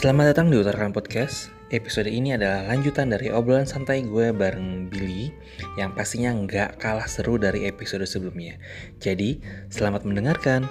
Selamat 0.00 0.32
datang 0.32 0.48
di 0.48 0.56
Utarakan 0.56 0.96
Podcast. 0.96 1.52
Episode 1.68 2.08
ini 2.08 2.32
adalah 2.32 2.64
lanjutan 2.72 3.12
dari 3.12 3.28
obrolan 3.28 3.68
santai 3.68 4.00
gue 4.00 4.32
bareng 4.32 4.88
Billy 4.88 5.28
yang 5.76 5.92
pastinya 5.92 6.32
nggak 6.32 6.80
kalah 6.80 7.04
seru 7.04 7.36
dari 7.36 7.68
episode 7.68 8.08
sebelumnya. 8.08 8.56
Jadi, 8.96 9.44
selamat 9.68 10.08
mendengarkan. 10.08 10.64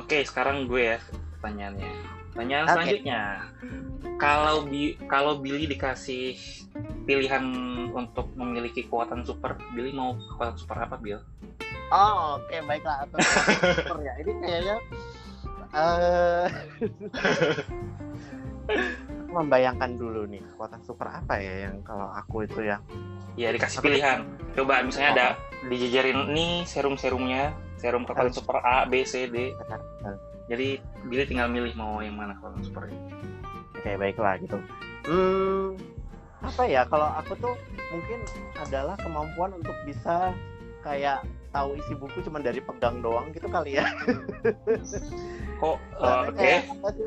Oke, 0.00 0.24
sekarang 0.24 0.64
gue 0.64 0.96
ya 0.96 0.98
pertanyaannya. 1.36 1.92
Pertanyaan 2.32 2.64
Oke. 2.64 2.72
selanjutnya. 2.72 3.20
Kalau 4.16 4.64
bi 4.64 4.96
kalau 5.04 5.44
Billy 5.44 5.68
dikasih 5.68 6.40
pilihan 7.04 7.44
untuk 7.92 8.32
memiliki 8.32 8.88
kekuatan 8.88 9.28
super, 9.28 9.60
Billy 9.76 9.92
mau 9.92 10.16
kekuatan 10.16 10.56
super 10.56 10.88
apa, 10.88 10.96
Bill? 10.96 11.20
Oh, 11.92 12.40
oke 12.40 12.56
baiklah 12.64 13.04
atau 13.04 13.20
super 13.76 14.00
ya. 14.00 14.16
Ini 14.24 14.32
kayaknya 14.40 14.76
eh 15.74 16.46
aku 19.34 19.42
membayangkan 19.42 19.98
dulu 19.98 20.30
nih 20.30 20.40
kekuatan 20.54 20.80
super 20.86 21.10
apa 21.10 21.42
ya 21.42 21.68
yang 21.68 21.82
kalau 21.82 22.06
aku 22.14 22.46
itu 22.46 22.62
ya. 22.62 22.78
Ya 23.34 23.50
dikasih 23.50 23.82
pilihan. 23.82 24.22
Coba 24.54 24.86
misalnya 24.86 25.10
ada 25.10 25.26
dijejerin 25.66 26.30
nih 26.30 26.62
serum-serumnya, 26.70 27.50
serum 27.82 28.06
kekuatan 28.06 28.30
super 28.30 28.62
A, 28.62 28.86
B, 28.86 29.02
C, 29.02 29.26
D. 29.26 29.50
Jadi 30.46 30.78
Billy 31.10 31.24
tinggal 31.26 31.50
milih 31.50 31.74
mau 31.74 31.98
yang 31.98 32.14
mana 32.14 32.38
kekuatan 32.38 32.62
supernya. 32.62 33.00
Oke 33.74 33.90
baiklah 33.98 34.38
gitu. 34.38 34.56
Hmm, 35.10 35.74
apa 36.40 36.62
ya 36.70 36.86
kalau 36.86 37.10
aku 37.18 37.34
tuh 37.42 37.58
mungkin 37.90 38.22
adalah 38.62 38.94
kemampuan 39.02 39.50
untuk 39.58 39.74
bisa 39.82 40.30
kayak 40.86 41.26
tahu 41.50 41.74
isi 41.78 41.94
buku 41.98 42.22
cuma 42.22 42.38
dari 42.38 42.62
pegang 42.62 43.02
doang 43.02 43.34
gitu 43.34 43.50
kali 43.50 43.82
ya. 43.82 43.86
Eh, 45.66 45.76
Soalnya 45.96 46.26
oke? 46.26 46.36
kayak? 46.36 46.62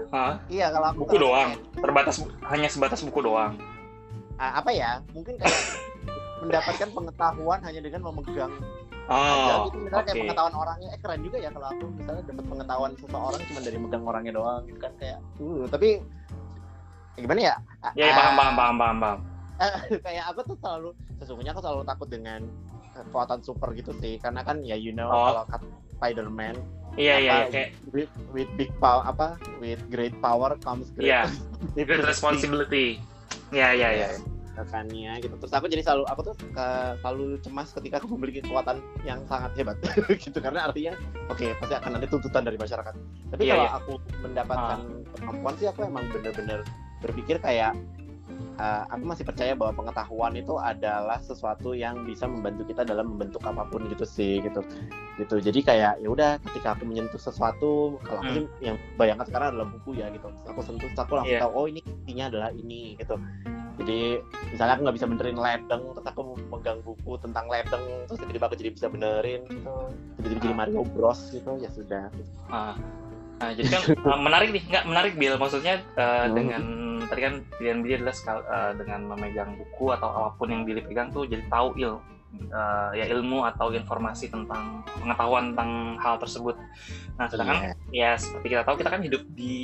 Hah? 0.10 0.34
Iya 0.48 0.66
kalau 0.70 0.88
aku 0.88 0.98
Buku 1.00 1.10
kalau 1.12 1.24
doang. 1.24 1.50
kayak- 1.52 1.84
Terbatas 1.84 2.16
hanya 2.48 2.68
sebatas 2.68 3.00
buku 3.02 3.20
doang. 3.22 3.54
ah, 4.36 4.52
apa 4.56 4.70
ya? 4.70 5.02
Mungkin 5.12 5.34
kayak 5.36 5.58
mendapatkan 6.40 6.90
pengetahuan 6.92 7.60
hanya 7.60 7.82
dengan 7.82 8.02
memegang 8.04 8.54
Oh, 9.08 9.66
gitu 9.66 9.80
misalnya 9.80 10.04
kayak 10.04 10.14
oke. 10.14 10.24
pengetahuan 10.28 10.56
orangnya 10.58 10.90
eh 10.92 11.00
keren 11.00 11.22
juga 11.24 11.38
ya 11.40 11.50
kalau 11.50 11.68
aku 11.72 11.86
misalnya 11.90 12.24
dapat 12.28 12.46
pengetahuan 12.46 12.92
seseorang 12.94 13.42
cuma 13.42 13.60
dari 13.64 13.78
megang 13.80 14.04
orangnya 14.04 14.34
doang 14.36 14.62
gitu 14.68 14.78
kan 14.78 14.92
kayak 15.00 15.18
uh 15.40 15.64
tapi 15.66 15.88
ya 17.16 17.20
gimana 17.24 17.40
ya 17.42 17.56
Ya, 17.96 18.04
ya, 18.04 18.14
paham, 18.14 18.34
paham, 18.36 18.54
paham, 18.54 18.76
paham, 18.78 18.98
paham. 19.00 19.20
kayak 20.06 20.24
aku 20.28 20.40
tuh 20.46 20.58
selalu 20.60 20.90
sesungguhnya 21.18 21.52
aku 21.52 21.62
selalu 21.64 21.82
takut 21.84 22.08
dengan 22.08 22.40
kekuatan 22.92 23.40
super 23.42 23.70
gitu 23.74 23.96
sih 23.96 24.20
karena 24.20 24.44
kan 24.44 24.60
ya 24.62 24.76
you 24.76 24.92
know 24.92 25.08
Oh. 25.08 25.32
kalau 25.32 25.44
Spider-Man 25.96 26.60
Iya, 26.98 27.16
iya, 27.22 27.34
iya, 27.38 27.46
kayak 27.48 27.70
with, 27.94 28.10
with 28.34 28.50
big 28.58 28.74
power 28.78 29.06
apa 29.06 29.38
with 29.58 29.78
great 29.88 30.18
power 30.18 30.58
comes 30.60 30.90
great 30.92 31.14
Iya. 31.14 31.30
great 31.78 32.02
responsibility. 32.04 32.98
Iya, 33.50 33.70
iya, 33.74 33.90
iya. 33.96 34.08
rekannya 34.58 35.22
gitu 35.22 35.38
terus 35.38 35.54
aku 35.54 35.70
jadi 35.70 35.86
selalu 35.86 36.10
aku 36.10 36.22
tuh 36.26 36.36
ke- 36.50 36.94
selalu 37.06 37.38
cemas 37.46 37.70
ketika 37.70 38.02
aku 38.02 38.10
memiliki 38.18 38.42
kekuatan 38.42 38.82
yang 39.06 39.22
sangat 39.30 39.54
hebat 39.54 39.78
gitu 40.26 40.34
karena 40.42 40.66
artinya 40.66 40.98
oke 41.30 41.46
pasti 41.62 41.78
akan 41.78 42.02
ada 42.02 42.10
tuntutan 42.10 42.42
dari 42.42 42.58
masyarakat 42.58 42.94
tapi 43.30 43.42
Iya, 43.46 43.54
kalau 43.54 43.62
iya. 43.62 43.78
aku 43.78 43.94
mendapatkan 44.18 44.80
kemampuan 45.14 45.54
sih 45.62 45.70
aku 45.70 45.86
emang 45.86 46.10
bener-bener 46.10 46.66
berpikir 47.06 47.38
kayak 47.38 47.78
eh, 48.58 48.84
aku 48.90 49.04
masih 49.06 49.30
percaya 49.30 49.54
bahwa 49.54 49.78
pengetahuan 49.78 50.34
itu 50.34 50.58
adalah 50.58 51.22
sesuatu 51.22 51.78
yang 51.78 52.02
bisa 52.02 52.26
membantu 52.26 52.66
kita 52.66 52.82
dalam 52.82 53.14
membentuk 53.14 53.46
apa 53.46 53.62
pun 53.62 53.86
gitu 53.86 54.10
sih 54.10 54.42
gitu 54.42 54.66
gitu 55.18 55.36
jadi 55.40 55.60
kayak 55.60 55.94
ya 55.98 56.08
udah 56.08 56.32
ketika 56.46 56.74
aku 56.74 56.86
menyentuh 56.86 57.18
sesuatu 57.18 57.98
kalau 58.02 58.22
aku 58.22 58.46
Hmm. 58.46 58.62
yang 58.62 58.78
bayangkan 58.96 59.26
sekarang 59.26 59.48
adalah 59.54 59.68
buku 59.68 59.90
ya 59.94 60.08
gitu 60.10 60.30
aku 60.46 60.60
sentuh 60.62 60.90
aku 60.94 61.14
langsung 61.16 61.34
Iya. 61.34 61.42
tahu 61.42 61.52
oh 61.54 61.66
ini 61.66 61.80
intinya 61.84 62.26
adalah 62.30 62.50
ini 62.52 62.94
gitu 62.96 63.16
jadi 63.78 64.00
misalnya 64.48 64.74
aku 64.74 64.82
nggak 64.86 64.98
bisa 64.98 65.08
benerin 65.08 65.38
ledeng 65.38 65.84
terus 65.92 66.08
aku 66.08 66.22
megang 66.48 66.80
buku 66.82 67.12
tentang 67.18 67.46
ledeng 67.46 67.84
terus 68.06 68.18
tiba-tiba 68.20 68.46
aku 68.46 68.56
jadi 68.56 68.70
bisa 68.72 68.88
benerin 68.88 69.42
gitu 69.46 69.74
tiba-tiba 70.18 70.40
jadi 70.40 70.50
Ah. 70.50 70.58
Mario 70.60 70.82
Bros 70.88 71.20
gitu 71.30 71.52
ya 71.58 71.70
sudah 71.70 72.10
Ah. 72.48 72.74
Nah, 73.38 73.54
jadi 73.54 73.70
kan 73.70 73.82
eh, 73.86 73.94
menarik 74.26 74.50
nih, 74.50 74.66
nggak 74.66 74.86
menarik 74.90 75.14
Bill. 75.14 75.38
Maksudnya 75.38 75.86
eh, 75.94 76.26
Hmm. 76.26 76.34
dengan 76.34 76.64
tadi 77.06 77.22
kan 77.22 77.34
pilihan 77.54 77.80
Billy 77.80 77.96
adalah 77.96 78.16
eh, 78.34 78.72
dengan 78.76 79.00
memegang 79.08 79.54
buku 79.54 79.94
atau 79.94 80.10
apa 80.10 80.30
pun 80.34 80.50
yang 80.50 80.66
Billy 80.66 80.82
pegang 80.82 81.14
tuh 81.14 81.22
jadi 81.24 81.46
tahu 81.46 81.78
il 81.78 82.02
eh, 82.36 82.92
ya 83.00 83.06
ilmu 83.12 83.44
atau 83.46 83.72
informasi 83.72 84.28
tentang 84.28 84.84
pengetahuan 85.00 85.52
tentang 85.56 85.96
hal 86.00 86.16
tersebut. 86.20 86.56
Nah, 87.18 87.26
sedangkan 87.26 87.58
Iya. 87.58 87.74
ya 87.92 88.12
seperti 88.20 88.48
kita 88.54 88.64
tahu 88.64 88.76
kita 88.78 88.90
kan 88.94 89.02
hidup 89.02 89.24
di 89.34 89.58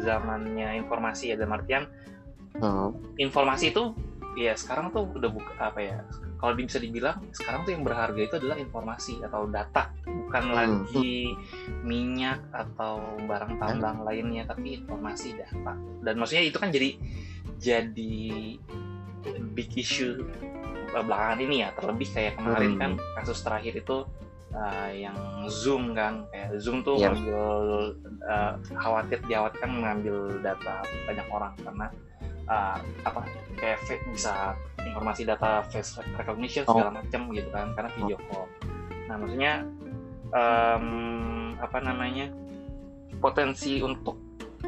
zamannya 0.00 0.78
informasi 0.78 1.32
ya 1.32 1.36
dalam 1.36 1.58
artian 1.58 1.84
Hmm. 2.56 2.88
informasi 3.20 3.68
itu 3.68 3.92
ya 4.32 4.56
sekarang 4.56 4.88
tuh 4.88 5.04
udah 5.12 5.28
buka 5.28 5.52
apa 5.60 5.76
ya 5.76 5.96
kalau 6.36 6.56
bisa 6.56 6.80
dibilang 6.80 7.20
sekarang 7.32 7.68
tuh 7.68 7.72
yang 7.76 7.84
berharga 7.84 8.16
itu 8.16 8.36
adalah 8.36 8.56
informasi 8.56 9.20
atau 9.20 9.44
data 9.44 9.92
bukan 10.04 10.44
Hmm. 10.44 10.56
lagi 10.56 11.36
minyak 11.84 12.40
atau 12.52 13.00
barang 13.28 13.60
tambang 13.60 14.04
lainnya 14.04 14.48
tapi 14.48 14.80
informasi 14.80 15.36
data 15.36 15.76
dan 16.00 16.14
maksudnya 16.16 16.48
itu 16.48 16.56
kan 16.56 16.72
jadi 16.72 16.96
jadi 17.60 18.16
big 19.52 19.70
issue 19.76 20.24
belakangan 20.92 21.38
ini 21.40 21.56
ya 21.62 21.68
terlebih 21.74 22.08
kayak 22.10 22.34
kemarin 22.36 22.72
Hmm. 22.74 22.80
kan 22.80 22.90
kasus 23.16 23.38
terakhir 23.40 23.74
itu 23.74 24.06
uh, 24.52 24.90
yang 24.90 25.16
zoom 25.48 25.92
kan 25.92 26.24
kayak 26.30 26.56
zoom 26.58 26.80
tuh 26.80 26.96
Iya. 26.96 27.10
ngambil 27.12 27.42
uh, 28.24 28.52
khawatir 28.74 29.18
dikhawatirkan 29.24 29.70
mengambil 29.70 30.16
data 30.40 30.80
banyak 31.04 31.26
orang 31.28 31.52
karena 31.60 31.86
uh, 32.46 32.78
apa 33.02 33.20
kayak 33.56 33.80
bisa 34.08 34.54
informasi 34.78 35.26
data 35.26 35.66
face 35.66 35.98
recognition 36.14 36.62
Oh. 36.64 36.78
segala 36.78 37.02
macam 37.02 37.20
gitu 37.30 37.48
kan 37.50 37.74
karena 37.74 37.90
video 37.94 38.18
call. 38.28 38.46
Nah 39.06 39.16
maksudnya 39.16 39.52
em, 40.30 40.86
apa 41.56 41.78
namanya 41.80 42.26
potensi 43.18 43.80
untuk 43.80 44.18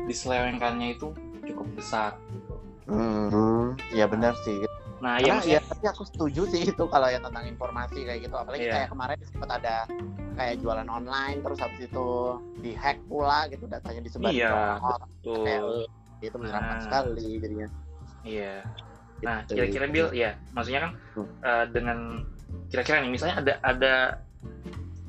diselewengkannya 0.06 0.95
itu 0.95 1.11
cukup 1.45 1.67
besar 1.75 2.11
gitu. 2.31 2.55
Hmm, 2.89 3.77
ya 3.93 4.09
benar 4.09 4.33
sih. 4.43 4.65
Nah 4.98 5.22
ya 5.22 5.38
maksudnya 5.38 5.62
ya, 5.62 5.70
tapi 5.70 5.84
aku 5.86 6.03
setuju 6.06 6.42
sih 6.50 6.62
itu 6.75 6.84
kalau 6.91 7.06
yang 7.06 7.22
tentang 7.22 7.47
informasi 7.47 8.03
kayak 8.03 8.20
gitu. 8.26 8.34
Apalagi 8.34 8.66
Iya. 8.66 8.75
kayak 8.75 8.88
kemarin 8.91 9.19
sempat 9.22 9.50
ada 9.62 9.76
kayak 10.34 10.54
jualan 10.59 10.88
online 10.88 11.38
terus 11.42 11.59
habis 11.59 11.81
itu 11.82 12.09
dihack 12.59 12.98
pula 13.06 13.47
gitu 13.47 13.64
datanya 13.66 14.00
disebar 14.03 14.31
Iya, 14.31 14.50
ke 14.50 14.54
orang-orang. 14.54 15.10
tuh 15.20 15.42
Kayak, 15.42 15.62
itu 16.19 16.37
menyeramkan 16.37 16.76
Nah. 16.76 16.84
sekali 16.84 17.26
jadinya. 17.38 17.69
iya. 18.22 18.54
Nah 19.19 19.37
Gitu. 19.42 19.53
kira-kira 19.54 19.87
Bill 19.87 20.08
ya 20.14 20.31
maksudnya 20.50 20.81
kan 20.82 20.92
Hmm. 21.14 21.28
eh, 21.42 21.64
dengan 21.70 21.98
kira-kira 22.69 22.97
nih 23.03 23.10
misalnya 23.10 23.37
ada 23.38 23.54
ada 23.62 23.94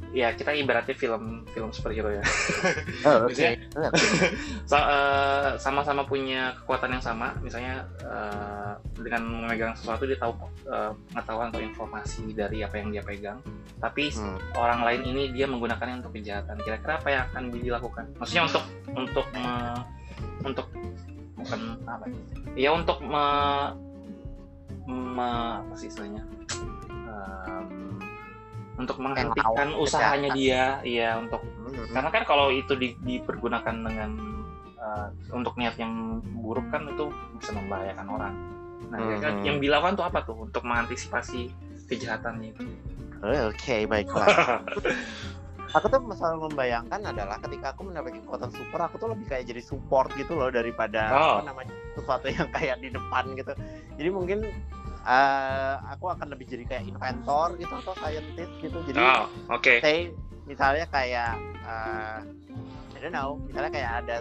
ya 0.10 0.34
kita 0.34 0.50
ibaratnya 0.52 0.98
film 0.98 1.46
film 1.54 1.70
superhero 1.70 2.10
ya. 2.10 2.24
Oh. 3.08 3.30
Misalnya- 3.30 3.62
Sa- 4.66 4.90
eh, 4.96 5.50
sama-sama 5.56 6.02
punya 6.04 6.52
kekuatan 6.58 6.98
yang 6.98 7.04
sama. 7.04 7.38
Misalnya 7.40 7.86
eh, 8.02 8.74
dengan 8.98 9.22
memegang 9.46 9.74
sesuatu 9.78 10.10
dia 10.10 10.18
tahu 10.18 10.34
pengetahuan 11.14 11.54
atau 11.54 11.62
informasi 11.62 12.34
dari 12.34 12.66
apa 12.66 12.82
yang 12.82 12.90
dia 12.90 13.04
pegang. 13.06 13.38
Tapi 13.78 14.10
Hmm. 14.12 14.36
orang 14.58 14.82
lain 14.84 15.02
ini 15.08 15.24
dia 15.32 15.46
menggunakannya 15.46 16.02
untuk 16.02 16.18
kejahatan. 16.18 16.58
Kira-kira 16.60 16.98
apa 16.98 17.08
yang 17.10 17.24
akan 17.32 17.44
dilakukan? 17.54 18.06
Maksudnya 18.18 18.44
untuk 18.50 18.64
untuk 18.92 19.26
me- 19.38 19.84
untuk 20.42 20.68
bukan 21.38 21.62
apa 21.86 22.06
ya? 22.58 22.70
Untuk 22.74 23.00
me, 23.06 23.26
me- 24.90 25.58
apa 25.64 25.74
sih 25.78 25.88
istilahnya 25.88 26.26
untuk 28.80 28.98
menghentikan 28.98 29.76
usahanya 29.76 30.32
kejahatan. 30.32 30.40
dia 30.40 30.64
ya 30.88 31.20
untuk 31.20 31.44
Hmm. 31.44 31.86
karena 31.92 32.10
kan 32.10 32.24
kalau 32.24 32.48
itu 32.50 32.74
di- 32.74 32.98
dipergunakan 32.98 33.76
dengan 33.76 34.10
uh, 34.80 35.12
untuk 35.30 35.54
niat 35.54 35.76
yang 35.76 36.18
buruk 36.40 36.72
kan 36.72 36.88
itu 36.88 37.12
bisa 37.36 37.52
membahayakan 37.52 38.08
orang. 38.08 38.34
Nah, 38.90 38.98
Hmm. 39.20 39.44
yang 39.44 39.58
dilakukan 39.60 39.94
tuh 39.94 40.06
apa 40.08 40.24
tuh 40.24 40.40
untuk 40.40 40.64
mengantisipasi 40.64 41.52
kejahatannya 41.86 42.56
itu? 42.56 42.64
Oke, 43.20 43.84
baiklah. 43.86 44.26
aku 45.70 45.86
tuh 45.86 46.02
selalu 46.18 46.50
membayangkan 46.50 47.02
adalah 47.06 47.38
ketika 47.38 47.78
aku 47.78 47.86
mendapatkan 47.86 48.26
kekuatan 48.26 48.50
super, 48.50 48.80
aku 48.82 48.96
tuh 48.98 49.10
lebih 49.14 49.30
kayak 49.30 49.46
jadi 49.46 49.62
support 49.62 50.10
gitu 50.18 50.34
loh 50.34 50.50
daripada 50.50 51.14
Oh. 51.14 51.38
apa 51.38 51.54
namanya 51.54 51.74
sesuatu 51.94 52.26
yang 52.26 52.50
kayak 52.50 52.82
di 52.82 52.90
depan 52.90 53.24
gitu. 53.36 53.54
Jadi 54.00 54.10
mungkin 54.10 54.40
eh, 55.02 55.76
aku 55.88 56.06
akan 56.08 56.28
lebih 56.30 56.46
jadi 56.46 56.64
kayak 56.66 56.84
inventor 56.88 57.56
gitu 57.56 57.74
atau 57.76 57.94
scientist 57.96 58.54
gitu. 58.58 58.78
Jadi 58.84 59.00
Oh, 59.00 59.26
oke. 59.50 59.80
say 59.80 60.12
misalnya 60.44 60.86
kayak 60.86 61.34
eh, 61.62 62.20
I 62.90 62.98
don't 63.00 63.12
know, 63.12 63.40
misalnya 63.40 63.70
kayak 63.70 63.92
ada 64.04 64.16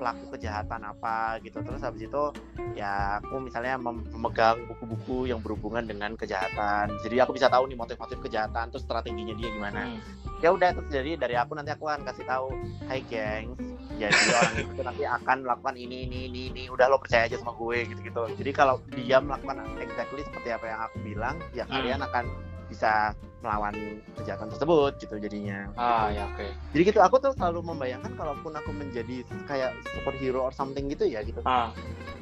pelaku 0.00 0.32
kejahatan 0.32 0.80
apa 0.82 1.36
gitu 1.40 1.60
terus 1.60 1.84
habis 1.84 2.08
itu 2.08 2.24
ya 2.72 3.20
aku 3.20 3.36
misalnya 3.36 3.76
mem- 3.76 4.08
memegang 4.08 4.56
buku-buku 4.64 5.28
yang 5.28 5.44
berhubungan 5.44 5.84
dengan 5.84 6.16
kejahatan 6.16 6.88
jadi 7.04 7.24
aku 7.24 7.36
bisa 7.36 7.52
tahu 7.52 7.68
nih 7.68 7.76
motif-motif 7.76 8.16
kejahatan 8.16 8.72
terus 8.72 8.80
strateginya 8.80 9.36
dia 9.36 9.52
gimana 9.52 9.92
Hmm. 9.92 10.00
ya 10.40 10.56
udah 10.56 10.72
terus 10.72 10.88
jadi 10.88 11.20
dari 11.20 11.36
aku 11.36 11.52
nanti 11.52 11.68
aku 11.68 11.84
akan 11.84 12.00
kasih 12.02 12.24
tahu 12.24 12.48
hai 12.88 13.04
gengs 13.04 13.60
jadi 14.08 14.32
orang 14.32 14.54
itu 14.56 14.80
nanti 14.80 15.02
akan 15.04 15.36
melakukan 15.44 15.74
ini 15.76 15.96
ini 16.08 16.18
ini 16.26 16.40
ini. 16.48 16.62
Udah 16.72 16.88
lo 16.88 16.96
percaya 16.96 17.28
aja 17.28 17.36
sama 17.36 17.52
gue 17.52 17.84
gitu 17.84 18.00
gitu 18.00 18.22
jadi 18.40 18.50
kalau 18.50 18.80
dia 18.96 19.20
melakukan 19.20 19.60
exactly 19.76 20.24
seperti 20.24 20.48
apa 20.48 20.64
yang 20.64 20.80
aku 20.80 20.96
bilang 21.02 21.36
ya 21.52 21.68
Hmm. 21.68 21.76
kalian 21.76 22.00
akan 22.00 22.24
bisa 22.66 23.12
melawan 23.42 23.74
kejahatan 24.14 24.46
tersebut 24.46 24.92
gitu 24.96 25.18
jadinya. 25.18 25.66
Ah 25.74 26.06
ya 26.08 26.22
oke. 26.28 26.46
Jadi 26.70 26.82
gitu 26.86 27.00
aku 27.02 27.18
tuh 27.18 27.34
selalu 27.34 27.66
membayangkan 27.66 28.14
kalaupun 28.14 28.54
aku 28.54 28.70
menjadi 28.70 29.26
kayak 29.44 29.74
superhero 29.90 30.46
or 30.46 30.52
something 30.54 30.86
gitu 30.86 31.02
ya 31.02 31.18
gitu. 31.20 31.42
Ah. 31.42 31.74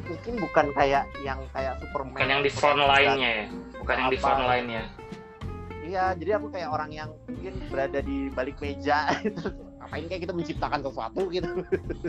Mungkin 0.08 0.40
bukan 0.40 0.72
kayak 0.72 1.04
yang 1.20 1.36
kayak 1.52 1.76
Superman 1.84 2.16
bukan 2.16 2.28
yang 2.32 2.40
di 2.40 2.48
front 2.48 2.80
line-nya 2.80 3.28
ya? 3.28 3.46
Bukan 3.76 3.94
yang 3.98 4.08
di 4.08 4.16
Apa? 4.16 4.24
front 4.24 4.42
line-nya? 4.46 4.82
Iya, 5.84 6.04
jadi 6.16 6.30
aku 6.36 6.46
kayak 6.48 6.68
orang 6.68 6.90
yang 6.92 7.10
mungkin 7.28 7.52
berada 7.68 8.00
di 8.00 8.28
balik 8.28 8.56
meja 8.60 9.08
terus 9.20 9.52
ngapain 9.88 10.04
kayak 10.04 10.22
kita 10.28 10.34
menciptakan 10.36 10.80
sesuatu 10.84 11.22
gitu. 11.32 11.48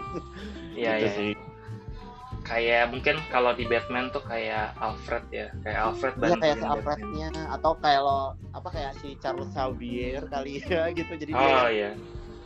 iya 0.76 0.92
Gitu 1.00 1.08
iya 1.08 1.12
sih. 1.16 1.32
kayak 2.40 2.90
mungkin 2.90 3.16
kalau 3.30 3.52
di 3.54 3.64
Batman 3.64 4.10
tuh 4.10 4.24
kayak 4.26 4.74
Alfred 4.76 5.24
ya 5.30 5.48
kayak 5.62 5.80
Alfred 5.86 6.14
Iya 6.18 6.36
kayak 6.36 6.58
si. 6.58 6.66
Alfrednya 6.66 7.30
atau 7.52 7.72
kayak 7.78 8.02
lo 8.02 8.20
apa 8.52 8.68
kayak 8.68 8.92
si 9.00 9.16
Charles 9.18 9.48
Xavier 9.54 10.24
kali 10.28 10.60
ya 10.60 10.90
gitu. 10.98 11.14
Jadi 11.14 11.32
dia 11.32 11.40
oh 11.40 11.48
yang, 11.48 11.68
iya 11.70 11.90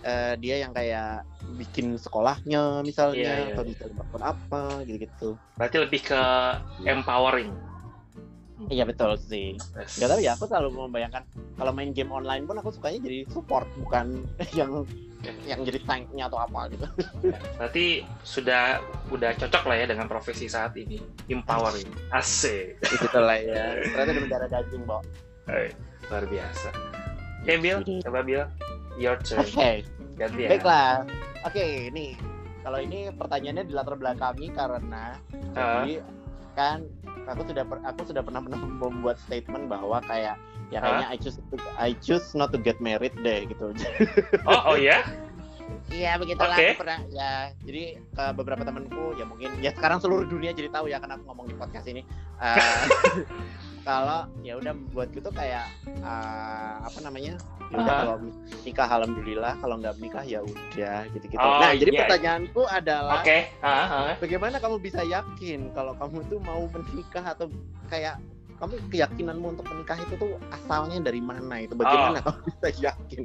eh, 0.03 0.33
dia 0.38 0.56
yang 0.62 0.74
kayak 0.75 1.24
bikin 1.56 1.95
sekolahnya 1.95 2.81
misalnya 2.81 3.21
Iya, 3.21 3.33
iya, 3.47 3.56
atau 3.56 3.63
melakukan 3.65 4.24
apa 4.25 4.62
gitu-gitu. 4.83 5.30
berarti 5.56 5.77
lebih 5.80 6.01
ke 6.03 6.21
empowering 6.83 7.50
Iya 8.63 8.88
betul 8.88 9.19
sih. 9.19 9.59
Gak 10.00 10.07
tahu 10.07 10.24
ya, 10.24 10.39
aku 10.39 10.47
selalu 10.47 10.88
membayangkan 10.88 11.27
kalau 11.59 11.75
main 11.75 11.91
game 11.91 12.07
online 12.09 12.47
pun 12.47 12.56
aku 12.56 12.71
sukanya 12.71 13.03
jadi 13.03 13.27
support 13.27 13.68
bukan 13.75 14.24
yang 14.59 14.88
yang 15.43 15.63
jadi 15.63 15.79
tanknya 15.83 16.27
atau 16.27 16.39
apa 16.39 16.67
gitu. 16.67 16.87
Ya, 17.23 17.39
berarti 17.55 17.85
sudah 18.21 18.83
udah 19.07 19.31
cocok 19.35 19.63
lah 19.65 19.75
ya 19.79 19.85
dengan 19.87 20.05
profesi 20.05 20.47
saat 20.47 20.75
ini 20.75 20.99
empowering 21.27 21.87
asik 22.11 22.75
Gitu 22.83 23.15
lah 23.15 23.39
ya. 23.39 23.75
Ternyata 23.95 24.09
ada 24.11 24.19
mendarah 24.19 24.49
daging, 24.51 24.83
Mbak. 24.83 25.01
Eh, 25.47 25.71
luar 26.07 26.23
biasa 26.27 26.69
oke 27.43 27.53
Bill 27.59 27.79
coba 27.99 28.19
Bill 28.23 28.43
your 28.95 29.19
turn 29.19 29.43
Oke. 29.43 29.83
ganti 30.15 30.41
ya 30.45 30.49
Baiklah. 30.55 31.03
Oke, 31.43 31.91
ini 31.91 32.15
kalau 32.63 32.79
ini 32.79 33.11
pertanyaannya 33.11 33.67
di 33.67 33.73
latar 33.75 33.99
belakangi 33.99 34.47
karena 34.51 35.19
Ah. 35.53 35.83
jadi 35.83 35.99
kan 36.55 36.79
aku 37.25 37.43
sudah 37.43 37.63
per- 37.65 37.83
aku 37.83 38.01
sudah 38.07 38.21
pernah 38.23 38.39
pernah 38.39 38.59
membuat 38.61 39.19
statement 39.19 39.67
bahwa 39.67 39.99
kayak 40.03 40.39
ya 40.73 40.79
kayaknya 40.81 41.07
I 41.13 41.17
choose 41.21 41.37
to, 41.37 41.55
I 41.77 41.91
choose 42.01 42.27
not 42.33 42.49
to 42.49 42.57
get 42.57 42.81
married 42.81 43.13
deh 43.21 43.45
gitu. 43.45 43.77
oh 44.49 44.73
oh 44.73 44.77
ya 44.77 45.05
Iya 45.91 46.17
begitulah 46.17 46.57
Oke. 46.57 46.73
aku 46.73 46.79
pernah 46.83 46.99
ya. 47.11 47.31
Jadi 47.63 47.83
ke 48.01 48.23
beberapa 48.33 48.63
temanku 48.65 49.13
ya 49.19 49.25
mungkin 49.27 49.49
ya 49.61 49.71
sekarang 49.75 49.99
seluruh 50.01 50.25
dunia 50.25 50.55
jadi 50.55 50.69
tahu 50.71 50.89
ya 50.89 50.97
karena 50.97 51.19
aku 51.19 51.23
ngomong 51.29 51.47
di 51.49 51.55
podcast 51.55 51.85
ini. 51.85 52.01
Eh, 52.41 52.81
kalau 53.87 54.25
ya 54.41 54.57
udah 54.57 54.73
buat 54.95 55.11
gitu 55.11 55.29
kayak 55.29 55.69
eh, 55.85 56.75
apa 56.81 56.99
namanya? 57.03 57.35
Ya 57.71 57.75
udah 57.79 57.93
Aha. 57.93 58.01
kalau 58.05 58.15
nikah 58.63 58.89
alhamdulillah, 58.89 59.53
kalau 59.59 59.75
nggak 59.79 59.95
nikah 60.01 60.23
ya 60.25 60.39
udah 60.41 60.99
gitu-gitu. 61.13 61.41
Oh, 61.41 61.61
nah, 61.61 61.71
jadi 61.75 61.91
iya. 61.91 62.01
pertanyaanku 62.05 62.61
adalah 62.67 63.21
oke 63.21 63.37
ah, 63.61 63.69
ah. 63.69 64.13
bagaimana 64.19 64.55
kamu 64.59 64.77
bisa 64.81 65.01
yakin 65.05 65.73
kalau 65.77 65.93
kamu 65.97 66.25
tuh 66.27 66.39
mau 66.43 66.63
menikah 66.69 67.23
atau 67.23 67.47
kayak 67.91 68.17
kamu 68.63 68.75
keyakinanmu 68.88 69.48
untuk 69.60 69.65
menikah 69.68 70.00
itu 70.00 70.15
tuh 70.15 70.39
asalnya 70.50 71.04
dari 71.04 71.19
mana 71.19 71.60
itu 71.60 71.75
bagaimana 71.75 72.24
kamu 72.24 72.39
bisa 72.48 72.68
yakin 72.80 73.24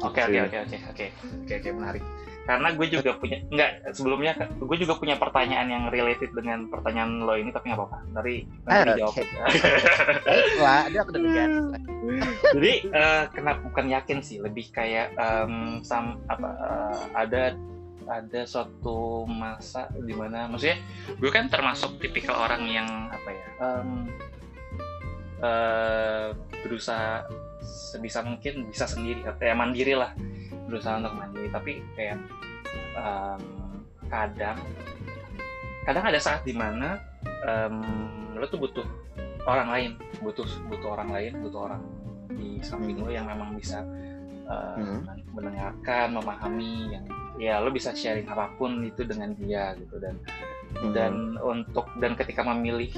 Oke 0.00 0.18
oke 0.18 0.38
oke 0.48 0.56
oke 0.66 0.76
oke 0.90 1.06
oke 1.46 1.52
oke 1.62 1.68
menarik. 1.70 2.02
Karena 2.42 2.74
gue 2.74 2.86
juga 2.90 3.14
punya 3.22 3.38
enggak 3.54 3.70
sebelumnya 3.94 4.32
gue 4.50 4.78
juga 4.82 4.98
punya 4.98 5.14
pertanyaan 5.14 5.68
yang 5.70 5.84
related 5.94 6.34
dengan 6.34 6.66
pertanyaan 6.66 7.22
lo 7.22 7.38
ini 7.38 7.54
tapi 7.54 7.70
nggak 7.70 7.78
apa-apa. 7.78 7.98
Dari 8.18 8.42
nanti 8.66 8.72
Ah, 8.74 8.82
dijawab. 8.98 9.12
oke. 9.14 9.22
baiklah 10.58 10.82
dia 10.90 11.00
aku 11.06 11.10
lah. 11.14 11.82
Jadi 12.50 12.72
eh, 12.90 13.22
kenapa 13.30 13.60
bukan 13.62 13.86
yakin 13.94 14.18
sih, 14.26 14.42
lebih 14.42 14.74
kayak 14.74 15.14
em, 15.14 15.84
sam 15.86 16.18
apa 16.26 16.48
eh, 16.50 16.98
ada 17.14 17.42
ada 18.02 18.42
suatu 18.42 19.22
masa 19.30 19.86
di 19.94 20.10
mana 20.10 20.50
maksudnya 20.50 20.82
gue 21.22 21.30
kan 21.30 21.46
termasuk 21.46 22.02
tipikal 22.02 22.34
orang 22.34 22.66
yang 22.66 22.88
apa 23.14 23.28
ya 23.30 23.46
em, 23.62 24.10
eh, 25.42 26.26
berusaha 26.62 27.26
sebisa 27.62 28.22
mungkin 28.22 28.70
bisa 28.70 28.86
sendiri 28.86 29.22
atau 29.26 29.42
ya 29.42 29.54
mandiri 29.54 29.94
lah. 29.98 30.14
Berusaha 30.70 31.02
untuk 31.02 31.14
mandiri. 31.18 31.48
Tapi 31.52 31.72
kayak 31.98 32.18
em, 32.96 33.42
kadang 34.08 34.58
kadang 35.82 36.04
ada 36.06 36.20
saat 36.22 36.46
di 36.46 36.54
mana 36.54 36.98
em, 37.46 37.76
lo 38.38 38.46
tuh 38.48 38.58
butuh 38.62 38.86
orang 39.46 39.68
lain. 39.70 39.90
Butuh 40.22 40.46
butuh 40.70 40.94
orang 40.94 41.10
lain 41.10 41.32
butuh 41.42 41.60
orang 41.70 41.82
di 42.32 42.62
samping 42.62 42.96
Hmm. 43.02 43.06
lo 43.06 43.10
yang 43.12 43.26
memang 43.28 43.58
bisa 43.58 43.84
uh, 44.48 44.78
Hmm. 44.78 45.04
mendengarkan 45.34 46.16
memahami 46.16 46.94
yang 46.96 47.04
ya 47.36 47.58
lo 47.60 47.68
bisa 47.74 47.92
sharing 47.92 48.24
apa 48.30 48.54
pun 48.56 48.80
itu 48.86 49.02
dengan 49.04 49.34
dia 49.36 49.74
gitu. 49.76 49.98
Dan 50.00 50.14
dan 50.96 51.36
untuk 51.42 51.84
dan 52.00 52.16
ketika 52.16 52.40
memilih 52.40 52.88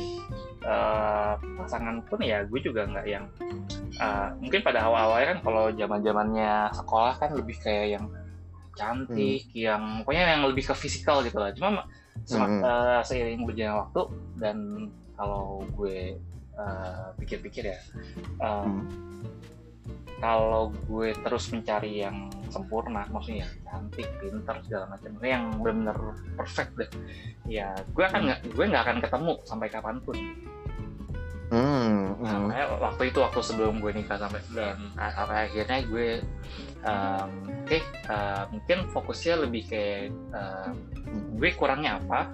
uh, 0.65 1.37
pasangan 1.61 2.01
pun 2.09 2.21
ya 2.25 2.45
gue 2.45 2.61
juga 2.61 2.89
nggak 2.89 3.07
yang 3.07 3.25
uh, 4.01 4.33
mungkin 4.41 4.61
pada 4.65 4.85
awal-awalnya 4.85 5.37
kan 5.37 5.41
kalau 5.45 5.65
zaman 5.73 6.01
zamannya 6.01 6.53
sekolah 6.73 7.15
kan 7.21 7.31
lebih 7.37 7.57
kayak 7.61 8.01
yang 8.01 8.07
cantik 8.75 9.47
yang 9.55 10.03
pokoknya 10.03 10.35
yang 10.35 10.45
lebih 10.51 10.67
ke 10.67 10.75
fisikal 10.75 11.23
gitu 11.23 11.39
lah. 11.39 11.55
Cuma 11.55 11.87
Hmm. 12.25 12.63
uh, 12.63 13.03
seiring 13.03 13.43
berjalannya 13.45 13.85
waktu 13.85 14.03
dan 14.39 14.59
kalau 15.19 15.67
gue 15.77 16.17
uh, 16.57 17.11
pikir-pikir 17.19 17.75
ya 17.75 17.79
um, 18.39 18.87
kalau 20.23 20.73
gue 20.89 21.13
terus 21.21 21.51
mencari 21.53 22.01
yang 22.07 22.33
sempurna 22.49 23.05
maksudnya 23.11 23.45
yang 23.45 23.53
cantik 23.67 24.09
pintar 24.23 24.57
segala 24.65 24.95
macam 24.95 25.11
yang 25.21 25.45
benar-benar 25.59 25.99
perfect 26.39 26.73
deh. 26.79 26.91
Ya 27.51 27.75
gue 27.93 28.05
akan 28.07 28.31
nggak 28.31 28.41
gue 28.57 28.65
nggak 28.73 28.85
akan 28.89 28.99
ketemu 29.05 29.33
sampai 29.45 29.69
kapan 29.69 29.97
pun 30.01 30.17
Hmm, 31.55 32.19
Nah, 32.19 32.51
hmm. 32.51 32.83
waktu 32.83 33.15
itu 33.15 33.19
waktu 33.23 33.41
sebelum 33.47 33.79
gue 33.79 33.95
nikah 33.95 34.19
sampai 34.19 34.43
dan 34.51 34.75
sampai 34.99 35.47
akhirnya 35.47 35.79
gue 35.87 36.09
um, 36.83 37.31
oke 37.63 37.79
uh, 38.11 38.43
mungkin 38.51 38.79
fokusnya 38.91 39.35
lebih 39.47 39.63
kayak 39.71 40.11
uh, 40.35 40.75
gue 41.39 41.51
kurangnya 41.55 42.03
apa 42.03 42.27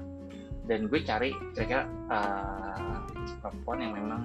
dan 0.64 0.88
gue 0.88 1.00
cari 1.04 1.36
kira-kira 1.52 1.84
uh, 2.08 3.04
perempuan 3.44 3.84
yang 3.84 3.92
memang 3.92 4.22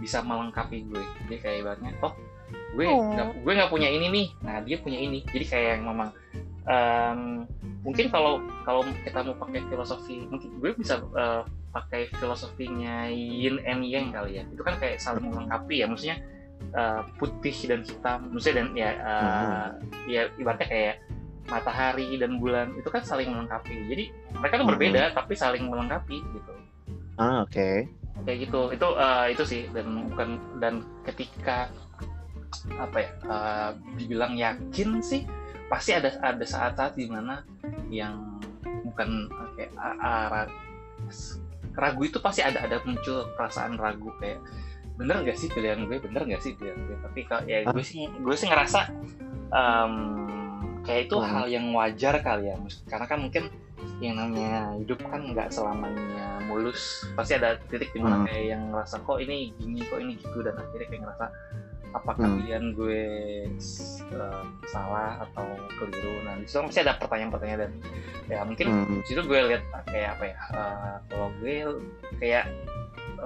bisa 0.00 0.24
melengkapi 0.24 0.88
gue 0.88 1.02
jadi 1.28 1.36
kayak 1.42 1.56
ibaratnya 1.66 1.92
oh 2.00 2.14
gue 2.72 2.86
Oh. 2.88 3.12
nggak 3.12 3.44
gue 3.44 3.52
nggak 3.52 3.70
punya 3.70 3.88
ini 3.92 4.06
nih 4.08 4.28
nah 4.40 4.56
dia 4.64 4.76
punya 4.80 4.96
ini 4.96 5.20
jadi 5.28 5.44
kayak 5.44 5.68
yang 5.76 5.82
memang 5.92 6.10
um, 6.64 7.20
mungkin 7.84 8.08
kalau 8.08 8.40
kalau 8.64 8.80
kita 9.04 9.20
mau 9.26 9.36
pakai 9.36 9.60
filosofi 9.68 10.24
mungkin 10.30 10.50
gue 10.56 10.70
bisa 10.78 11.02
uh, 11.12 11.44
pakai 11.72 12.12
filosofinya 12.20 13.08
yin 13.08 13.58
and 13.64 13.82
yang 13.88 14.12
kali 14.12 14.38
ya. 14.38 14.44
Itu 14.52 14.60
kan 14.60 14.76
kayak 14.76 15.00
saling 15.00 15.24
melengkapi 15.26 15.80
ya 15.80 15.86
maksudnya 15.88 16.20
uh, 16.76 17.02
putih 17.16 17.56
dan 17.66 17.80
hitam 17.82 18.28
maksudnya 18.30 18.56
dan 18.62 18.68
ya 18.76 18.90
uh, 19.00 19.66
ya 20.06 20.28
ibaratnya 20.36 20.68
kayak 20.68 20.96
matahari 21.50 22.14
dan 22.20 22.38
bulan 22.38 22.70
itu 22.78 22.86
kan 22.86 23.02
saling 23.02 23.32
melengkapi. 23.32 23.74
Jadi 23.90 24.04
mereka 24.38 24.54
tuh 24.62 24.68
berbeda 24.68 25.02
tapi 25.16 25.34
saling 25.34 25.66
melengkapi 25.66 26.20
gitu. 26.20 26.52
Ah, 27.18 27.42
oke. 27.42 27.88
kayak 28.22 28.38
gitu. 28.46 28.60
Itu 28.70 28.88
uh, 28.94 29.26
itu 29.26 29.42
sih 29.42 29.62
dan 29.74 30.06
bukan 30.12 30.38
dan 30.62 30.86
ketika 31.02 31.66
apa 32.78 32.96
ya 33.00 33.10
uh, 33.26 33.70
dibilang 33.96 34.36
yakin 34.38 35.02
sih 35.02 35.24
pasti 35.66 35.96
ada 35.96 36.12
ada 36.20 36.44
saat-saat 36.44 36.94
di 36.94 37.08
mana 37.08 37.42
yang 37.88 38.38
bukan 38.86 39.26
kayak 39.56 39.72
a- 39.74 39.98
a- 39.98 40.28
ra- 40.28 40.54
ragu 41.72 42.02
itu 42.04 42.18
pasti 42.20 42.44
ada 42.44 42.62
ada 42.62 42.80
muncul 42.84 43.28
perasaan 43.34 43.76
ragu 43.76 44.12
kayak 44.20 44.40
bener 44.92 45.24
gak 45.24 45.38
sih 45.40 45.48
pilihan 45.48 45.88
gue? 45.88 45.98
Bener 46.04 46.22
gak 46.28 46.42
sih 46.44 46.52
pilihan 46.52 46.76
gue? 46.84 46.96
Tapi 47.00 47.20
kalau 47.24 47.42
ya 47.48 47.64
gue 47.64 47.84
sih 47.84 48.06
gue 48.08 48.34
sih 48.36 48.46
ngerasa 48.46 48.92
um, 49.50 49.94
kayak 50.82 51.08
itu 51.08 51.16
Hmm. 51.16 51.28
hal 51.30 51.44
yang 51.48 51.66
wajar 51.72 52.18
kali 52.20 52.50
ya. 52.50 52.56
Karena 52.86 53.06
kan 53.08 53.18
mungkin 53.22 53.48
yang 53.98 54.14
namanya 54.18 54.74
hidup 54.78 54.98
kan 55.06 55.22
nggak 55.30 55.50
selamanya 55.50 56.38
mulus. 56.46 57.06
Pasti 57.14 57.38
ada 57.38 57.58
titik 57.70 57.90
di 57.94 57.98
mana 58.02 58.22
Hmm. 58.22 58.26
kayak 58.28 58.44
yang 58.52 58.62
ngerasa 58.70 59.00
kok 59.00 59.18
ini 59.18 59.54
gini 59.56 59.80
kok 59.86 59.98
ini 59.98 60.12
gitu 60.18 60.38
dan 60.42 60.54
akhirnya 60.58 60.86
kayak 60.90 61.02
ngerasa 61.06 61.26
apakah 61.92 62.24
Hmm. 62.24 62.36
pilihan 62.40 62.64
gue 62.72 63.02
uh, 64.12 64.44
salah 64.66 65.22
atau 65.22 65.46
keliru 65.76 66.24
nah 66.24 66.34
di 66.36 66.46
situ 66.48 66.64
masih 66.64 66.82
ada 66.84 66.96
pertanyaan-pertanyaan 66.96 67.60
dan 67.68 67.72
ya 68.28 68.40
mungkin 68.44 68.66
Hmm. 68.68 69.00
di 69.00 69.06
situ 69.06 69.20
gue 69.22 69.38
lihat 69.48 69.62
kayak 69.86 70.16
apa 70.16 70.24
ya 70.24 70.38
uh, 70.56 70.96
kalau 71.06 71.28
gue 71.38 71.54
kayak 72.16 72.44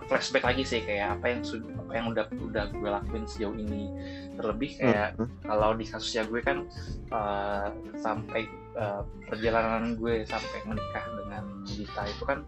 flashback 0.06 0.44
lagi 0.44 0.60
sih 0.60 0.84
kayak 0.84 1.16
apa 1.16 1.26
yang 1.32 1.40
sudah 1.40 1.72
apa 1.80 1.92
yang 1.96 2.06
udah 2.12 2.24
udah 2.36 2.64
gue 2.68 2.88
lakuin 2.90 3.24
sejauh 3.24 3.56
ini 3.56 3.88
terlebih 4.36 4.76
kayak 4.76 5.16
Hmm. 5.16 5.30
kalau 5.42 5.72
di 5.72 5.86
kasusnya 5.86 6.26
gue 6.26 6.40
kan 6.44 6.66
uh, 7.08 7.72
sampai 7.96 8.44
uh, 8.76 9.00
perjalanan 9.24 9.96
gue 9.96 10.26
sampai 10.26 10.58
menikah 10.66 11.04
dengan 11.16 11.44
Dita 11.64 12.02
itu 12.04 12.22
kan 12.26 12.44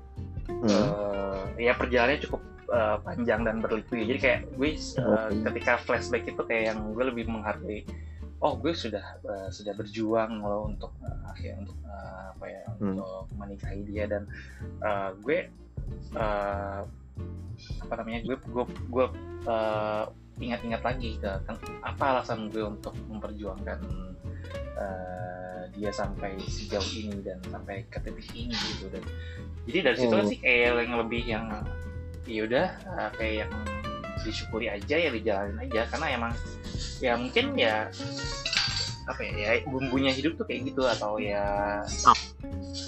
Hmm. 0.49 0.65
uh, 0.67 1.41
ya 1.61 1.77
perjalanannya 1.77 2.25
cukup 2.25 2.43
uh, 2.73 2.99
panjang 3.05 3.45
dan 3.45 3.61
berliku 3.61 4.01
ya 4.01 4.05
jadi 4.09 4.21
kayak 4.21 4.41
gue 4.57 4.71
uh, 5.01 5.31
ketika 5.53 5.73
flashback 5.85 6.25
itu 6.25 6.43
kayak 6.49 6.73
yang 6.75 6.79
gue 6.97 7.05
lebih 7.05 7.29
menghargai 7.29 7.85
oh 8.41 8.55
gue 8.57 8.73
sudah 8.73 9.19
uh, 9.27 9.49
sudah 9.51 9.75
berjuang 9.75 10.41
loh 10.41 10.71
untuk 10.71 10.95
uh, 11.05 11.31
akhirnya 11.31 11.69
untuk 11.69 11.79
uh, 11.85 12.33
apa 12.33 12.47
ya 12.49 12.63
Hmm. 12.79 12.95
untuk 12.95 13.27
menikahi 13.35 13.83
dia 13.91 14.07
dan 14.07 14.23
uh, 14.87 15.11
gue 15.19 15.51
uh, 16.15 16.87
apa 17.83 17.95
namanya 17.99 18.23
gue 18.23 18.37
gue 18.39 18.65
gue 18.87 19.07
uh, 19.51 20.07
ingat-ingat 20.39 20.83
lagi 20.87 21.19
ke 21.19 21.27
apa 21.83 22.05
alasan 22.15 22.47
gue 22.55 22.63
untuk 22.63 22.95
memperjuangkan 23.11 23.83
uh, 24.79 25.63
dia 25.75 25.91
sampai 25.95 26.35
sejauh 26.47 26.91
ini 26.95 27.23
dan 27.23 27.39
sampai 27.49 27.87
ke 27.91 27.99
titik 28.03 28.29
ini 28.35 28.55
gitu. 28.55 28.91
Dan 28.91 29.03
jadi 29.69 29.79
dari 29.93 29.97
situ 30.01 30.15
Hmm. 30.15 30.29
sih 30.29 30.39
kayak 30.41 30.87
yang 30.89 30.97
lebih 30.99 31.23
yang 31.27 31.47
ya 32.29 32.41
udah 32.45 32.67
uh, 32.89 33.11
kayak 33.17 33.47
yang 33.47 33.53
disyukuri 34.27 34.67
aja 34.69 34.97
ya 34.99 35.11
dijalanin 35.13 35.59
aja. 35.63 35.87
Karena 35.93 36.07
emang 36.15 36.33
ya 36.99 37.13
mungkin 37.15 37.55
ya 37.55 37.89
apa 39.09 39.25
ya, 39.25 39.33
ya 39.33 39.65
bumbunya 39.65 40.13
hidup 40.13 40.37
tuh 40.37 40.45
kayak 40.45 40.69
gitu 40.69 40.85
atau 40.85 41.17
ya 41.17 41.81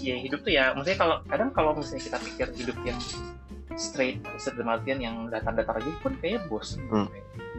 ya 0.05 0.17
hidup 0.21 0.45
tuh 0.45 0.53
ya 0.53 0.77
maksudnya 0.77 1.01
kalau 1.01 1.17
kadang 1.25 1.49
kalau 1.57 1.73
misalnya 1.73 2.05
kita 2.05 2.19
pikir 2.21 2.49
hidup 2.61 2.77
yang 2.85 3.01
straight 3.75 4.19
straight 4.37 4.65
artian 4.65 4.99
yang 4.99 5.17
datar-datar 5.27 5.79
aja 5.79 5.91
pun 5.99 6.13
kayaknya 6.17 6.41
bos 6.47 6.79
Hmm. 6.89 7.07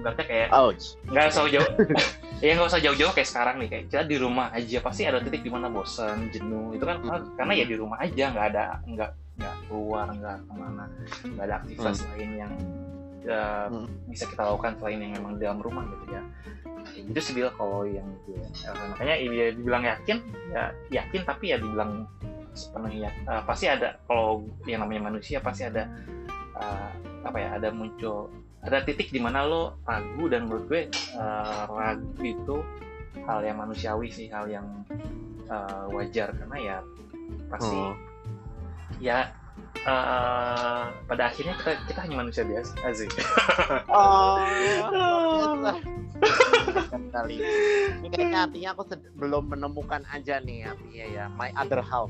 berarti 0.01 0.24
kayak 0.25 0.48
Ouch. 0.51 0.96
nggak 1.06 1.25
usah 1.30 1.44
jauh 1.48 1.70
ya 2.44 2.51
nggak 2.56 2.70
usah 2.70 2.82
jauh-jauh 2.82 3.13
kayak 3.13 3.30
sekarang 3.30 3.56
nih 3.60 3.68
kayak 3.70 3.84
kita 3.88 4.03
di 4.03 4.18
rumah 4.18 4.50
aja 4.50 4.77
pasti 4.80 5.01
ada 5.03 5.20
titik 5.20 5.41
di 5.41 5.51
mana 5.51 5.68
bosan 5.68 6.27
jenuh 6.30 6.74
itu 6.74 6.84
kan 6.84 6.98
Hmm. 7.01 7.36
karena 7.36 7.53
ya 7.53 7.65
di 7.65 7.75
rumah 7.75 7.98
aja 8.00 8.24
nggak 8.30 8.46
ada 8.51 8.63
nggak 8.84 9.12
nggak 9.38 9.56
keluar 9.65 10.06
nggak 10.10 10.38
ke 10.41 10.53
mana 10.53 10.84
nggak 11.24 11.46
ada 11.46 11.56
aktivitas 11.58 11.98
lain 12.10 12.30
yang 12.38 12.53
uh, 13.25 13.68
Hmm. 13.70 13.88
bisa 14.08 14.25
kita 14.25 14.41
lakukan 14.41 14.74
selain 14.77 15.00
yang 15.00 15.13
memang 15.15 15.38
dalam 15.38 15.60
rumah 15.60 15.86
gitu 15.88 16.06
ya 16.12 16.22
kayak 16.82 17.03
gitu 17.13 17.20
sih 17.22 17.34
kalau 17.53 17.86
yang 17.86 18.10
gue 18.25 18.41
eh, 18.41 18.74
makanya 18.89 19.15
ya 19.22 19.48
dibilang 19.53 19.84
yakin 19.86 20.18
ya 20.50 20.63
yakin 20.89 21.22
tapi 21.24 21.53
ya 21.53 21.58
dibilang 21.58 22.10
sepenuhnya 22.53 23.10
eh, 23.27 23.41
pasti 23.48 23.65
ada 23.72 23.98
kalau 24.05 24.43
yang 24.67 24.84
namanya 24.84 25.12
manusia 25.13 25.39
pasti 25.39 25.65
ada 25.67 25.88
eh, 26.58 26.89
apa 27.24 27.38
ya 27.38 27.50
ada 27.58 27.70
muncul 27.72 28.29
ada 28.62 28.86
titik 28.86 29.10
di 29.10 29.17
mana 29.17 29.41
lo 29.46 29.81
ragu 29.86 30.29
dan 30.29 30.46
menurut 30.46 30.65
gue 30.70 30.81
eh, 30.91 31.63
ragu 31.65 32.22
itu 32.22 32.58
hal 33.25 33.39
yang 33.43 33.58
manusiawi 33.60 34.10
sih 34.12 34.27
hal 34.29 34.46
yang 34.50 34.65
eh, 35.50 35.86
wajar 35.91 36.34
karena 36.36 36.58
ya 36.60 36.77
pasti 37.51 37.77
Oh. 37.77 37.96
ya 39.00 39.31
eh, 39.81 40.84
pada 41.08 41.24
akhirnya 41.31 41.55
kita 41.58 41.72
kita 41.89 42.00
hanya 42.05 42.15
manusia 42.22 42.43
biasa 42.46 42.72
asik 42.86 43.10
Oh. 43.89 44.38
kali. 47.12 47.38
Ini 48.01 48.08
kayaknya 48.10 48.40
artinya 48.48 48.70
aku 48.74 48.84
belum 49.16 49.44
menemukan 49.51 50.01
aja 50.10 50.40
nih 50.40 50.66
artinya 50.68 51.06
ya 51.06 51.24
my 51.30 51.50
other 51.54 51.84
half. 51.84 52.10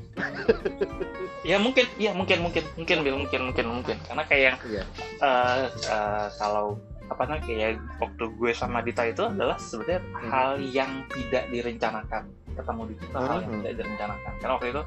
ya 1.48 1.58
mungkin 1.58 1.84
ya 1.98 2.14
mungkin 2.14 2.38
mungkin 2.40 2.64
mungkin 2.78 2.96
Bil, 3.02 3.16
mungkin 3.18 3.40
mungkin 3.50 3.66
mungkin 3.68 3.96
karena 4.06 4.22
kayak 4.24 4.42
yang 4.44 4.56
Iya. 4.62 4.82
eh, 5.20 5.64
eh, 5.90 6.26
kalau 6.38 6.78
apa 7.10 7.28
namanya 7.28 7.44
kayak 7.44 7.76
waktu 8.00 8.24
gue 8.40 8.52
sama 8.56 8.80
Dita 8.80 9.04
itu 9.04 9.26
adalah 9.26 9.58
sebenarnya 9.60 10.00
hal 10.32 10.56
yang 10.62 11.04
tidak 11.12 11.44
direncanakan 11.50 12.24
ketemu 12.56 12.82
di 12.88 12.94
kita 13.04 13.18
hal 13.18 13.38
yang 13.42 13.52
Hmm. 13.52 13.60
tidak 13.60 13.74
direncanakan 13.82 14.32
karena 14.40 14.52
waktu 14.56 14.68
itu 14.72 14.82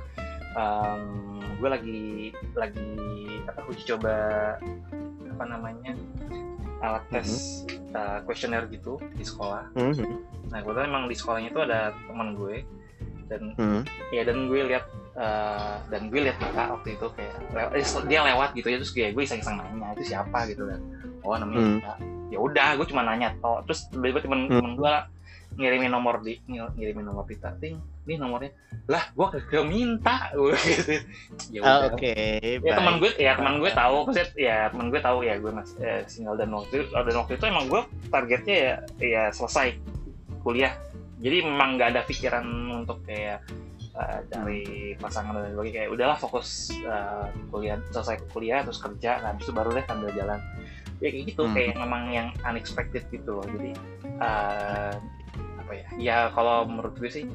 em, 0.56 1.04
gue 1.60 1.70
lagi 1.70 2.02
lagi 2.56 2.90
apa 3.46 3.60
uji 3.68 3.84
coba 3.86 4.16
apa 5.28 5.44
namanya 5.46 5.92
alat 6.80 7.04
tes 7.10 7.30
eh, 7.68 8.20
kuesioner 8.24 8.68
gitu 8.68 9.00
di 9.12 9.24
sekolah 9.24 9.72
Mhm. 9.74 10.06
nah 10.48 10.60
gue 10.60 10.74
emang 10.78 11.06
di 11.06 11.16
sekolahnya 11.16 11.50
itu 11.50 11.62
ada 11.62 11.80
teman 12.06 12.34
gue 12.34 12.64
dan 13.26 13.42
Mhm. 13.54 13.82
ya 14.12 14.22
dan 14.22 14.38
gue 14.46 14.62
lihat 14.66 14.86
eh, 15.16 15.76
dan 15.88 16.02
gue 16.08 16.20
lihat 16.22 16.38
Dita 16.38 16.64
waktu 16.70 16.90
itu 16.94 17.08
kayak 17.10 17.36
lew- 17.50 17.74
eh, 17.74 17.84
dia 18.06 18.20
lewat 18.22 18.50
gitu 18.54 18.68
ya 18.68 18.78
terus 18.78 18.92
kayak 18.92 19.12
gue 19.14 19.24
iseng-iseng 19.24 19.56
nanya 19.56 19.96
itu 19.96 20.12
siapa 20.12 20.44
gitu 20.46 20.68
kan 20.68 20.80
oh 21.22 21.36
namanya 21.36 21.58
Hmm. 21.58 21.74
Dita 21.74 21.94
ya 22.26 22.38
udah 22.38 22.70
gue 22.76 22.86
cuma 22.86 23.02
nanya 23.02 23.32
toh 23.40 23.64
terus 23.64 23.88
tiba-tiba 23.88 24.20
temen 24.22 24.40
Hmm. 24.46 24.60
temen 24.60 24.74
gue 24.76 24.94
ngirimin 25.56 25.88
nomor 25.88 26.20
di 26.20 26.40
ngirimin 26.48 27.04
nomor 27.04 27.24
Dita 27.24 27.56
ting 27.56 27.80
ini 28.06 28.16
nomornya. 28.16 28.54
Lah 28.86 29.10
gue 29.10 29.28
kagak 29.34 29.66
minta 29.66 30.30
gue 30.32 30.54
gitu. 30.70 30.94
Ya 31.50 31.60
Ah, 31.66 31.90
Oke, 31.90 32.14
ya 32.62 32.74
teman 32.76 33.02
gue 33.02 33.12
ya 33.18 33.34
teman 33.34 33.58
gue 33.58 33.72
tahu 33.72 33.96
maksudnya 34.06 34.28
ya 34.38 34.58
teman 34.70 34.88
gue 34.88 35.02
tahu 35.02 35.18
ya 35.24 35.36
gue 35.36 35.50
masih 35.50 35.76
eh, 35.82 36.02
single 36.06 36.38
dan 36.38 36.54
waktu 36.54 36.86
dan 36.86 37.16
waktu 37.18 37.34
itu 37.34 37.46
emang 37.48 37.66
gue 37.66 37.82
targetnya 38.08 38.56
ya 38.56 38.74
ya 39.02 39.24
selesai 39.30 39.74
kuliah. 40.40 40.76
Jadi 41.18 41.42
memang 41.42 41.80
nggak 41.80 41.90
ada 41.96 42.02
pikiran 42.06 42.46
untuk 42.78 43.02
kayak 43.04 43.42
eh, 43.96 44.20
cari 44.30 44.62
pasangan 44.96 45.34
dan 45.34 45.50
sebagainya. 45.50 45.76
Kayak 45.82 45.92
udahlah 45.96 46.18
fokus 46.20 46.48
eh, 46.78 47.26
kuliah 47.50 47.82
selesai 47.90 48.22
kuliah 48.30 48.62
terus 48.62 48.78
kerja 48.78 49.18
nah 49.20 49.34
habis 49.34 49.48
itu 49.48 49.54
baru 49.56 49.74
deh 49.74 49.86
sambil 49.90 50.14
jalan. 50.14 50.38
Ya 51.02 51.10
kayak 51.10 51.26
gitu 51.34 51.42
Hmm. 51.44 51.56
kayak 51.58 51.74
memang 51.76 52.04
yang 52.14 52.28
unexpected 52.46 53.04
gitu 53.10 53.42
loh. 53.42 53.46
Jadi 53.50 53.74
eh, 54.22 54.94
apa 55.66 55.74
ya? 55.74 55.88
Ya 55.98 56.18
kalau 56.38 56.70
menurut 56.70 56.94
gue 57.02 57.10
sih 57.10 57.26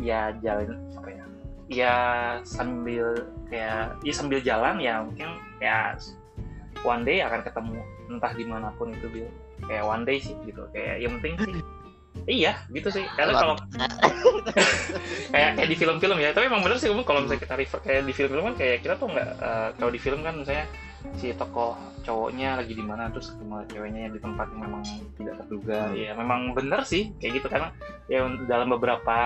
ya 0.00 0.32
jalan 0.40 0.80
apa 0.96 1.08
ya? 1.12 1.24
ya 1.68 1.96
sambil 2.48 3.28
kayak 3.52 4.00
ya 4.00 4.12
sambil 4.16 4.40
jalan 4.40 4.80
ya 4.80 5.04
mungkin 5.04 5.36
ya 5.60 5.92
one 6.82 7.04
day 7.04 7.20
akan 7.20 7.44
ketemu. 7.44 7.80
Entah 8.08 8.32
di 8.32 8.44
mana 8.48 8.72
pun 8.80 8.88
itu 8.96 9.06
Bill 9.12 9.28
kayak 9.68 9.84
one 9.84 10.08
day 10.08 10.16
sih 10.16 10.32
gitu. 10.48 10.64
Kayak 10.72 11.04
yang 11.04 11.12
penting 11.20 11.34
sih 11.44 11.54
iya 12.24 12.52
gitu 12.72 12.88
sih. 12.88 13.04
Karena 13.14 13.36
kalau 13.36 13.54
kayak 15.36 15.60
kayak 15.60 15.68
di 15.68 15.76
film-film 15.76 16.16
ya. 16.16 16.32
Tapi 16.32 16.48
emang 16.48 16.64
bener 16.64 16.80
sih 16.80 16.88
kalau 17.04 17.20
misalnya 17.20 17.44
kita 17.44 17.54
refer 17.60 17.80
kayak 17.84 18.02
di 18.08 18.12
film-film 18.16 18.44
kan 18.48 18.56
kayak 18.56 18.80
kita 18.80 18.94
tuh 18.96 19.12
nggak 19.12 19.28
eh, 19.36 19.68
kalau 19.76 19.90
di 19.92 20.00
film 20.00 20.20
kan 20.24 20.40
misalnya 20.40 20.64
si 21.14 21.30
tokoh 21.32 21.74
cowoknya 22.02 22.58
lagi 22.58 22.72
di 22.72 22.82
mana 22.82 23.06
terus 23.08 23.30
ketemu 23.30 23.62
ceweknya 23.68 24.00
yang 24.06 24.12
di 24.12 24.20
tempat 24.20 24.46
yang 24.50 24.60
memang 24.64 24.82
tidak 25.14 25.34
terduga 25.38 25.78
Hmm. 25.86 25.94
ya 25.94 26.10
memang 26.12 26.40
bener 26.52 26.80
sih 26.82 27.14
kayak 27.16 27.32
gitu 27.38 27.46
karena 27.46 27.68
ya 28.06 28.18
dalam 28.46 28.68
beberapa 28.70 29.16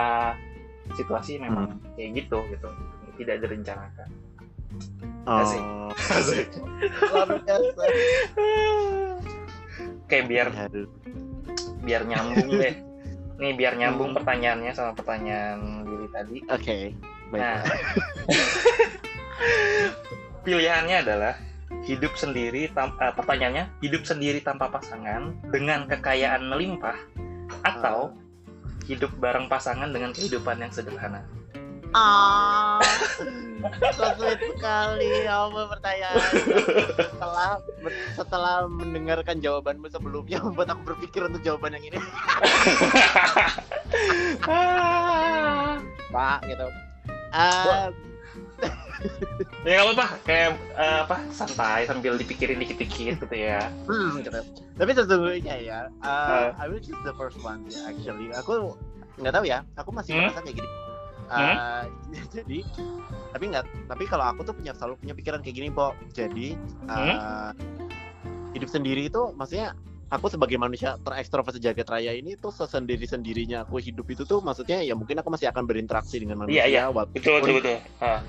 situasi 0.93 1.39
memang 1.39 1.81
kayak 1.95 2.25
gitu 2.25 2.39
gitu 2.51 2.69
tidak 3.17 3.41
direncanakan 3.41 4.09
Asik. 5.23 5.63
Oh, 5.63 5.89
Asik. 5.95 6.49
kayak 10.09 10.25
biar 10.27 10.49
Aduh. 10.51 10.89
biar 11.83 12.03
nyambung 12.05 12.51
deh 12.53 12.75
nih 13.41 13.53
biar 13.55 13.75
nyambung 13.75 14.13
Hmm. 14.13 14.19
pertanyaannya 14.21 14.73
sama 14.73 14.93
pertanyaan 14.93 15.83
Billy 15.83 16.09
tadi 16.11 16.37
Oke, 16.47 16.95
baik. 17.31 17.41
Nah, 17.41 17.59
pilihannya 20.45 20.97
adalah 21.01 21.35
hidup 21.83 22.15
sendiri 22.15 22.71
tam- 22.71 22.97
eh, 23.01 23.13
pertanyaannya 23.15 23.83
hidup 23.83 24.07
sendiri 24.07 24.39
tanpa 24.45 24.71
pasangan 24.71 25.35
dengan 25.51 25.89
kekayaan 25.91 26.47
melimpah 26.47 26.97
atau 27.67 28.15
hidup 28.87 29.11
bareng 29.19 29.47
pasangan 29.47 29.91
dengan 29.91 30.11
kehidupan 30.15 30.59
yang 30.59 30.73
sederhana. 30.75 31.23
Ah, 31.93 32.81
sweet 34.17 34.41
sekali 34.41 35.29
ya 35.29 35.45
ampun 35.45 35.69
pertanyaan. 35.69 36.17
Setelah 36.97 37.61
setelah 38.17 38.65
mendengarkan 38.65 39.45
jawabanmu 39.45 39.93
sebelumnya 39.93 40.41
membuat 40.41 40.73
aku 40.73 40.97
berpikir 40.97 41.29
untuk 41.29 41.45
jawaban 41.45 41.77
yang 41.77 41.93
ini. 41.93 42.01
Pak 46.13 46.39
gitu. 46.49 46.67
Ah, 47.33 47.93
ya 49.63 49.83
nggak 49.83 49.87
apa-apa, 49.95 50.07
kayak 50.23 50.51
eh, 50.75 50.99
apa 51.03 51.17
santai 51.31 51.87
sambil 51.87 52.15
dipikirin 52.15 52.59
dikit-dikit 52.59 53.19
gitu 53.23 53.35
ya. 53.35 53.67
hmm, 53.87 54.23
gitu. 54.23 54.31
Tapi 54.79 54.91
sesungguhnya 54.95 55.55
ya, 55.59 55.79
uh, 56.03 56.51
Uh. 56.55 56.63
I 56.63 56.67
will 56.67 56.79
choose 56.79 56.99
the 57.03 57.15
first 57.15 57.39
one 57.41 57.63
sih, 57.67 57.79
actually. 57.83 58.31
Aku 58.35 58.75
nggak 59.19 59.35
tahu 59.35 59.45
ya, 59.45 59.63
aku 59.75 59.91
masih 59.91 60.15
Hmm? 60.15 60.27
merasa 60.27 60.41
kayak 60.43 60.57
gini. 60.63 60.71
Uh, 61.33 61.85
jadi 62.37 62.59
tapi 63.33 63.45
nggak 63.49 63.65
tapi 63.89 64.05
kalau 64.05 64.29
aku 64.29 64.45
tuh 64.45 64.53
punya 64.53 64.77
selalu 64.77 65.01
punya 65.01 65.15
pikiran 65.17 65.41
kayak 65.41 65.57
gini 65.57 65.69
po 65.73 65.97
jadi 66.13 66.53
uh, 66.93 67.57
hidup 68.53 68.69
sendiri 68.69 69.09
itu 69.09 69.33
maksudnya 69.33 69.73
aku 70.13 70.29
sebagai 70.29 70.61
manusia 70.61 71.01
terekstrovert 71.01 71.57
sejagat 71.57 71.89
raya 71.89 72.13
ini 72.13 72.37
tuh 72.37 72.53
sesendiri 72.53 73.09
sendirinya 73.09 73.65
aku 73.65 73.81
hidup 73.81 74.05
itu 74.13 74.29
tuh 74.29 74.45
maksudnya 74.45 74.85
ya 74.85 74.93
mungkin 74.93 75.17
aku 75.17 75.33
masih 75.33 75.49
akan 75.49 75.65
berinteraksi 75.65 76.21
dengan 76.21 76.45
manusia 76.45 76.63
Iya, 76.63 76.65
iya. 76.69 76.83
walaupun, 76.93 77.17
betul 77.17 77.41
betul 77.41 77.55
betul. 77.65 77.77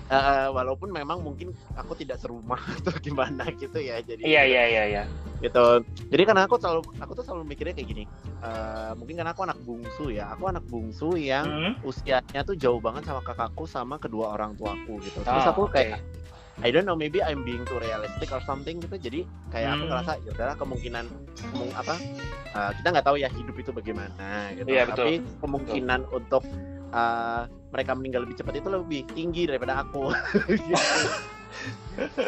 Eh, 0.07 0.47
walaupun 0.47 0.89
memang 0.95 1.19
mungkin 1.19 1.51
aku 1.75 1.91
tidak 1.99 2.23
serumah 2.23 2.55
atau 2.79 2.95
gimana 3.03 3.43
gitu 3.59 3.75
ya 3.77 3.99
jadi 3.99 4.23
iya 4.23 4.43
iya 4.47 4.63
iya 4.65 4.83
iya. 4.87 5.03
gitu. 5.43 5.83
Jadi 6.07 6.23
karena 6.23 6.47
aku 6.47 6.55
selalu 6.55 6.81
aku 7.03 7.11
tuh 7.19 7.23
selalu 7.27 7.43
mikirnya 7.43 7.75
kayak 7.75 7.89
gini 7.91 8.03
eh, 8.39 8.91
mungkin 8.95 9.19
karena 9.19 9.35
aku 9.35 9.43
anak 9.43 9.59
bungsu 9.59 10.05
ya 10.07 10.31
aku 10.31 10.43
anak 10.47 10.63
bungsu 10.63 11.19
yang 11.19 11.43
Hmm. 11.43 11.73
usianya 11.83 12.41
tuh 12.41 12.55
jauh 12.55 12.79
banget 12.79 13.03
sama 13.03 13.19
kakakku 13.19 13.67
sama 13.67 13.99
kedua 13.99 14.31
orang 14.31 14.55
tuaku 14.55 15.03
gitu. 15.03 15.19
Terus 15.19 15.43
Ah, 15.43 15.51
aku 15.51 15.67
kayak 15.67 15.99
I 16.61 16.69
don't 16.69 16.85
know 16.85 16.93
maybe 16.93 17.17
I'm 17.19 17.41
being 17.41 17.65
too 17.65 17.81
realistic 17.81 18.29
or 18.29 18.43
something 18.45 18.77
gitu 18.77 18.95
jadi 18.99 19.19
kayak 19.49 19.73
aku 19.73 19.83
Hmm. 19.83 19.89
ngerasa 19.89 20.11
ya 20.21 20.29
udahlah 20.31 20.55
kemungkinan 20.59 21.05
kemung 21.49 21.71
apa 21.73 21.95
uh, 22.53 22.71
kita 22.77 22.87
nggak 22.93 23.05
tahu 23.05 23.17
ya 23.17 23.29
hidup 23.31 23.55
itu 23.57 23.71
bagaimana 23.73 24.53
gitu 24.53 24.67
Iya, 24.69 24.83
betul. 24.85 24.95
tapi 24.95 25.13
kemungkinan 25.41 25.99
untuk 26.09 26.43
uh, 26.93 27.43
mereka 27.73 27.91
meninggal 27.97 28.21
lebih 28.23 28.37
cepat 28.37 28.61
itu 28.61 28.69
lebih 28.69 29.01
tinggi 29.11 29.49
daripada 29.49 29.81
aku 29.81 30.13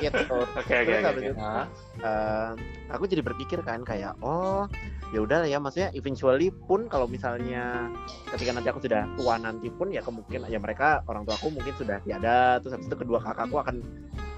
gitu. 0.02 0.38
oke 0.58 0.74
oke 0.74 0.94
oke 1.00 1.30
Ah. 1.38 1.66
uh, 2.02 2.52
aku 2.90 3.04
jadi 3.06 3.22
berpikir 3.22 3.62
kan 3.62 3.82
kayak 3.82 4.14
oh 4.22 4.66
ya 5.14 5.20
udah 5.22 5.46
ya 5.46 5.62
maksudnya 5.62 5.90
eventually 5.94 6.50
pun 6.50 6.90
kalau 6.90 7.06
misalnya 7.06 7.94
ketika 8.34 8.52
nanti 8.58 8.68
aku 8.74 8.82
sudah 8.82 9.06
tua 9.16 9.38
nanti 9.38 9.70
pun 9.70 9.94
ya 9.94 10.02
kemungkinan 10.02 10.50
ya 10.50 10.58
mereka 10.58 11.06
orang 11.06 11.24
tua 11.30 11.38
aku 11.38 11.54
mungkin 11.54 11.74
sudah 11.78 12.02
tiada. 12.02 12.58
Terus 12.62 12.74
habis 12.80 12.88
itu 12.90 12.98
kedua 12.98 13.22
kakakku 13.22 13.58
akan 13.62 13.76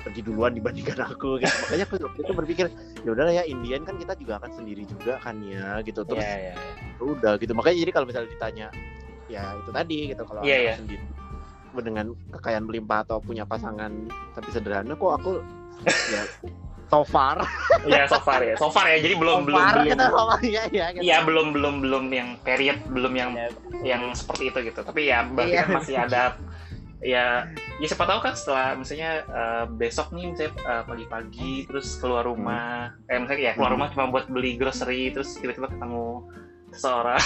pergi 0.04 0.22
duluan 0.24 0.52
dibandingkan 0.56 1.00
aku 1.12 1.40
gitu. 1.40 1.56
Makanya 1.68 1.86
aku 1.88 1.96
waktu 2.04 2.20
itu 2.20 2.34
berpikir 2.36 2.66
ya 3.04 3.10
udahlah 3.16 3.34
ya 3.34 3.44
Indian 3.48 3.88
kan 3.88 3.96
kita 3.96 4.14
juga 4.20 4.44
akan 4.44 4.52
sendiri 4.54 4.84
juga 4.84 5.20
kan 5.24 5.40
ya 5.40 5.80
gitu. 5.88 6.04
Terus 6.04 6.24
iya, 6.24 6.52
iya. 6.52 6.56
ya 7.00 7.04
udah 7.04 7.34
gitu. 7.40 7.52
Makanya 7.56 7.78
jadi 7.88 7.92
kalau 7.96 8.06
misalnya 8.06 8.30
ditanya 8.30 8.68
ya 9.32 9.56
itu 9.56 9.72
tadi 9.72 10.00
gitu. 10.12 10.24
Kalau 10.28 10.42
aku 10.44 10.52
iya. 10.52 10.76
sendiri 10.76 11.06
dengan 11.78 12.10
kekayaan 12.34 12.66
berlimpah 12.66 13.06
atau 13.06 13.22
punya 13.22 13.46
pasangan 13.46 14.10
tapi 14.34 14.50
sederhana 14.50 14.98
kok 14.98 15.14
aku 15.14 15.46
ya 16.14 16.22
so 16.88 17.04
far 17.04 17.38
Iya, 17.84 18.04
so 18.06 18.20
far 18.20 18.40
ya. 18.42 18.56
So 18.56 18.68
far 18.68 18.86
ya. 18.86 18.98
Jadi 18.98 19.16
belum 19.16 19.44
so 19.44 19.48
belum 19.48 19.60
far 19.62 19.76
belum. 19.78 19.88
gitu 19.88 20.06
sama 20.18 20.36
ya 20.42 20.64
ya 20.68 20.86
gitu. 20.90 21.02
Iya, 21.04 21.18
belum 21.22 21.48
belum 21.52 21.76
belum 21.80 22.04
yang 22.10 22.30
period, 22.42 22.80
belum 22.86 23.14
yang 23.14 23.32
Ya, 23.34 23.48
yang 23.86 24.04
seperti 24.12 24.50
itu 24.50 24.60
gitu. 24.66 24.82
Tapi 24.82 25.02
ya 25.06 25.24
berarti 25.24 25.52
Iya. 25.52 25.62
kan 25.62 25.68
masih 25.74 25.96
ada 25.98 26.24
ya 26.98 27.46
ya 27.78 27.86
siapa 27.86 28.04
tahu 28.04 28.20
kan 28.20 28.34
setelah 28.34 28.74
misalnya 28.74 29.12
eh, 29.22 29.66
besok 29.70 30.10
nih 30.12 30.34
misalnya 30.34 30.54
eh, 30.58 30.84
pagi-pagi 30.84 31.54
terus 31.64 31.94
keluar 31.96 32.26
rumah 32.26 32.90
eh 33.06 33.16
misalnya 33.16 33.44
ya 33.44 33.54
keluar 33.54 33.70
Hmm. 33.70 33.78
rumah 33.78 33.90
cuma 33.94 34.06
buat 34.10 34.26
beli 34.28 34.58
grocery 34.58 35.14
terus 35.14 35.38
tiba-tiba 35.38 35.70
ketemu 35.70 36.26
seseorang 36.68 37.22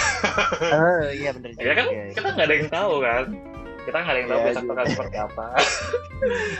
Oh, 0.69 1.07
iya 1.09 1.31
bener 1.31 1.55
ya 1.57 1.73
kan 1.73 1.87
Iya, 1.87 2.03
iya. 2.03 2.13
kita 2.13 2.27
nggak 2.29 2.45
ada 2.45 2.55
yang 2.57 2.67
tahu 2.69 2.93
kan 2.99 3.23
kita 3.81 3.97
nggak 3.97 4.07
ada 4.07 4.19
yang 4.19 4.27
tahu 4.27 4.37
Iya, 4.37 4.47
besok 4.47 4.61
iya. 4.61 4.69
bakal 4.69 4.85
seperti 4.87 5.17
apa. 5.19 5.45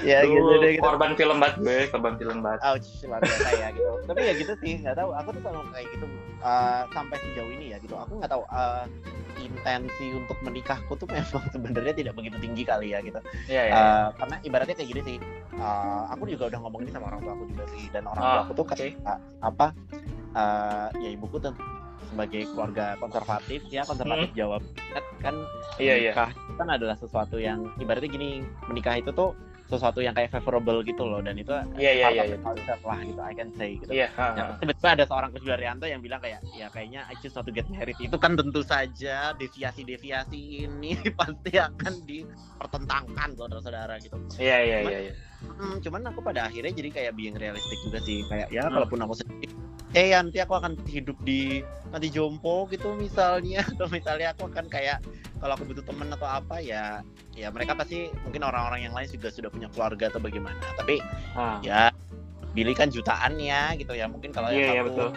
Ya 0.01 0.25
Lu 0.25 0.33
gitu 0.33 0.53
deh 0.57 0.71
gitu. 0.73 0.81
korban 0.81 1.13
film 1.13 1.37
banget 1.37 1.55
gue 1.59 1.79
korban 1.87 2.13
film 2.17 2.37
banget. 2.41 2.59
Ouch 2.65 2.89
luar 3.05 3.21
biasa 3.21 3.49
ya 3.53 3.67
gitu. 3.69 3.91
Tapi 4.03 4.19
ya 4.19 4.33
gitu 4.33 4.53
sih 4.57 4.73
nggak 4.81 4.95
tahu. 4.95 5.09
Aku 5.13 5.29
tuh 5.31 5.41
selalu 5.43 5.61
kayak 5.69 5.87
gitu 5.91 6.05
eh, 6.41 6.81
sampai 6.89 7.17
sejauh 7.21 7.51
ini 7.51 7.65
ya 7.69 7.77
gitu. 7.77 7.93
Aku 7.93 8.11
nggak 8.17 8.31
tahu 8.31 8.41
eh, 8.49 8.85
intensi 9.37 10.05
untuk 10.13 10.37
menikahku 10.41 10.93
tuh 10.95 11.05
memang 11.13 11.45
sebenarnya 11.47 11.93
tidak 11.93 12.13
begitu 12.15 12.37
tinggi 12.37 12.63
kali 12.63 12.87
ya 12.89 12.99
gitu. 13.01 13.21
Iya 13.45 13.63
ya 13.63 13.73
Eh, 13.75 14.07
karena 14.17 14.35
ibaratnya 14.41 14.75
kayak 14.75 14.89
gini 14.89 15.01
sih 15.05 15.17
eh, 15.53 16.03
aku 16.09 16.23
juga 16.25 16.43
udah 16.49 16.59
ngomong 16.59 16.81
ini 16.81 16.91
sama 16.91 17.05
orang 17.07 17.21
tua 17.21 17.33
aku 17.37 17.45
juga 17.47 17.65
sih. 17.69 17.83
Dan 17.93 18.03
orang 18.07 18.23
tua 18.23 18.33
Ah, 18.33 18.43
aku 18.43 18.53
tuh 18.55 18.65
kayak 18.65 18.97
apa 19.39 19.67
eh, 20.33 20.87
ya 20.99 21.09
ibuku 21.13 21.37
tuh 21.37 21.53
sebagai 22.09 22.49
keluarga 22.49 22.97
konservatif. 22.97 23.61
Ya 23.69 23.85
konservatif 23.85 24.33
Jawa 24.33 24.57
Barat 24.57 25.05
kan 25.21 25.35
iya 25.77 25.95
iya 26.01 26.11
kan 26.61 26.69
adalah 26.69 26.93
sesuatu 26.93 27.41
yang 27.41 27.65
ibaratnya 27.81 28.09
gini 28.13 28.29
menikah 28.69 29.01
itu 29.01 29.09
tuh 29.09 29.33
sesuatu 29.65 30.03
yang 30.03 30.11
kayak 30.11 30.29
favorable 30.29 30.83
gitu 30.83 31.07
loh 31.07 31.23
dan 31.23 31.39
itu 31.39 31.47
Iya, 31.79 31.91
iya, 31.95 32.07
iya, 32.11 32.23
iya. 32.27 32.35
the 32.35 32.43
culture 32.43 32.75
lah 32.83 32.99
gitu 33.01 33.21
I 33.23 33.33
can 33.33 33.49
say 33.55 33.79
gitu 33.79 33.87
iya 33.89 34.11
ha, 34.19 34.35
Ya, 34.35 34.43
tiba-tiba 34.59 34.89
ada 34.99 35.03
seorang 35.07 35.29
Kus 35.31 35.47
Daryanto 35.47 35.87
yang 35.87 36.03
bilang 36.03 36.19
kayak 36.19 36.43
ya 36.51 36.67
kayaknya 36.67 37.07
I 37.07 37.15
just 37.23 37.33
want 37.39 37.47
to 37.47 37.55
get 37.55 37.65
married 37.71 37.95
itu 37.95 38.17
kan 38.19 38.35
tentu 38.35 38.61
saja 38.61 39.31
deviasi-deviasi 39.33 40.67
ini 40.67 40.91
pasti 41.19 41.55
akan 41.55 41.93
dipertentangkan 42.03 43.29
saudara-saudara 43.39 43.95
gitu. 44.03 44.17
iya 44.37 44.57
iya 44.59 44.77
iya 44.83 44.99
iya. 45.09 45.13
Hmm, 45.41 45.77
cuman 45.77 46.01
aku 46.05 46.21
pada 46.21 46.45
akhirnya 46.45 46.69
jadi 46.71 46.89
kayak 46.89 47.13
being 47.13 47.33
realistic 47.33 47.77
juga 47.81 47.97
sih 47.99 48.21
kayak 48.25 48.49
ya 48.49 48.65
Hmm. 48.65 48.77
kalaupun 48.77 48.99
aku 49.01 49.13
sendiri 49.17 49.49
eh 49.91 50.09
nanti 50.09 50.39
aku 50.39 50.55
akan 50.55 50.79
hidup 50.85 51.19
di 51.19 51.59
nanti 51.89 52.07
jompo 52.07 52.63
gitu 52.65 52.95
misalnya 52.95 53.59
atau 53.75 53.85
misalnya 53.87 54.31
aku 54.31 54.47
akan 54.47 54.65
kayak 54.65 55.01
kalau 55.37 55.53
aku 55.53 55.67
butuh 55.67 55.83
temen 55.83 56.07
atau 56.09 56.25
apa 56.25 56.61
ya 56.61 57.01
ya 57.33 57.49
mereka 57.49 57.73
pasti 57.73 58.07
mungkin 58.21 58.41
orang-orang 58.41 58.85
yang 58.85 58.93
lain 58.93 59.09
juga 59.09 59.27
sudah 59.27 59.49
punya 59.49 59.67
keluarga 59.67 60.07
atau 60.07 60.17
bagaimana 60.17 60.61
tapi 60.73 61.01
Ah. 61.33 61.59
ya 61.59 61.89
Billy 62.51 62.71
kan 62.71 62.87
jutaan 62.87 63.35
ya 63.35 63.71
gitu 63.75 63.91
ya 63.91 64.07
mungkin 64.07 64.31
kalau 64.31 64.51
Iya, 64.51 64.55
yang 64.55 64.63
iya, 64.71 64.81
satu 64.81 64.89
betul. 64.91 65.09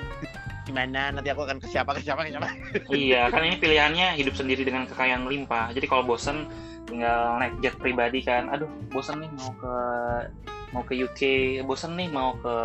gimana 0.65 1.01
nanti 1.13 1.29
aku 1.29 1.43
akan 1.45 1.59
ke 1.59 1.67
siapa 1.69 1.91
ke 1.93 2.01
siapa 2.01 2.25
ke 2.25 2.31
siapa 2.33 2.49
Iya, 2.89 3.29
kan 3.29 3.45
ini 3.45 3.57
pilihannya 3.59 4.17
hidup 4.17 4.33
sendiri 4.33 4.65
dengan 4.65 4.89
kekayaan 4.89 5.23
melimpah. 5.23 5.69
Jadi 5.71 5.85
kalau 5.85 6.03
bosen 6.03 6.49
tinggal 6.95 7.43
naik 7.43 7.59
jet 7.59 7.75
pribadi 7.77 8.23
kan. 8.23 8.47
Aduh, 8.49 8.71
bosen 8.89 9.19
nih 9.19 9.31
mau 9.35 9.51
ke 9.53 9.75
mau 10.71 10.83
ke 10.83 10.95
UK, 10.97 11.21
bosen 11.63 11.99
nih 11.99 12.07
mau 12.09 12.39
ke 12.39 12.57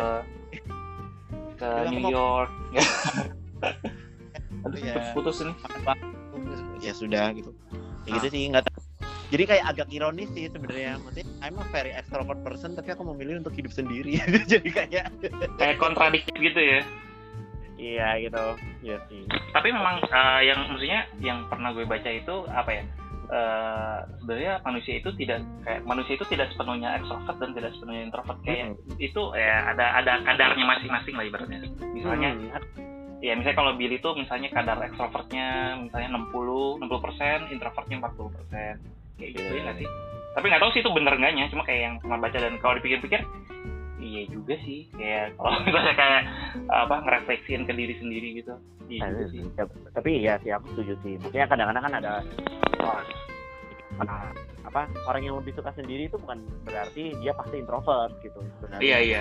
ke 1.58 1.66
aku 1.66 1.90
New 1.90 2.00
mau- 2.00 2.14
York. 2.14 2.50
Aduh, 4.64 4.78
Iya. 4.78 5.10
putus 5.12 5.42
ini. 5.42 5.50
ya 6.80 6.96
sudah 6.96 7.28
gitu 7.32 7.52
ya 8.08 8.16
gitu 8.16 8.24
Ah. 8.24 8.32
sih 8.32 8.48
nggak 8.48 8.64
jadi 9.28 9.42
kayak 9.46 9.64
agak 9.68 9.88
ironis 9.90 10.32
sih 10.32 10.48
sebenarnya 10.48 10.96
maksudnya 10.96 11.28
I'm 11.38 11.60
a 11.60 11.64
very 11.68 11.92
extrovert 11.92 12.40
person 12.40 12.72
tapi 12.72 12.88
aku 12.90 13.04
memilih 13.04 13.36
untuk 13.38 13.52
hidup 13.52 13.68
sendiri 13.68 14.16
jadi 14.50 14.64
kayak 14.64 15.06
Kayak 15.60 15.76
kontradiktif 15.76 16.32
gitu 16.32 16.56
ya. 16.56 16.80
iya 17.76 18.08
gitu 18.18 18.40
ya 18.80 18.96
sih 19.06 19.28
Tapi 19.50 19.68
memang 19.68 20.00
eh, 20.02 20.40
yang 20.42 20.60
maksudnya 20.66 21.00
yang 21.18 21.44
pernah 21.46 21.68
gue 21.70 21.84
baca 21.84 22.08
itu 22.08 22.34
apa 22.48 22.70
ya? 22.72 22.82
Eh, 23.30 23.98
sebenarnya 24.18 24.58
manusia 24.66 24.98
itu 24.98 25.14
tidak 25.14 25.38
kayak 25.62 25.86
manusia 25.86 26.18
itu 26.18 26.26
tidak 26.26 26.50
sepenuhnya 26.50 26.98
ekstrovert 26.98 27.38
dan 27.38 27.54
tidak 27.54 27.70
sepenuhnya 27.78 28.02
introvert. 28.10 28.38
Kayak 28.42 28.74
itu 28.98 29.22
ya 29.38 29.70
ada 29.70 29.86
ada 30.02 30.12
kadarnya 30.26 30.66
masing-masing 30.66 31.14
lah 31.14 31.24
ibaratnya. 31.30 31.62
Misalnya 31.94 32.34
Hmm, 32.34 33.22
ya 33.22 33.38
misalnya 33.38 33.54
kalau 33.54 33.78
Billy 33.78 34.02
tuh 34.02 34.18
misalnya 34.18 34.50
kadar 34.50 34.82
ekstrovertnya 34.82 35.78
misalnya 35.78 36.18
60 36.18 36.82
60 36.82 36.98
persen 36.98 37.38
introvertnya 37.54 37.96
40 38.02 38.34
persen. 38.34 38.74
Kayak 39.14 39.30
gitu 39.30 39.46
ya 39.46 39.54
Iya. 39.54 39.62
nggak 39.62 39.76
sih? 39.78 39.88
Tapi 40.30 40.44
nggak 40.50 40.62
tahu 40.66 40.70
sih 40.74 40.80
itu 40.82 40.90
bener 40.90 41.12
enggaknya 41.14 41.44
cuma 41.54 41.62
kayak 41.62 41.80
yang 41.86 41.94
pernah 42.02 42.18
baca 42.18 42.38
dan 42.42 42.54
kalau 42.58 42.74
dipikir-pikir 42.82 43.20
iya 44.00 44.22
juga 44.32 44.54
sih 44.64 44.88
kayak 44.96 45.32
kalau 45.38 45.60
misalnya 45.62 45.94
kayak 45.94 46.22
apa 46.68 46.96
ngerefleksiin 47.06 47.62
ke 47.68 47.72
diri 47.76 47.94
sendiri 48.00 48.28
gitu. 48.40 48.54
Iya 48.90 49.06
juga 49.14 49.24
sih. 49.30 49.42
tapi 49.94 50.10
ya 50.18 50.34
sih 50.42 50.50
aku 50.50 50.66
setuju 50.74 50.94
sih. 51.06 51.14
Maksudnya 51.22 51.46
kadang-kadang 51.46 51.84
kan 51.86 51.94
ada 52.02 52.12
orang 52.82 53.08
Nah, 54.00 54.32
apa 54.64 54.88
orang 55.04 55.22
yang 55.28 55.36
lebih 55.36 55.52
suka 55.52 55.76
sendiri 55.76 56.08
itu 56.08 56.16
bukan 56.16 56.40
berarti 56.64 57.12
dia 57.20 57.36
pasti 57.36 57.60
introvert 57.60 58.16
gitu. 58.24 58.40
Sebenarnya 58.58 58.80
iya 58.80 58.98
iya 59.02 59.20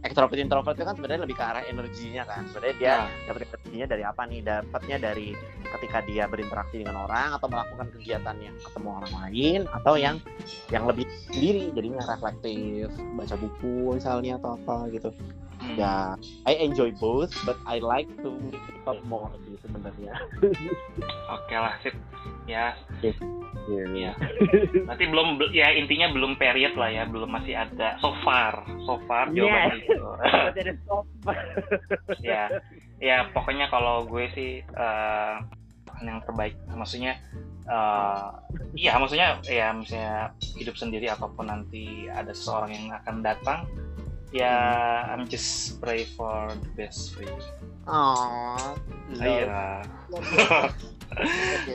ekstrovert 0.00 0.40
introvert 0.40 0.76
itu 0.76 0.84
kan 0.84 0.96
sebenarnya 0.96 1.22
lebih 1.28 1.36
ke 1.36 1.44
arah 1.44 1.64
energinya 1.68 2.22
kan 2.24 2.42
sebenarnya 2.48 2.76
dia 2.76 2.88
Ya. 2.90 2.96
dapat 3.28 3.40
energinya 3.52 3.86
dari 3.86 4.02
apa 4.02 4.22
nih 4.24 4.40
dapatnya 4.40 4.96
dari 4.96 5.28
ketika 5.70 5.98
dia 6.02 6.24
berinteraksi 6.26 6.76
dengan 6.80 6.96
orang 7.04 7.28
atau 7.36 7.46
melakukan 7.46 7.86
kegiatan 7.94 8.36
yang 8.40 8.56
ketemu 8.64 8.88
orang 8.96 9.12
lain 9.12 9.60
atau 9.70 9.94
yang 10.00 10.16
yang 10.70 10.84
lebih 10.86 11.04
sendiri 11.28 11.68
jadinya 11.74 12.02
reflektif 12.06 12.88
baca 13.14 13.34
buku 13.36 13.74
misalnya 13.94 14.40
atau 14.40 14.56
apa 14.56 14.88
gitu 14.90 15.10
Hmm. 15.60 15.76
ya 15.76 16.16
I 16.48 16.56
enjoy 16.56 16.88
both 16.96 17.36
but 17.44 17.60
I 17.68 17.84
like 17.84 18.08
to 18.24 18.32
talk 18.82 19.00
more 19.06 19.32
sih 19.46 19.56
sebenarnya. 19.62 20.14
Oke 21.30 21.54
lah 21.56 21.74
sip. 21.82 21.94
Ya. 22.48 22.74
Iya. 23.70 24.12
nanti 24.88 25.04
belum 25.06 25.38
ya 25.54 25.70
intinya 25.78 26.10
belum 26.10 26.34
period 26.40 26.74
lah 26.74 26.90
ya 26.90 27.04
belum 27.06 27.30
masih 27.30 27.54
ada. 27.54 27.96
So 28.02 28.16
far 28.26 28.66
so 28.84 28.98
far 29.06 29.30
jawabannya 29.30 29.86
itu 29.86 29.94
Masih 30.50 30.62
ada 30.66 30.74
stop. 30.82 31.04
ya. 32.20 32.44
Ya 33.00 33.16
pokoknya 33.32 33.70
kalau 33.70 34.04
gue 34.04 34.26
sih 34.34 34.60
eh, 34.64 35.34
yang 36.02 36.18
terbaik. 36.26 36.58
Maksudnya 36.74 37.20
eh 37.70 38.26
iya 38.74 38.98
maksudnya 38.98 39.38
ya 39.46 39.70
misalnya 39.70 40.34
hidup 40.58 40.74
sendiri 40.74 41.06
ataupun 41.06 41.46
nanti 41.46 42.10
ada 42.10 42.34
seseorang 42.34 42.74
yang 42.74 42.86
akan 42.98 43.16
datang 43.22 43.60
ya 44.34 44.54
I'm 45.10 45.26
just 45.26 45.78
pray 45.78 46.06
for 46.18 46.50
the 46.50 46.70
best 46.74 47.14
for 47.14 47.22
you 47.22 47.38
Love. 47.90 48.78
iya 49.18 49.82
Oke. 50.10 51.74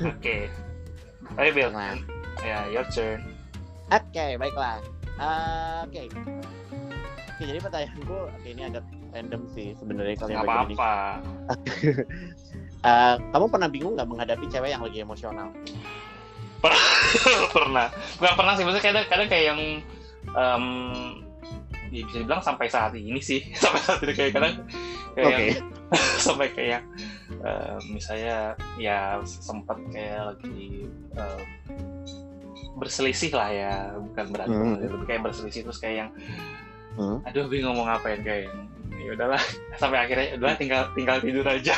oke 0.00 0.36
ayo 1.36 1.50
Bill 1.52 1.70
Nah. 1.70 1.98
ya 2.40 2.66
your 2.68 2.86
turn 2.88 3.20
Oke, 3.90 4.38
baiklah. 4.38 4.78
Eh, 5.18 5.78
Oke. 5.82 6.06
Oke, 7.26 7.42
jadi 7.42 7.58
pertanyaanku 7.58 8.14
oke, 8.30 8.46
ini 8.46 8.62
agak 8.62 8.86
random 9.10 9.42
sih 9.50 9.74
sebenarnya 9.74 10.14
kalau 10.14 10.30
yang 10.30 10.46
apa-apa 10.46 10.92
Eh, 12.80 13.14
kamu 13.28 13.46
pernah 13.50 13.68
bingung 13.68 13.92
nggak 13.92 14.08
menghadapi 14.08 14.46
cewek 14.46 14.70
yang 14.70 14.80
lagi 14.80 15.02
emosional? 15.02 15.50
pernah 17.52 17.88
nggak 18.20 18.34
pernah 18.36 18.52
sih 18.54 18.64
maksudnya 18.64 18.84
kadang 18.84 19.04
kadang 19.08 19.28
kayak 19.28 19.44
yang 19.48 19.60
em, 20.30 20.64
ya 21.90 22.02
bisa 22.02 22.16
dibilang 22.18 22.40
sampai 22.40 22.66
saat 22.66 22.92
ini 22.94 23.18
sih 23.18 23.42
sampai 23.60 23.80
saat 23.80 24.00
ini 24.00 24.12
kayak 24.12 24.32
kadang 24.32 24.54
kayak 25.12 25.26
Oke. 25.26 25.44
yang- 25.50 25.68
sampai 26.26 26.48
kayak 26.50 26.82
eh, 27.36 27.76
misalnya 27.88 28.36
ya 28.76 28.98
sempat 29.24 29.74
kayak 29.90 30.22
lagi 30.30 30.86
eh, 31.12 31.40
berselisih 32.72 33.34
lah 33.34 33.50
ya 33.50 33.72
bukan 33.98 34.24
berantem 34.30 34.56
Hmm. 34.56 34.78
lebih 34.80 35.06
kayak 35.06 35.22
berselisih 35.22 35.62
terus 35.62 35.78
kayak 35.78 35.96
yang 35.98 36.10
Hmm. 36.90 37.22
aduh 37.22 37.46
bingung 37.46 37.72
mau 37.72 37.86
ngapain 37.86 38.18
kayak 38.20 38.50
yang, 38.50 38.56
ya 38.98 39.10
udahlah 39.14 39.38
sampai 39.80 39.98
akhirnya 40.00 40.34
udah 40.36 40.54
tinggal 40.54 40.82
tinggal 40.92 41.16
tidur 41.18 41.46
aja 41.46 41.74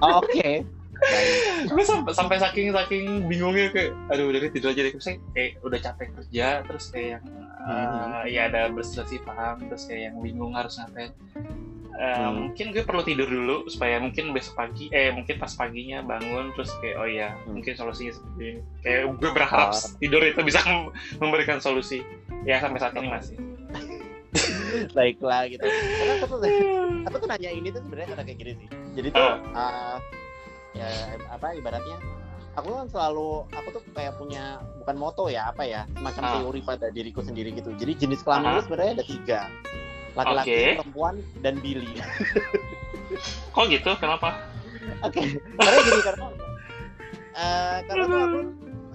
Oh, 0.00 0.20
Oke. 0.20 0.64
Baik. 0.96 1.68
gue 1.68 1.84
sampai 1.84 2.12
sampai 2.12 2.36
saking 2.36 2.72
saking 2.72 3.04
bingungnya 3.26 3.68
kayak 3.68 3.92
aduh 4.08 4.28
udah 4.28 4.40
tidur 4.48 4.72
aja 4.72 4.80
deh 4.82 4.92
kayak 5.32 5.50
udah 5.60 5.78
capek 5.78 6.08
kerja 6.10 6.46
terus 6.64 6.84
kayak 6.88 7.08
yang 7.16 7.24
uh, 7.66 8.22
ya 8.24 8.46
ada 8.46 8.70
berselisih 8.70 9.20
paham 9.20 9.66
terus 9.66 9.84
kayak 9.84 10.08
yang 10.08 10.16
bingung 10.18 10.54
harus 10.54 10.78
ngapain 10.78 11.10
Uh, 11.96 12.28
Hmm. 12.28 12.52
mungkin 12.52 12.76
gue 12.76 12.84
perlu 12.84 13.00
tidur 13.00 13.24
dulu 13.24 13.72
supaya 13.72 13.96
mungkin 13.96 14.36
besok 14.36 14.52
pagi 14.54 14.92
eh 14.92 15.08
mungkin 15.08 15.40
pas 15.40 15.48
paginya 15.50 16.04
bangun 16.04 16.52
terus 16.52 16.68
kayak 16.76 16.96
oh 17.00 17.08
ya 17.08 17.32
Hmm. 17.40 17.56
mungkin 17.56 17.72
solusinya 17.72 18.12
seperti 18.12 18.42
ini 18.44 18.60
kayak 18.84 19.00
gue 19.16 19.30
berharap 19.32 19.72
Ah. 19.72 19.80
tidur 19.96 20.20
itu 20.20 20.36
bisa 20.44 20.60
mem- 20.62 20.92
memberikan 21.16 21.56
solusi 21.56 22.04
ya 22.44 22.60
sampai 22.60 22.78
saat 22.78 22.92
ini 22.94 23.08
masih 23.08 23.40
Baiklah 24.92 25.48
gitu. 25.48 25.64
Karena 25.64 26.12
aku 26.20 26.26
tuh, 26.28 26.40
aku 27.08 27.16
tuh 27.16 27.28
nanya 27.32 27.48
ini 27.48 27.68
tuh 27.72 27.80
sebenarnya 27.80 28.08
karena 28.12 28.24
kayak 28.28 28.38
gini 28.38 28.52
sih. 28.60 28.68
Jadi 28.92 29.08
tuh 29.08 29.30
uh, 29.56 29.96
ya 30.76 30.88
apa 31.32 31.56
ibaratnya 31.56 31.96
aku 32.56 32.68
kan 32.72 32.86
selalu 32.88 33.28
aku 33.52 33.68
tuh 33.76 33.82
kayak 33.92 34.16
punya 34.16 34.58
bukan 34.82 34.96
moto 34.96 35.28
ya 35.28 35.52
apa 35.52 35.62
ya 35.62 35.84
semacam 35.92 36.22
Ah. 36.24 36.32
teori 36.40 36.60
pada 36.64 36.86
diriku 36.88 37.20
sendiri 37.20 37.52
gitu. 37.52 37.70
Jadi 37.76 37.92
jenis 38.00 38.24
kelamin 38.24 38.48
Aha. 38.48 38.54
itu 38.56 38.62
sebenarnya 38.66 38.92
ada 38.96 39.06
tiga 39.06 39.40
laki-laki, 40.16 40.48
Oke. 40.48 40.60
perempuan 40.80 41.14
dan 41.44 41.54
Billy. 41.60 41.92
kok 43.54 43.64
gitu 43.68 43.90
kenapa 43.96 44.40
Oke, 45.04 45.20
karena 45.56 45.78
gini 45.82 46.00
karena 46.02 46.26
eh, 47.36 47.78
karena 47.84 48.04
tuh 48.06 48.20
aku 48.24 48.38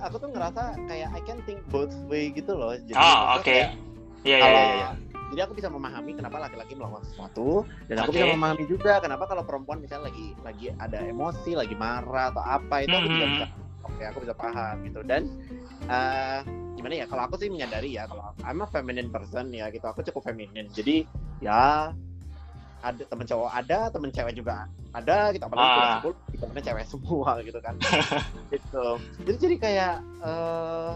aku 0.01 0.15
tuh 0.17 0.29
ngerasa 0.33 0.61
kayak 0.89 1.09
I 1.13 1.21
can 1.21 1.39
think 1.45 1.61
both 1.69 1.93
way 2.09 2.33
gitu 2.33 2.57
loh. 2.57 2.73
Jadi 2.75 2.97
oh 2.97 3.37
oke 3.37 3.45
kayak 3.45 3.77
iya 4.25 4.37
iya 4.41 4.63
iya. 4.73 4.89
Jadi 5.31 5.47
aku 5.47 5.53
bisa 5.55 5.71
memahami 5.71 6.11
kenapa 6.13 6.37
laki-laki 6.37 6.75
melakukan 6.75 7.07
sesuatu 7.07 7.63
dan 7.87 7.95
aku 7.99 8.11
bisa 8.11 8.27
Oke. 8.27 8.35
memahami 8.35 8.63
juga 8.67 8.99
kenapa 8.99 9.23
kalau 9.25 9.43
perempuan 9.43 9.79
misalnya 9.79 10.11
lagi 10.11 10.35
lagi 10.43 10.67
ada 10.75 10.99
emosi, 11.01 11.55
lagi 11.55 11.73
marah 11.73 12.29
atau 12.29 12.43
apa 12.43 12.83
itu 12.83 12.91
aku 12.91 13.07
juga 13.09 13.25
Mhm. 13.25 13.33
bisa 13.33 13.45
oke 13.81 14.03
aku 14.03 14.17
bisa 14.21 14.33
paham 14.35 14.75
gitu 14.83 14.99
dan 15.01 15.21
eh 15.87 16.39
gimana 16.71 16.93
ya 16.93 17.05
kalau 17.05 17.23
aku 17.25 17.35
sih 17.35 17.47
menyadari 17.47 17.95
ya 17.95 18.05
kalau 18.05 18.35
I'm 18.41 18.59
a 18.59 18.67
feminine 18.67 19.07
person 19.07 19.49
ya 19.49 19.67
gitu 19.69 19.85
aku 19.85 20.03
cukup 20.03 20.27
feminin 20.27 20.67
jadi 20.69 21.07
ya 21.39 21.91
ada 22.81 23.03
temen 23.05 23.23
cowok 23.23 23.49
ada 23.51 23.79
temen 23.87 24.09
cewek 24.09 24.33
juga 24.33 24.65
ada 24.91 25.31
gitu 25.31 25.43
apalagi 25.45 25.63
Ah. 25.63 25.73
kelas 25.73 25.91
10 26.03 26.41
temennya 26.41 26.63
cewek 26.65 26.85
semua 26.85 27.31
gitu 27.39 27.59
kan 27.61 27.75
gitu 28.53 28.85
jadi 29.23 29.37
jadi 29.39 29.55
kayak 29.57 29.93
eh 30.25 30.91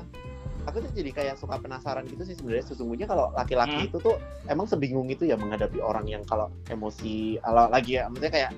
aku 0.65 0.77
tuh 0.79 0.91
jadi 0.91 1.11
kayak 1.11 1.35
suka 1.35 1.55
penasaran 1.55 2.03
gitu 2.05 2.21
sih 2.21 2.33
sebenarnya 2.33 2.65
sesungguhnya 2.65 3.05
kalau 3.05 3.29
laki-laki 3.31 3.77
Hmm. 3.77 3.87
itu 3.87 3.97
tuh 3.99 4.15
emang 4.45 4.65
sebingung 4.65 5.07
itu 5.07 5.23
ya 5.23 5.35
menghadapi 5.35 5.77
orang 5.79 6.05
yang 6.05 6.21
kalau 6.23 6.49
emosi 6.67 7.37
kalau 7.39 7.69
lagi 7.69 7.95
ya 7.95 8.05
maksudnya 8.05 8.33
kayak 8.33 8.51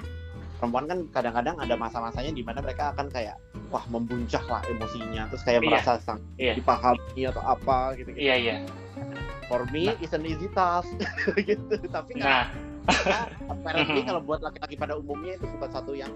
perempuan 0.57 0.85
kan 0.85 0.99
kadang-kadang 1.11 1.55
ada 1.55 1.75
masa-masanya 1.75 2.31
di 2.31 2.41
mana 2.41 2.59
mereka 2.59 2.89
akan 2.89 3.07
kayak 3.07 3.37
wah 3.67 3.83
membuncah 3.87 4.41
lah 4.43 4.61
emosinya 4.65 5.29
terus 5.29 5.43
kayak 5.43 5.61
Iya. 5.61 5.67
merasa 5.69 5.91
sang 5.99 6.19
Iya. 6.35 6.53
dipahami 6.55 7.21
atau 7.23 7.43
apa 7.43 7.77
gitu, 7.93 8.09
gitu. 8.09 8.19
iya 8.19 8.35
iya 8.35 8.55
for 9.45 9.67
me 9.69 9.87
Nah. 9.87 10.01
it's 10.01 10.11
an 10.11 10.23
easy 10.23 10.49
task 10.49 10.89
gitu 11.39 11.75
tapi 11.87 12.17
kan 12.17 12.49
nah 12.87 13.27
apparently 13.47 14.01
kalau 14.09 14.23
buat 14.23 14.39
laki-laki 14.39 14.75
pada 14.75 14.95
umumnya 14.95 15.35
itu 15.35 15.45
bukan 15.51 15.69
satu 15.69 15.91
yang 15.93 16.09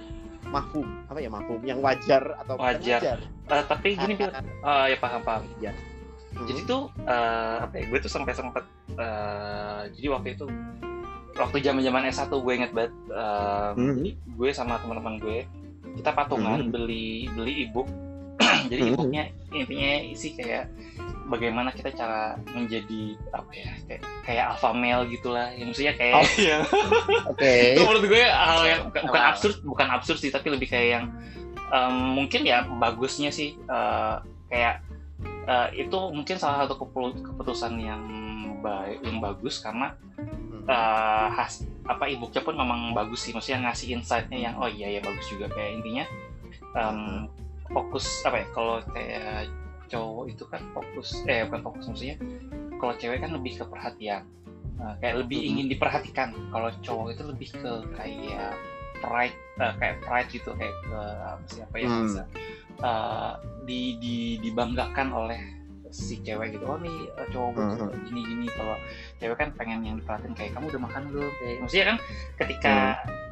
mahfum 0.48 0.88
apa 1.06 1.20
ya 1.20 1.30
mahfum 1.30 1.62
yang 1.62 1.80
wajar 1.80 2.24
atau 2.38 2.58
bukan 2.58 2.76
Wajar. 2.80 3.18
eh, 3.22 3.64
tapi 3.68 3.94
gini 3.94 4.14
Eh, 4.18 4.86
ya 4.90 4.98
paham 4.98 5.22
paham 5.22 5.44
hmm. 5.62 6.46
jadi 6.48 6.60
tuh 6.66 6.82
eh, 7.02 7.56
apa 7.62 7.74
ya 7.76 7.84
gue 7.88 8.00
tuh 8.00 8.12
sampai 8.12 8.34
sempet 8.34 8.64
eh, 8.92 9.82
jadi 9.92 10.08
waktu 10.10 10.34
itu 10.34 10.46
waktu 11.34 11.58
zaman 11.62 11.82
zaman 11.82 12.04
S1 12.08 12.28
gue 12.30 12.54
inget 12.54 12.72
banget 12.72 12.94
eh, 13.08 13.70
Mhm. 13.76 13.96
jadi 13.96 14.10
gue 14.34 14.50
sama 14.52 14.80
teman-teman 14.80 15.16
gue 15.18 15.38
kita 15.94 16.12
patungan 16.12 16.60
Mhm. 16.62 16.72
beli 16.72 17.08
beli 17.30 17.54
ebook 17.66 17.88
jadi 18.72 18.82
Mhm. 18.82 18.92
ebooknya 18.94 19.24
intinya 19.52 19.92
isi 20.08 20.28
kayak 20.34 20.66
bagaimana 21.28 21.72
kita 21.72 21.92
cara 21.92 22.36
menjadi 22.52 23.16
apa 23.32 23.52
ya 23.52 23.72
kayak 23.88 24.02
kayak 24.24 24.44
alpha 24.52 24.70
male 24.72 25.08
gitulah 25.08 25.48
ya 25.50 25.64
maksudnya 25.64 25.94
kayak 25.96 26.16
Oh. 26.20 26.28
ya 26.36 26.58
oke 27.32 27.52
itu 27.72 27.80
menurut 27.80 28.04
gue 28.06 28.24
hal 28.26 28.62
yang 28.68 28.82
bukan, 28.92 29.02
bukan 29.08 29.22
absurd 29.24 29.56
bukan 29.64 29.88
absurd 29.90 30.20
sih 30.20 30.28
tapi 30.30 30.48
lebih 30.50 30.68
kayak 30.68 30.88
yang 30.92 31.06
em, 31.72 31.96
mungkin 32.12 32.44
ya 32.44 32.68
bagusnya 32.68 33.32
sih 33.32 33.56
eh, 33.56 34.16
kayak 34.48 34.84
eh, 35.48 35.68
itu 35.80 35.98
mungkin 36.12 36.36
salah 36.36 36.68
satu 36.68 36.76
keputusan 36.76 37.80
yang 37.80 38.04
baik 38.60 39.00
yang 39.02 39.18
bagus 39.18 39.58
karena 39.58 39.96
Hmm. 40.20 40.68
eh, 40.68 41.28
has 41.34 41.64
apa 41.88 42.06
e-booknya 42.06 42.44
pun 42.44 42.54
memang 42.54 42.92
bagus 42.94 43.24
sih 43.24 43.32
maksudnya 43.32 43.66
ngasih 43.66 43.98
insight-nya 43.98 44.38
yang 44.38 44.56
oh 44.60 44.68
iya 44.68 44.94
ya 44.94 45.02
bagus 45.02 45.26
juga 45.28 45.48
kayak 45.48 45.80
intinya 45.80 46.06
em, 46.76 47.26
fokus 47.72 48.06
apa 48.28 48.44
ya 48.44 48.48
kalau 48.52 48.76
kayak 48.92 49.48
cowok 49.88 50.24
itu 50.32 50.44
kan 50.48 50.62
fokus 50.72 51.10
eh 51.28 51.44
bukan 51.48 51.62
fokus 51.64 51.84
maksudnya 51.92 52.18
kalau 52.80 52.94
cewek 52.98 53.20
kan 53.22 53.32
lebih 53.32 53.62
ke 53.62 53.66
perhatian. 53.68 54.24
Nah, 54.82 54.98
kayak 54.98 55.22
lebih 55.22 55.38
ingin 55.46 55.70
diperhatikan. 55.70 56.34
Kalau 56.50 56.74
cowok 56.82 57.08
itu 57.14 57.24
lebih 57.30 57.50
ke 57.54 57.72
kayak 57.94 58.58
pride 58.98 59.38
eh, 59.62 59.74
kayak 59.78 59.96
pride 60.02 60.30
gitu 60.34 60.50
kayak 60.58 60.74
ke 60.90 61.00
apa 61.22 61.44
sih 61.46 61.62
apa 61.62 61.76
yang 61.78 61.92
Hmm. 61.94 62.04
bisa 62.10 62.22
eh, 62.82 63.34
di, 63.70 63.82
di 64.02 64.18
dibanggakan 64.42 65.14
oleh 65.14 65.42
si 65.94 66.18
cewek 66.26 66.58
gitu. 66.58 66.66
Oh 66.66 66.80
nih 66.82 66.98
eh, 67.14 67.28
cowok 67.30 67.50
gue 67.54 67.66
Mhm. 67.78 68.06
gini 68.10 68.22
gini 68.26 68.48
kalau 68.50 68.76
cewek 69.22 69.38
kan 69.38 69.50
pengen 69.54 69.86
yang 69.86 69.96
diperhatiin 70.02 70.34
kayak 70.34 70.52
kamu 70.58 70.66
udah 70.74 70.82
makan 70.82 71.04
belum? 71.14 71.32
Kayak 71.38 71.58
maksudnya 71.62 71.86
kan 71.86 71.98
ketika 72.42 72.74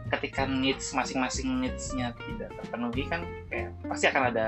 ketika 0.10 0.50
needs 0.50 0.90
masing-masing 0.92 1.62
needs-nya 1.62 2.12
tidak 2.18 2.50
terpenuhi 2.58 3.06
kan 3.06 3.22
kayak 3.48 3.70
pasti 3.86 4.06
akan 4.10 4.24
ada 4.34 4.46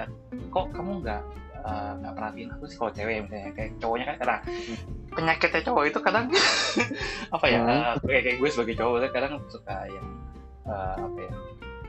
kok 0.50 0.66
kamu 0.74 0.92
nggak 1.06 1.22
eh, 1.62 1.92
nggak 2.02 2.14
perhatiin 2.18 2.50
aku 2.58 2.64
sih 2.66 2.78
kalau 2.82 2.92
cewek? 2.94 3.16
Misalnya 3.30 3.52
kayak 3.54 3.72
cowoknya 3.78 4.06
kan 4.10 4.16
karena 4.18 4.38
penyakitnya 5.12 5.62
cowok 5.68 5.84
itu 5.88 6.00
kadang 6.02 6.26
apa 7.36 7.46
ya 7.48 7.60
Hmm. 7.62 7.70
eh, 7.70 7.94
kayak, 8.02 8.22
kayak 8.26 8.38
gue 8.42 8.50
sebagai 8.50 8.76
cowok 8.82 8.98
tuh 9.06 9.12
kadang 9.14 9.34
suka 9.48 9.76
yang 9.88 10.08
eh, 10.66 10.96
apa 10.98 11.20
ya 11.22 11.34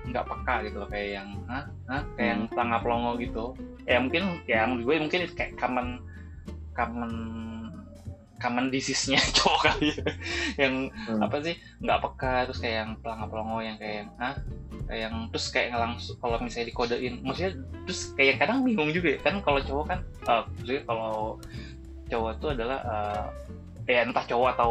nggak 0.03 0.25
peka 0.27 0.55
gitu 0.67 0.77
loh 0.83 0.89
kayak 0.91 1.09
yang 1.23 1.29
hah? 1.47 1.65
Hah? 1.87 2.03
Kayak 2.19 2.29
yang 2.35 2.43
pelangga 2.51 2.79
pelongo 2.83 3.11
gitu. 3.23 3.45
Ya 3.87 3.97
mungkin 4.03 4.25
ya 4.51 4.67
gue 4.67 4.95
mungkin 4.99 5.21
kayak 5.33 5.53
common 5.57 6.03
common 6.75 7.13
common 8.43 8.67
disease-nya 8.69 9.23
cowok 9.37 9.61
kali 9.65 9.89
ya. 9.89 10.05
yang 10.59 10.75
Hmm. 11.07 11.23
apa 11.23 11.37
sih 11.41 11.55
nggak 11.79 11.99
peka 12.01 12.35
terus 12.45 12.59
kayak 12.59 12.77
yang 12.77 12.91
pelangga 12.99 13.27
pelongo 13.27 13.59
yang 13.59 13.77
kayak 13.77 13.97
yang 13.97 14.11
ah 14.19 14.35
kayak 14.85 15.01
yang 15.03 15.15
terus 15.31 15.47
kayak 15.49 15.71
langsung 15.73 16.17
kalau 16.19 16.37
misalnya 16.37 16.67
dikodein 16.69 17.15
maksudnya 17.23 17.53
terus 17.83 18.01
kayak 18.13 18.37
kadang 18.37 18.61
bingung 18.61 18.91
juga 18.91 19.09
ya 19.09 19.21
kan 19.21 19.39
kalau 19.39 19.61
cowok 19.61 19.85
kan 19.87 19.99
eh, 20.03 20.43
maksudnya 20.53 20.83
kalau 20.83 21.39
cowok 22.05 22.31
itu 22.35 22.47
adalah 22.51 22.79
eh, 22.83 23.25
ya 23.89 24.03
entah 24.03 24.25
cowok 24.25 24.49
atau 24.53 24.71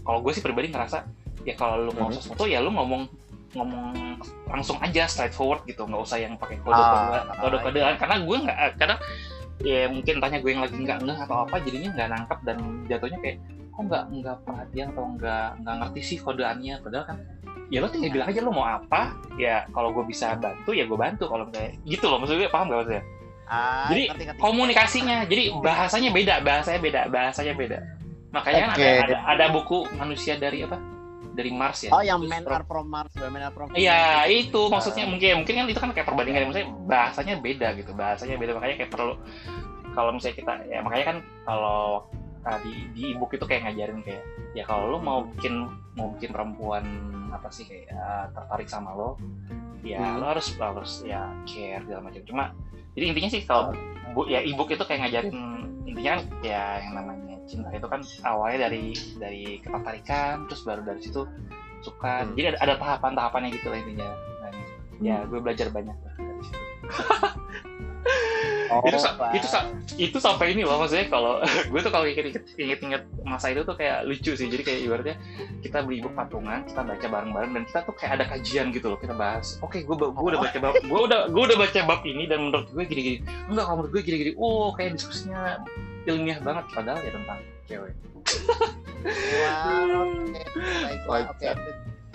kalau 0.00 0.18
gue 0.18 0.32
sih 0.32 0.40
pribadi 0.40 0.68
ngerasa 0.68 1.04
ya 1.42 1.54
kalau 1.54 1.76
lu 1.80 1.92
mau 1.92 2.08
Mhm. 2.08 2.16
sesuatu 2.16 2.44
ya 2.44 2.58
lu 2.58 2.70
ngomong 2.70 3.06
ngomong 3.52 4.16
langsung 4.46 4.80
aja 4.80 5.04
straightforward 5.04 5.60
gitu 5.64 5.84
nggak 5.84 6.00
usah 6.00 6.16
yang 6.16 6.34
pakai 6.34 6.56
kode 6.58 6.72
Ah, 6.74 7.20
kode 7.38 7.60
kodean 7.60 7.94
karena 7.94 8.16
gue 8.18 8.36
nggak 8.38 8.58
kadang 8.76 8.96
ya 9.60 9.92
mungkin 9.92 10.16
tanya 10.18 10.38
gue 10.40 10.50
yang 10.56 10.62
lagi 10.64 10.76
nggak 10.80 10.98
ngeh 11.04 11.18
atau 11.28 11.36
apa 11.44 11.60
jadinya 11.60 11.90
nggak 11.92 12.08
nangkap 12.08 12.38
dan 12.48 12.56
jatuhnya 12.88 13.18
kayak 13.20 13.36
kok 13.72 13.82
nggak 13.88 14.04
nggak 14.10 14.36
perhatian 14.48 14.86
atau 14.96 15.04
nggak 15.16 15.48
nggak 15.60 15.74
ngerti 15.84 16.00
sih 16.02 16.18
kodeannya 16.20 16.74
padahal 16.80 17.04
kan 17.08 17.16
ya 17.72 17.80
lo 17.80 17.88
tinggal 17.88 18.12
bilang 18.12 18.28
aja 18.28 18.40
lo 18.44 18.52
mau 18.52 18.68
apa 18.68 19.16
ya 19.40 19.64
kalau 19.72 19.92
gue 19.96 20.04
bisa 20.04 20.36
bantu 20.36 20.76
ya 20.76 20.84
gue 20.84 20.98
bantu 20.98 21.24
kalau 21.24 21.48
kayak 21.48 21.80
gitu 21.88 22.04
loh 22.08 22.20
maksud 22.20 22.36
gue 22.36 22.48
paham 22.52 22.68
gak 22.72 22.80
maksudnya 22.84 23.04
Ah, 23.52 23.90
Jadi, 23.92 24.08
ngerti, 24.08 24.24
ngerti. 24.32 24.40
komunikasinya 24.40 25.16
jadi 25.28 25.44
bahasanya 25.60 26.10
beda 26.14 26.34
bahasanya 26.40 26.80
beda 26.80 27.00
bahasanya 27.12 27.52
beda 27.52 27.78
makanya 28.32 28.60
kan 28.64 28.70
Oke. 28.72 28.80
ada, 28.80 28.96
ada 29.04 29.16
ada 29.28 29.44
buku 29.52 29.78
manusia 30.00 30.40
dari 30.40 30.64
apa 30.64 30.80
dari 31.32 31.50
Mars 31.50 31.88
ya. 31.88 31.90
Oh, 31.92 32.02
yang 32.04 32.20
men 32.24 32.44
are 32.44 32.64
from 32.64 32.86
Mars, 32.88 33.12
women 33.16 33.42
are 33.42 33.54
from 33.54 33.72
Iya 33.72 34.28
itu. 34.28 34.68
Ah. 34.68 34.78
maksudnya 34.78 35.04
mungkin 35.08 35.42
mungkin 35.42 35.54
kan 35.56 35.66
itu 35.68 35.80
kan 35.80 35.90
kayak 35.96 36.06
perbandingan 36.08 36.48
maksudnya 36.48 36.68
bahasanya 36.84 37.34
beda 37.40 37.68
gitu 37.80 37.90
bahasanya 37.96 38.36
beda. 38.36 38.52
Makanya 38.56 38.76
kayak 38.84 38.92
perlu 38.92 39.14
kalau 39.92 40.10
misalnya 40.12 40.36
kita 40.40 40.52
ya 40.68 40.80
makanya 40.80 41.04
kan 41.04 41.16
kalau 41.44 42.08
uh, 42.46 42.58
di 42.62 42.72
di 42.94 43.02
ebook 43.14 43.34
itu 43.34 43.44
kayak 43.46 43.70
ngajarin 43.70 44.00
kayak 44.02 44.24
ya 44.52 44.62
kalau 44.66 44.96
lo 44.96 44.98
mau 44.98 45.24
bikin 45.26 45.66
mau 45.94 46.12
bikin 46.16 46.30
perempuan 46.34 46.84
apa 47.32 47.48
sih 47.48 47.64
kayak 47.64 47.88
uh, 47.94 48.26
tertarik 48.34 48.68
sama 48.68 48.92
lo 48.94 49.16
ya 49.82 49.98
Hmm. 49.98 50.22
lo 50.22 50.30
harus 50.30 50.54
lo 50.54 50.64
harus 50.78 51.02
ya 51.02 51.26
care 51.42 51.82
segala 51.82 52.06
macam. 52.06 52.22
Cuma 52.22 52.44
jadi 52.94 53.04
intinya 53.10 53.30
sih 53.32 53.42
kalau 53.42 53.74
bu, 54.14 54.30
ya 54.30 54.38
ebook 54.44 54.70
itu 54.70 54.84
kayak 54.86 55.08
ngajarin 55.08 55.34
intinya 55.88 56.10
kan 56.18 56.22
ya 56.46 56.62
yang 56.78 56.94
namanya 56.94 57.36
cinta 57.50 57.68
itu 57.74 57.86
kan 57.90 58.00
awalnya 58.22 58.70
dari 58.70 58.94
dari 59.18 59.58
ketertarikan 59.58 60.46
terus 60.46 60.62
baru 60.62 60.86
dari 60.86 61.00
situ 61.02 61.26
suka. 61.82 62.22
Hmm. 62.22 62.38
jadi 62.38 62.54
ada, 62.54 62.58
ada 62.62 62.74
tahapan-tahapannya 62.78 63.48
gitu 63.58 63.66
lah 63.74 63.78
intinya. 63.82 64.10
Nah, 64.38 64.50
ya 65.02 65.16
gue 65.26 65.38
belajar 65.42 65.66
banyak 65.74 65.98
lah 65.98 66.14
dari 66.14 66.42
situ 66.46 66.62
Oh, 68.72 68.80
itu 68.88 68.96
Pak. 68.96 69.36
itu 69.36 69.46
itu 70.00 70.16
sampai 70.16 70.56
ini 70.56 70.64
loh 70.64 70.80
maksudnya 70.80 71.04
kalau 71.12 71.44
gue 71.70 71.80
tuh 71.84 71.92
kalau 71.92 72.08
inget-inget 72.08 73.04
masa 73.20 73.52
itu 73.52 73.68
tuh 73.68 73.76
kayak 73.76 74.08
lucu 74.08 74.32
sih 74.32 74.48
jadi 74.48 74.64
kayak 74.64 74.80
ibaratnya 74.88 75.16
kita 75.60 75.84
beli 75.84 76.00
buku 76.00 76.16
patungan 76.16 76.64
kita 76.64 76.80
baca 76.80 77.06
bareng-bareng 77.06 77.52
dan 77.52 77.62
kita 77.68 77.80
tuh 77.84 77.94
kayak 78.00 78.12
ada 78.16 78.24
kajian 78.32 78.72
gitu 78.72 78.88
loh 78.88 78.98
kita 78.98 79.12
bahas 79.12 79.60
oke 79.60 79.76
gue 79.76 79.96
gue 79.96 80.08
udah 80.32 80.40
baca 80.40 80.58
bab 80.58 80.74
gue 80.80 81.00
udah 81.04 81.20
gue 81.28 81.42
udah 81.52 81.58
baca 81.60 81.80
bab 81.84 82.00
ini 82.08 82.24
dan 82.24 82.48
menurut 82.48 82.68
gue 82.72 82.84
gini-gini 82.88 83.18
enggak 83.52 83.64
kalau 83.68 83.76
menurut 83.84 83.92
gue 83.92 84.02
gini-gini 84.08 84.32
oh 84.40 84.72
kayak 84.72 84.96
diskusinya 84.96 85.60
ilmiah 86.08 86.40
banget 86.40 86.64
padahal 86.72 87.00
ya 87.04 87.12
tentang 87.12 87.38
cewek 87.68 87.92
Wow, 89.02 90.14
oke, 90.30 90.38
oke. 91.10 91.26
Kocak. 91.42 91.58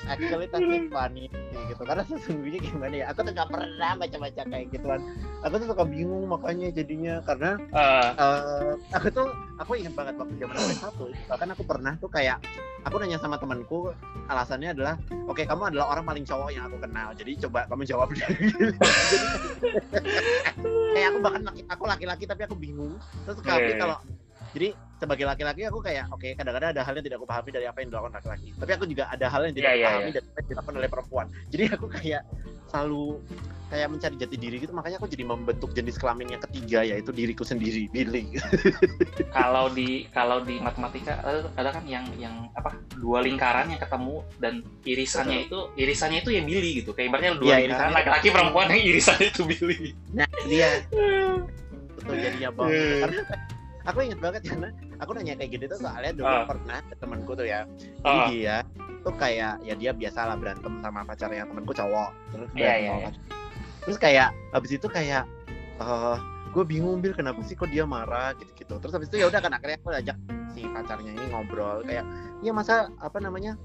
Actually 0.08 0.48
tapi 0.48 0.88
funny 0.90 1.26
gitu. 1.68 1.84
Karena 1.84 2.04
sesungguhnya 2.08 2.60
gimana 2.64 2.96
ya 2.96 3.06
aku 3.12 3.20
tuh 3.28 3.34
gak 3.36 3.50
pernah 3.52 3.92
baca-baca 4.00 4.42
kayak 4.48 4.68
gituan. 4.72 5.02
Aku 5.44 5.54
tuh 5.60 5.68
suka 5.70 5.84
bingung 5.84 6.26
makanya 6.28 6.72
jadinya 6.72 7.20
karena 7.24 7.60
Eh, 7.68 8.10
eh 8.18 8.74
aku 8.96 9.08
tuh 9.12 9.28
aku 9.60 9.72
ingat 9.78 9.94
banget 9.94 10.16
waktu 10.18 10.36
zaman 10.40 10.56
satu 10.78 11.06
bahkan 11.28 11.50
aku 11.52 11.64
pernah 11.66 11.94
tuh 12.00 12.10
kayak 12.10 12.38
aku 12.86 12.96
nanya 13.02 13.20
sama 13.20 13.36
temanku 13.42 13.92
alasannya 14.30 14.72
adalah 14.72 14.96
oke 15.28 15.42
kamu 15.44 15.74
adalah 15.74 15.98
orang 15.98 16.06
paling 16.06 16.26
cowok 16.26 16.50
yang 16.54 16.64
aku 16.70 16.78
kenal 16.80 17.10
jadi 17.18 17.32
coba 17.46 17.66
kamu 17.68 17.84
jawab 17.84 18.08
jadi 18.18 18.38
kayak 20.98 21.08
aku 21.14 21.20
bahkan 21.22 21.42
laki, 21.46 21.62
aku 21.70 21.84
laki-laki 21.86 22.24
tapi 22.26 22.42
aku 22.50 22.56
bingung. 22.58 22.94
Terus 23.26 23.38
tapi 23.46 23.72
iya. 23.76 23.78
kalau 23.78 23.98
jadi 24.58 24.70
sebagai 24.98 25.26
laki-laki 25.30 25.62
aku 25.70 25.80
kayak 25.80 26.10
oke 26.10 26.26
kadang-kadang 26.34 26.74
ada 26.74 26.82
hal 26.82 26.94
yang 26.98 27.06
tidak 27.06 27.18
aku 27.22 27.30
pahami 27.30 27.50
dari 27.54 27.66
apa 27.70 27.78
yang 27.82 27.90
dilakukan 27.94 28.14
laki-laki. 28.18 28.48
Tapi 28.58 28.72
aku 28.74 28.86
juga 28.90 29.04
ada 29.14 29.26
hal 29.30 29.42
yang 29.46 29.56
tidak 29.56 29.70
aku 29.70 29.78
iya, 29.78 29.88
pahami 29.88 30.12
dari 30.12 30.26
apa 30.26 30.38
yang 30.38 30.48
dilakukan 30.50 30.76
oleh 30.78 30.90
perempuan. 30.90 31.26
Jadi 31.54 31.64
aku 31.70 31.86
kayak 31.88 32.24
selalu 32.68 33.06
kayak 33.68 33.88
mencari 33.92 34.16
jati 34.16 34.36
diri 34.40 34.58
gitu. 34.64 34.74
Makanya 34.74 34.98
aku 34.98 35.08
jadi 35.12 35.24
membentuk 35.28 35.70
jenis 35.76 36.00
kelamin 36.00 36.34
yang 36.34 36.42
ketiga 36.50 36.80
yaitu 36.88 37.12
diriku 37.12 37.44
sendiri 37.44 37.92
Billy. 37.92 38.40
Kalau 39.38 39.70
di 39.70 40.08
kalau 40.16 40.42
di 40.42 40.58
matematika 40.58 41.22
ada, 41.22 41.52
ada 41.54 41.70
kan 41.70 41.86
yang 41.86 42.08
yang 42.18 42.50
apa 42.58 42.74
dua 42.98 43.22
lingkaran 43.22 43.70
yang 43.70 43.78
ketemu 43.78 44.26
dan 44.42 44.66
irisannya 44.82 45.46
itu 45.46 45.70
irisannya 45.78 46.26
itu 46.26 46.32
ya 46.34 46.42
Billy 46.42 46.82
gitu. 46.82 46.96
Kayak 46.96 47.14
ibaratnya 47.14 47.32
dua 47.38 47.56
irisan 47.62 47.90
iya. 47.92 47.96
laki-laki 48.02 48.28
perempuan 48.34 48.66
yang 48.74 48.82
irisannya 48.82 49.28
itu 49.30 49.42
Billy. 49.46 49.94
Nah 50.16 50.28
dia. 50.48 50.70
Betul 51.98 52.16
jadinya 52.24 52.50
bang. 52.56 52.70
Iya. 52.72 52.96
karena 53.04 53.22
aku 53.88 53.98
inget 54.04 54.20
banget 54.20 54.42
karena 54.44 54.70
aku 55.00 55.10
nanya 55.16 55.34
kayak 55.34 55.52
gitu 55.56 55.64
tuh 55.68 55.80
soalnya 55.80 56.12
dulu 56.14 56.28
Ah. 56.28 56.44
pernah 56.44 56.80
ke 56.84 56.94
temanku 57.00 57.32
tuh 57.34 57.48
ya 57.48 57.64
jadi 57.98 58.20
Ah. 58.20 58.28
dia 58.28 58.56
tuh 59.02 59.14
kayak 59.16 59.54
ya 59.64 59.74
dia 59.74 59.92
biasa 59.92 60.20
lah 60.28 60.36
berantem 60.36 60.74
sama 60.84 61.08
pacarnya 61.08 61.48
temanku 61.48 61.72
cowok 61.72 62.10
terus 62.30 62.48
sama 62.52 62.60
iya. 62.60 62.94
pacar. 62.94 63.14
terus 63.82 63.98
kayak 63.98 64.28
habis 64.52 64.72
itu 64.74 64.88
kayak 64.88 65.24
eh 65.78 66.18
gue 66.48 66.64
bingung 66.66 67.00
bil 67.00 67.14
kenapa 67.14 67.40
sih 67.42 67.54
kok 67.54 67.70
dia 67.70 67.86
marah 67.86 68.36
gitu 68.36 68.52
gitu 68.54 68.76
terus 68.78 68.92
habis 68.92 69.08
itu 69.08 69.22
ya 69.22 69.30
udah 69.30 69.40
kan 69.40 69.52
akhirnya 69.54 69.78
aku 69.78 69.88
ajak 69.94 70.18
si 70.52 70.66
pacarnya 70.66 71.12
ini 71.14 71.26
ngobrol 71.30 71.86
kayak 71.86 72.04
iya 72.42 72.52
masa 72.52 72.92
apa 72.98 73.22
namanya 73.22 73.56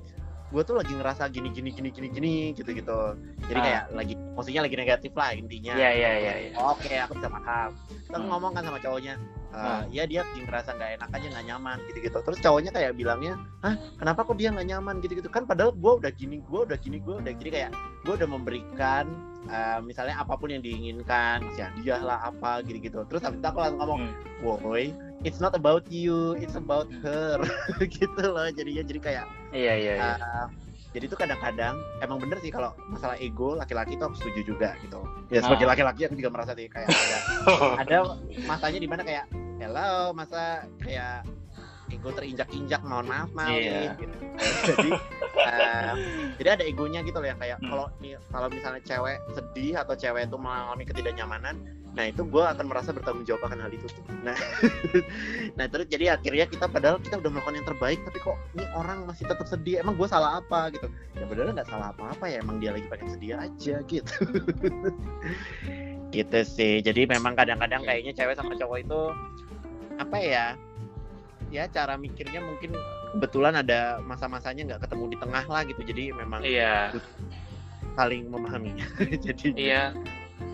gue 0.53 0.61
tuh 0.61 0.77
lagi 0.77 0.93
ngerasa 0.93 1.33
gini 1.33 1.49
gini 1.49 1.73
gini 1.73 1.89
gini 1.89 2.09
gini 2.13 2.33
gitu 2.53 2.71
gitu 2.71 3.17
jadi 3.49 3.59
Ah. 3.59 3.65
kayak 3.65 3.83
lagi 3.97 4.15
maksudnya 4.37 4.63
lagi 4.63 4.77
negatif 4.77 5.13
lah 5.17 5.33
intinya 5.33 5.73
Iya 5.73 5.91
iya 5.91 6.11
iya. 6.15 6.35
iya. 6.45 6.51
oke 6.55 6.93
aku 7.01 7.13
bisa 7.17 7.29
paham 7.33 7.71
terus 7.89 8.21
Hmm. 8.21 8.29
ngomong 8.29 8.53
kan 8.53 8.63
sama 8.63 8.79
cowoknya 8.79 9.15
Hmm. 9.53 9.85
ya 9.89 10.05
dia 10.05 10.25
ngerasa 10.25 10.73
nggak 10.73 10.91
enak 10.97 11.09
aja 11.11 11.27
nggak 11.29 11.47
nyaman 11.47 11.77
gitu 11.85 11.99
gitu 12.03 12.19
terus 12.19 12.39
cowoknya 12.39 12.71
kayak 12.71 12.93
bilangnya 12.93 13.35
hah 13.61 13.77
kenapa 13.95 14.21
kok 14.23 14.35
dia 14.35 14.49
nggak 14.49 14.65
nyaman 14.67 14.97
gitu 14.99 15.13
gitu 15.15 15.29
kan 15.29 15.45
padahal 15.45 15.71
gue 15.71 15.93
udah 16.01 16.09
gini 16.11 16.41
gue 16.41 16.61
udah 16.65 16.79
gini 16.79 16.97
gue 16.99 17.15
udah 17.19 17.33
gini 17.33 17.51
kayak 17.51 17.71
gue 18.03 18.15
udah 18.15 18.25
memberikan 18.27 19.05
eh, 19.45 19.79
misalnya 19.81 20.17
apa 20.17 20.35
pun 20.35 20.49
yang 20.49 20.61
diinginkan 20.61 21.45
ya 21.55 21.69
dia 21.77 21.97
lah 21.99 22.25
apa 22.25 22.65
gitu 22.65 22.81
gitu 22.81 22.99
terus 23.07 23.21
habis 23.21 23.37
itu 23.37 23.47
aku 23.47 23.61
langsung 23.61 23.79
ngomong 23.79 24.01
Hmm. 24.03 24.65
woi 24.65 24.91
it's 25.21 25.39
not 25.39 25.53
about 25.53 25.85
you 25.87 26.33
it's 26.35 26.57
about 26.57 26.89
her 27.01 27.37
gitu 27.93 28.23
loh 28.25 28.49
jadinya 28.49 28.83
jadi 28.83 29.01
kayak 29.01 29.27
Iya 29.53 29.73
iya 29.77 29.93
iya. 29.95 30.13
Uh, 30.17 30.47
jadi 30.91 31.05
itu 31.07 31.15
kadang-kadang 31.15 31.73
emang 32.01 32.17
bener 32.17 32.37
sih 32.39 32.49
kalau 32.49 32.73
masalah 32.87 33.17
ego 33.17 33.53
laki-laki 33.53 33.97
itu 33.97 34.03
aku 34.03 34.13
setuju 34.15 34.41
juga 34.47 34.77
gitu. 34.79 35.01
Ya 35.29 35.41
sebagai 35.41 35.65
Ah. 35.65 35.71
laki-laki 35.73 36.01
aku 36.05 36.17
juga 36.17 36.29
merasa 36.29 36.53
sih 36.53 36.69
kayak 36.69 36.89
ada 36.89 37.17
ada 37.85 37.97
masanya 38.45 38.77
di 38.77 38.85
mana 38.85 39.01
kayak 39.01 39.25
hello 39.63 40.11
masa 40.11 40.67
kayak 40.83 41.23
ego 41.87 42.11
terinjak-injak 42.11 42.83
mohon 42.83 43.07
maaf 43.07 43.31
Mali 43.31 43.69
Iya. 43.69 43.95
gitu. 43.95 44.17
jadi 44.75 44.91
uh, 45.39 45.93
jadi 46.41 46.49
ada 46.59 46.65
egonya 46.67 47.01
gitu 47.07 47.21
loh 47.23 47.29
yang 47.31 47.39
kayak 47.39 47.63
Hmm. 47.63 47.71
kalau 47.71 47.87
kalau 48.33 48.47
misalnya 48.51 48.83
cewek 48.83 49.23
sedih 49.39 49.79
atau 49.79 49.95
cewek 49.95 50.27
itu 50.27 50.35
mengalami 50.35 50.83
ketidaknyamanan 50.83 51.55
nah 51.93 52.09
itu 52.09 52.25
gue 52.25 52.41
akan 52.41 52.73
merasa 52.73 52.89
bertanggung 52.97 53.29
jawab 53.29 53.53
akan 53.53 53.69
hal 53.69 53.71
itu 53.71 53.85
tuh. 53.85 54.01
nah 54.25 54.33
nah 55.61 55.69
terus 55.69 55.85
jadi 55.93 56.17
akhirnya 56.17 56.49
kita 56.49 56.65
padahal 56.65 56.97
kita 56.97 57.21
udah 57.21 57.29
melakukan 57.29 57.61
yang 57.61 57.69
terbaik 57.69 58.01
tapi 58.09 58.19
kok 58.19 58.39
ini 58.57 58.65
orang 58.73 59.05
masih 59.05 59.29
tetap 59.29 59.45
sedih 59.45 59.85
emang 59.85 59.95
gue 60.01 60.09
salah 60.09 60.41
apa 60.41 60.73
gitu 60.73 60.89
ya 61.15 61.29
padahal 61.29 61.53
nggak 61.53 61.69
salah 61.69 61.93
apa-apa 61.93 62.25
ya 62.33 62.41
emang 62.41 62.57
dia 62.65 62.73
lagi 62.73 62.89
pengen 62.89 63.13
sedih 63.13 63.37
aja 63.37 63.75
gitu 63.93 64.17
gitu 66.13 66.41
sih 66.45 66.81
jadi 66.81 67.05
memang 67.09 67.37
kadang-kadang 67.37 67.85
kayaknya 67.85 68.17
cewek 68.17 68.41
sama 68.41 68.57
cowok 68.57 68.79
itu 68.85 69.01
apa 69.99 70.17
ya 70.21 70.47
ya 71.53 71.69
cara 71.69 72.01
mikirnya 72.01 72.41
mungkin 72.41 72.73
kebetulan 73.13 73.53
ada 73.61 74.01
masa-masanya 74.01 74.73
nggak 74.73 74.89
ketemu 74.89 75.05
di 75.13 75.17
tengah 75.21 75.45
lah 75.45 75.63
gitu. 75.69 75.81
Jadi 75.85 76.05
memang 76.17 76.41
Iya. 76.41 76.97
saling 77.93 78.25
memahami. 78.33 78.73
Jadi 79.29 79.53
Iya. 79.53 79.93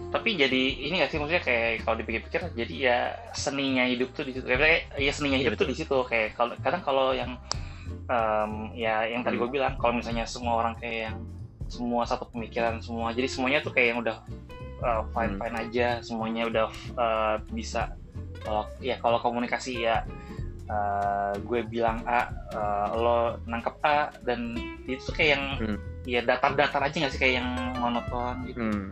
Tapi 0.09 0.41
jadi 0.41 0.89
ini 0.89 1.05
gak 1.05 1.13
sih 1.13 1.21
maksudnya 1.21 1.45
kayak 1.45 1.85
kalau 1.85 2.01
dipikir-pikir 2.01 2.41
jadi 2.57 2.75
ya 2.81 2.99
seninya 3.37 3.85
hidup 3.85 4.17
tuh 4.17 4.25
di 4.25 4.33
situ. 4.33 4.49
Kayak 4.49 4.89
ya 4.97 5.13
seninya 5.13 5.37
Iya, 5.37 5.53
hidup 5.53 5.61
tuh 5.61 5.69
di 5.69 5.77
situ. 5.77 5.97
Kayak 6.09 6.33
kalau 6.33 6.57
kadang 6.65 6.81
kalau 6.81 7.13
yang 7.13 7.37
em, 8.09 8.53
ya 8.73 9.05
yang 9.05 9.21
tadi 9.21 9.37
gue 9.37 9.53
bilang 9.53 9.77
kalau 9.77 10.01
misalnya 10.01 10.25
semua 10.25 10.65
orang 10.65 10.73
kayak 10.81 11.13
yang 11.13 11.17
semua 11.69 12.09
satu 12.09 12.25
pemikiran 12.33 12.81
semua 12.81 13.13
jadi 13.13 13.29
semuanya 13.29 13.61
tuh 13.61 13.77
kayak 13.77 13.89
yang 13.93 14.01
udah 14.01 14.17
fine 15.13 15.35
fine 15.37 15.57
aja. 15.61 15.89
Semuanya 16.01 16.43
udah 16.49 16.67
eh, 16.97 17.37
bisa 17.53 17.93
kalau 18.41 18.65
ya 18.79 18.97
kalau 18.99 19.19
komunikasi 19.19 19.85
ya 19.85 20.03
eh, 20.69 21.33
gue 21.41 21.61
bilang 21.65 22.05
A 22.05 22.29
eh, 22.53 22.87
lo 22.95 23.41
nangkep 23.45 23.77
A 23.83 24.13
dan 24.23 24.53
itu 24.85 25.01
tuh 25.03 25.15
kayak 25.17 25.31
yang 25.37 25.45
Hmm. 25.59 25.79
ya 26.05 26.21
datar-datar 26.23 26.81
aja 26.81 26.97
nggak 26.97 27.13
sih 27.13 27.21
kayak 27.21 27.35
yang 27.41 27.49
monoton 27.77 28.35
gitu 28.47 28.61
hmm. 28.61 28.85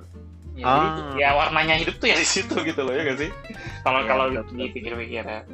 Ya, 0.57 0.65
jadi 0.65 0.89
Ah. 0.89 1.13
ya 1.21 1.29
warnanya 1.37 1.77
hidup 1.77 2.01
tuh 2.01 2.09
ya 2.09 2.17
di 2.17 2.25
situ 2.25 2.57
gitu 2.65 2.81
loh 2.81 2.97
ya 2.97 3.05
gak 3.05 3.21
sih? 3.21 3.29
Kalau 3.85 4.01
Iya, 4.01 4.09
kalau 4.09 4.25
dipikir-pikir 4.57 5.21
ya. 5.21 5.45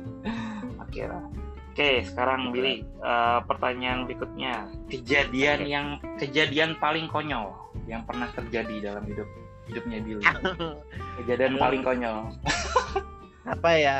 Oke 0.79 1.11
lah. 1.11 1.27
Oke, 1.75 2.07
sekarang 2.07 2.55
Billy 2.55 2.87
eh, 3.03 3.39
pertanyaan 3.43 4.07
berikutnya. 4.07 4.71
Kejadian 4.87 5.67
yang 5.67 5.87
kejadian 6.23 6.79
paling 6.79 7.11
konyol 7.11 7.51
yang 7.91 8.07
pernah 8.07 8.31
terjadi 8.31 8.95
dalam 8.95 9.03
hidup 9.03 9.27
hidupnya 9.67 9.99
Billy. 10.07 10.23
Kejadian 11.19 11.59
paling 11.59 11.83
konyol. 11.83 12.19
apa 13.43 13.71
ya 13.75 13.99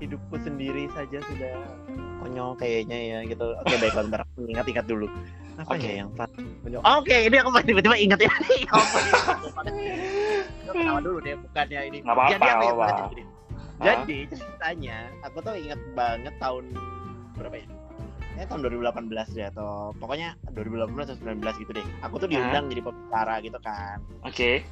hidupku 0.00 0.36
sendiri 0.40 0.88
saja 0.92 1.20
sudah 1.22 1.54
konyol 2.20 2.56
kayaknya 2.56 2.98
ya 2.98 3.18
gitu 3.28 3.54
oke 3.54 3.74
baiklah 3.78 4.02
bentar 4.08 4.20
aku 4.24 4.48
ingat-ingat 4.48 4.86
dulu 4.88 5.06
apa 5.54 5.70
Oke. 5.78 5.86
ya 5.86 5.92
yang 6.02 6.10
paling 6.16 6.46
konyol 6.64 6.80
oke 6.82 7.16
ini 7.16 7.36
aku 7.38 7.50
masih 7.52 7.66
tiba-tiba 7.70 7.96
ingat 8.00 8.18
ya 8.24 8.32
Apa 8.74 8.98
ya? 9.70 9.94
Ketawa 10.66 10.98
dulu 10.98 11.18
deh 11.22 11.36
bukannya 11.38 11.80
ini 11.92 11.98
Nggak 12.02 12.14
apa-apa, 12.16 12.32
jadi 12.32 12.42
ingat 12.42 12.58
banget 12.58 12.74
apa-apa. 12.74 13.06
jadi 13.12 13.22
jadi 13.74 14.18
ceritanya 14.30 14.98
aku 15.22 15.36
tuh 15.42 15.54
ingat 15.54 15.80
banget 15.94 16.34
tahun 16.42 16.64
berapa 17.38 17.56
ya 17.62 17.66
Ya 18.34 18.50
tahun 18.50 18.66
2018 18.66 19.14
deh 19.38 19.46
atau 19.46 19.94
pokoknya 20.02 20.34
2018 20.58 21.06
atau 21.06 21.14
19 21.22 21.62
gitu 21.62 21.70
deh. 21.70 21.86
Aku 22.02 22.18
tuh 22.18 22.26
diundang 22.26 22.66
jadi 22.66 22.82
pembicara 22.82 23.38
gitu 23.38 23.58
kan. 23.62 24.02
Oke. 24.26 24.66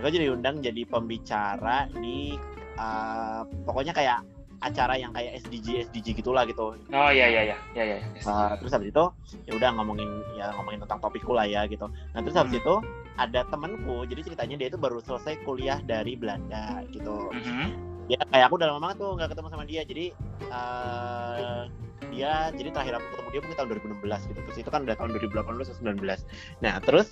Aku 0.00 0.08
jadi 0.08 0.32
undang 0.32 0.64
jadi 0.64 0.88
pembicara 0.88 1.92
di 1.92 2.40
uh, 2.76 3.42
pokoknya 3.64 3.92
kayak 3.92 4.20
acara 4.56 4.96
yang 4.96 5.12
kayak 5.12 5.36
SDG 5.44 5.84
SDG 5.92 6.16
gitulah 6.16 6.48
gitu. 6.48 6.72
Oh 6.88 7.10
iya 7.12 7.28
iya 7.28 7.52
iya 7.52 7.56
iya 7.76 7.84
iya. 7.84 7.98
Uh, 8.24 8.56
terus 8.56 8.72
habis 8.72 8.88
itu 8.88 9.04
ya 9.44 9.52
udah 9.52 9.70
ngomongin 9.76 10.08
ya 10.32 10.48
ngomongin 10.56 10.80
tentang 10.80 11.00
topikku 11.04 11.36
lah 11.36 11.44
ya 11.44 11.68
gitu. 11.68 11.84
Nah 11.86 12.20
terus 12.24 12.36
habis 12.36 12.56
Hmm. 12.56 12.62
itu 12.64 12.74
ada 13.16 13.40
temenku 13.48 14.04
jadi 14.08 14.20
ceritanya 14.24 14.56
dia 14.56 14.68
itu 14.72 14.80
baru 14.80 15.00
selesai 15.04 15.44
kuliah 15.44 15.80
dari 15.84 16.16
Belanda 16.16 16.80
gitu. 16.88 17.32
Mhm. 17.32 17.95
Ya 18.06 18.18
kayak 18.30 18.44
aku 18.46 18.54
udah 18.56 18.68
lama 18.70 18.80
banget 18.86 18.96
tuh 19.02 19.10
nggak 19.18 19.28
ketemu 19.34 19.48
sama 19.50 19.64
dia 19.64 19.82
jadi 19.82 20.04
eh, 20.46 21.60
dia 22.12 22.32
jadi 22.54 22.68
terakhir 22.70 22.94
aku 22.96 23.06
ketemu 23.12 23.28
dia 23.28 23.40
mungkin 23.42 23.56
tahun 23.56 23.68
2016 23.98 24.28
gitu 24.30 24.40
terus 24.46 24.58
itu 24.62 24.70
kan 24.70 24.80
udah 24.86 24.94
tahun 24.94 25.10
2018 25.18 25.42
atau 25.42 25.76
19 25.82 26.62
nah 26.62 26.74
terus 26.78 27.08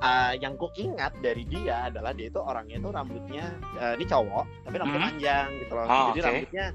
eh, 0.00 0.32
yang 0.42 0.58
ku 0.58 0.68
ingat 0.74 1.14
dari 1.22 1.46
dia 1.46 1.86
adalah 1.86 2.10
dia 2.10 2.28
itu 2.28 2.40
orangnya 2.42 2.82
itu 2.82 2.88
rambutnya 2.90 3.44
eh, 3.78 3.94
ini 3.94 4.04
cowok 4.04 4.44
tapi 4.66 4.74
rambutnya 4.74 5.00
Hmm. 5.00 5.08
panjang 5.14 5.48
gitu 5.62 5.72
loh 5.72 5.86
Oh, 5.86 6.06
jadi 6.10 6.18
oke. 6.18 6.26
rambutnya 6.26 6.66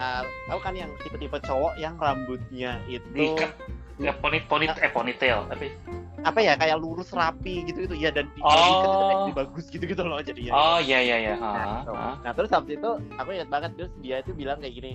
eh, 0.00 0.22
tahu 0.48 0.60
kan 0.60 0.74
yang 0.76 0.90
tipe-tipe 1.00 1.38
cowok 1.44 1.72
yang 1.76 1.94
rambutnya 2.00 2.80
itu. 2.88 3.36
Ya, 4.00 4.16
eh, 4.80 4.88
ponytail. 4.88 5.44
Tapi, 5.44 5.68
apa 6.20 6.38
ya 6.38 6.52
kayak 6.52 6.76
lurus 6.76 7.08
rapi 7.10 7.64
gitu 7.64 7.88
gitu 7.88 7.96
ya 7.96 8.12
dan 8.12 8.28
di 8.36 8.40
Oh. 8.44 8.52
jadi 8.52 9.32
bagus 9.32 9.66
gitu 9.68 9.84
gitu 9.84 10.02
loh 10.04 10.20
jadi 10.20 10.40
ya 10.48 10.52
oh 10.52 10.78
iya, 10.78 10.98
iya, 11.00 11.16
iya. 11.18 11.34
Nah, 11.34 11.48
Ah, 11.48 11.66
gitu. 11.80 11.92
ah. 11.96 12.14
Nah, 12.20 12.32
terus 12.36 12.50
habis 12.52 12.76
itu 12.76 12.90
aku 13.16 13.28
ingat 13.32 13.48
banget 13.48 13.70
terus 13.74 13.92
dia 13.98 14.20
itu 14.20 14.36
bilang 14.36 14.60
kayak 14.60 14.74
gini, 14.76 14.92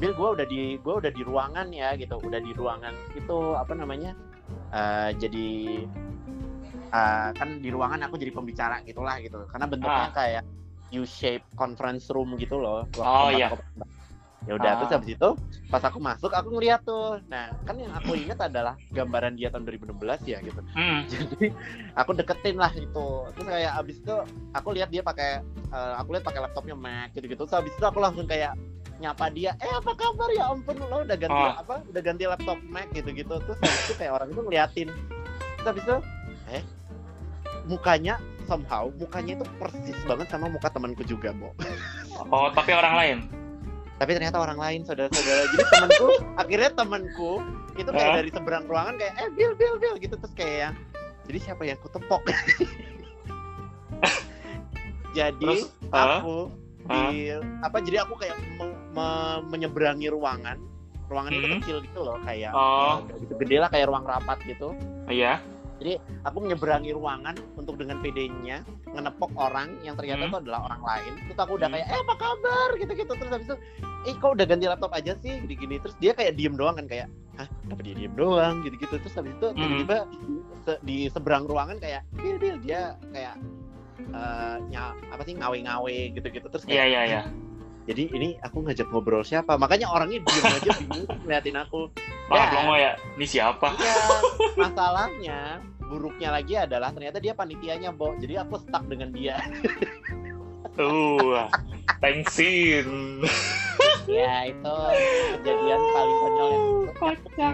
Bill 0.00 0.16
gue 0.16 0.28
udah 0.40 0.46
di 0.48 0.60
gue 0.80 0.94
udah 0.96 1.12
di 1.12 1.22
ruangan 1.22 1.68
ya 1.68 1.92
gitu, 1.94 2.16
udah 2.16 2.40
di 2.40 2.52
ruangan 2.52 2.94
itu 3.12 3.36
apa 3.52 3.72
namanya 3.76 4.16
eh, 4.72 5.10
jadi 5.14 5.48
eh, 6.90 7.28
kan 7.34 7.48
di 7.60 7.68
ruangan 7.68 8.00
aku 8.08 8.16
jadi 8.16 8.32
pembicara 8.32 8.80
gitulah 8.82 9.20
gitu, 9.20 9.44
karena 9.50 9.66
bentuknya 9.68 10.08
Ah. 10.08 10.12
kayak 10.12 10.42
U 10.94 11.02
shape 11.02 11.42
conference 11.52 12.06
room 12.08 12.38
gitu 12.38 12.56
loh. 12.56 12.86
waktu 12.94 13.02
Oh, 13.02 13.30
iya. 13.30 13.50
aku- 13.50 13.66
Ya 14.44 14.52
udah, 14.54 14.70
Ah. 14.70 14.76
terus 14.76 14.92
habis 14.92 15.10
itu 15.10 15.28
pas 15.66 15.80
aku 15.80 15.96
masuk 15.98 16.28
aku 16.28 16.48
ngeliat 16.50 16.84
tuh, 16.84 17.16
nah 17.24 17.48
kan 17.62 17.74
yang 17.74 17.88
aku 17.90 18.12
ingat 18.14 18.36
adalah 18.38 18.76
gambaran 18.90 19.34
dia 19.34 19.48
tahun 19.48 19.64
2016 19.64 20.20
ya 20.22 20.38
gitu 20.38 20.60
Hmm. 20.70 21.00
jadi 21.10 21.48
aku 21.94 22.10
deketin 22.12 22.54
lah 22.54 22.68
itu 22.70 23.06
terus 23.32 23.46
kayak 23.46 23.72
abis 23.74 23.96
itu 23.98 24.14
aku 24.52 24.68
lihat 24.70 24.88
dia 24.88 25.00
pakai 25.00 25.40
eh, 25.66 25.92
aku 25.96 26.12
lihat 26.12 26.22
pakai 26.22 26.40
laptopnya 26.40 26.76
Mac 26.76 27.10
gitu 27.12 27.24
gitu 27.24 27.42
terus 27.42 27.56
abis 27.56 27.72
itu 27.72 27.82
aku 27.82 27.98
langsung 27.98 28.24
kayak 28.24 28.52
nyapa 28.94 29.26
dia 29.28 29.56
eh 29.58 29.72
apa 29.72 29.90
kabar 29.92 30.28
ya 30.30 30.44
ampun 30.46 30.76
lo 30.78 31.02
udah 31.02 31.16
ganti 31.16 31.34
Oh. 31.42 31.52
apa 31.56 31.74
udah 31.84 32.02
ganti 32.02 32.24
laptop 32.24 32.58
Mac 32.64 32.86
gitu 32.90 33.10
gitu 33.10 33.34
terus 33.40 33.58
abis 33.58 33.80
itu 33.82 33.94
kayak 33.96 34.12
orang 34.14 34.28
itu 34.28 34.40
ngeliatin 34.40 34.88
terus 35.56 35.68
abis 35.70 35.82
itu 35.82 35.96
eh 36.52 36.62
mukanya 37.64 38.14
somehow 38.44 38.92
mukanya 38.92 39.34
itu 39.34 39.44
persis 39.56 39.96
banget 40.04 40.28
sama 40.28 40.46
muka 40.46 40.68
temanku 40.68 41.00
juga 41.02 41.32
Bo 41.32 41.56
Oh, 42.26 42.46
tapi 42.48 42.70
orang 42.70 42.94
lain. 42.94 43.18
Tapi 43.94 44.10
ternyata 44.12 44.38
orang 44.38 44.58
lain 44.58 44.80
saudara-saudara. 44.82 45.42
Jadi 45.46 45.64
temanku 45.64 46.06
akhirnya 46.42 46.70
temanku 46.72 47.32
itu 47.74 47.90
kayak 47.90 48.10
dari 48.16 48.30
seberang 48.30 48.64
ruangan 48.66 48.94
kayak 48.96 49.14
eh 49.16 49.28
Bill 49.30 49.52
Bill 49.54 49.76
Bill 49.78 49.96
gitu. 49.98 50.14
Terus 50.14 50.34
kayak 50.34 50.56
yang 50.60 50.74
jadi 51.24 51.38
siapa 51.40 51.62
yang 51.64 51.78
kutepok 51.80 52.22
jadi 55.14 55.38
Terus, 55.38 55.70
aku 55.88 56.50
di 56.84 57.30
apa 57.62 57.76
jadi 57.80 58.02
aku 58.02 58.14
kayak 58.18 58.36
me- 58.58 58.78
me- 58.92 59.42
menyeberangi 59.48 60.10
ruangan. 60.10 60.58
Ruangan 61.04 61.30
itu 61.30 61.46
Hmm. 61.46 61.54
kecil 61.60 61.76
gitu 61.84 62.00
loh 62.00 62.16
kayak 62.20 62.50
Oh. 62.50 63.04
nggak 63.04 63.16
gitu 63.22 63.32
gede 63.38 63.56
lah 63.60 63.68
kayak 63.68 63.86
ruang 63.86 64.02
rapat 64.02 64.38
gitu. 64.42 64.74
Iya. 65.06 65.38
Aku 66.22 66.38
menyeberangi 66.40 66.92
ruangan 66.92 67.34
untuk 67.54 67.76
dengan 67.76 67.98
PD-nya 67.98 68.62
ngenepok 68.88 69.34
orang 69.34 69.74
yang 69.82 69.94
ternyata 69.94 70.24
Hmm. 70.24 70.30
itu 70.30 70.38
adalah 70.40 70.60
orang 70.64 70.82
lain. 70.82 71.12
Terus 71.24 71.38
aku 71.38 71.52
udah 71.54 71.68
Hmm. 71.68 71.76
kayak 71.76 71.86
eh 71.88 72.00
apa 72.00 72.14
kabar? 72.14 72.68
Gitu 72.74 72.92
gitu 72.94 73.12
terus 73.12 73.30
habis 73.30 73.46
itu 73.46 73.56
eh 74.04 74.14
kok 74.14 74.30
udah 74.32 74.44
ganti 74.44 74.64
laptop 74.64 74.92
aja 74.92 75.12
sih? 75.16 75.32
Gini 75.40 75.54
gini 75.56 75.76
terus 75.78 75.94
dia 75.98 76.12
kayak 76.12 76.34
diem 76.34 76.54
doang 76.54 76.74
kan 76.74 76.86
kayak 76.86 77.06
hah 77.34 77.48
kenapa 77.60 77.80
dia 77.82 77.94
diem 77.94 78.14
doang? 78.14 78.62
Gitu 78.62 78.76
gitu 78.78 78.94
terus 78.96 79.14
habis 79.14 79.32
itu 79.32 79.46
Hmm. 79.46 79.58
tiba-tiba 79.58 79.96
se- 80.62 80.80
di 80.80 80.96
seberang 81.08 81.44
ruangan 81.44 81.76
kayak 81.76 82.02
bil 82.12 82.36
bil 82.36 82.56
dia 82.58 82.94
kayak 83.10 83.34
eh, 84.06 84.56
nya 84.68 84.82
apa 85.08 85.22
sih 85.22 85.34
ngawe-ngawe 85.34 85.96
gitu 86.12 86.26
gitu 86.28 86.46
terus 86.48 86.62
Iya, 86.64 86.70
kayak 86.76 86.86
iya, 86.86 87.00
iya. 87.04 87.20
jadi 87.84 88.02
ini 88.10 88.28
aku 88.38 88.62
ngajak 88.62 88.86
ngobrol 88.88 89.20
siapa? 89.20 89.54
Makanya 89.54 89.86
orangnya 89.86 90.18
diem 90.20 90.44
aja 90.46 90.70
bingung 90.76 91.06
ngeliatin 91.20 91.56
aku 91.56 91.90
Wah, 92.24 92.40
Ya. 92.40 92.44
belum 92.50 92.68
ya. 92.74 92.92
Ini 93.16 93.26
siapa? 93.28 93.66
Iya, 93.76 93.96
masalahnya 94.64 95.38
buruknya 95.84 96.28
lagi 96.32 96.56
adalah 96.56 96.88
ternyata 96.90 97.20
dia 97.20 97.36
panitianya, 97.36 97.92
Bo. 97.92 98.16
Jadi 98.16 98.34
aku 98.40 98.56
stuck 98.64 98.84
dengan 98.88 99.12
dia. 99.12 99.36
Uh, 100.74 101.46
thanksin. 102.00 103.20
ya, 104.10 104.48
itu 104.48 104.74
kejadian 105.38 105.80
paling 105.92 106.16
konyol 106.18 106.48
yang 106.50 106.64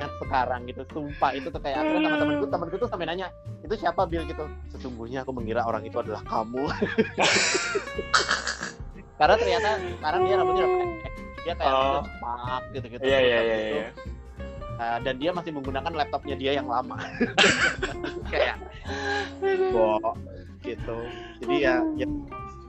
ingat 0.01 0.13
sekarang 0.19 0.61
gitu. 0.65 0.83
Sumpah 0.89 1.31
itu 1.35 1.49
tuh 1.51 1.61
kayak 1.61 1.83
akhirnya 1.83 2.01
teman-temanku, 2.07 2.47
temanku 2.49 2.77
tuh 2.79 2.89
sampai 2.89 3.07
nanya, 3.11 3.27
"Itu 3.61 3.75
siapa 3.77 4.07
Bill?" 4.07 4.25
gitu. 4.25 4.47
Sesungguhnya 4.71 5.27
aku 5.27 5.35
mengira 5.35 5.67
orang 5.67 5.83
itu 5.85 5.99
adalah 5.99 6.23
kamu. 6.25 6.71
Karena 9.21 9.35
ternyata 9.37 9.69
sekarang 10.01 10.21
dia 10.25 10.35
rambutnya 10.39 10.65
udah 10.65 10.79
pendek. 10.81 11.13
Dia 11.41 11.55
kayak 11.57 11.73
Oh. 11.73 12.01
cepak 12.01 12.63
gitu-gitu. 12.73 13.03
Iya, 13.05 13.19
iya, 13.21 13.39
iya, 13.43 13.57
iya. 13.59 13.89
Uh, 14.81 14.99
dan 15.05 15.21
dia 15.21 15.31
masih 15.37 15.53
menggunakan 15.53 15.93
laptopnya 15.93 16.35
dia 16.41 16.57
yang 16.57 16.67
lama. 16.67 16.97
kayak 18.33 18.57
Bo, 19.71 20.01
gitu. 20.65 20.97
Jadi 21.45 21.57
ya, 21.61 21.85
ya 21.95 22.09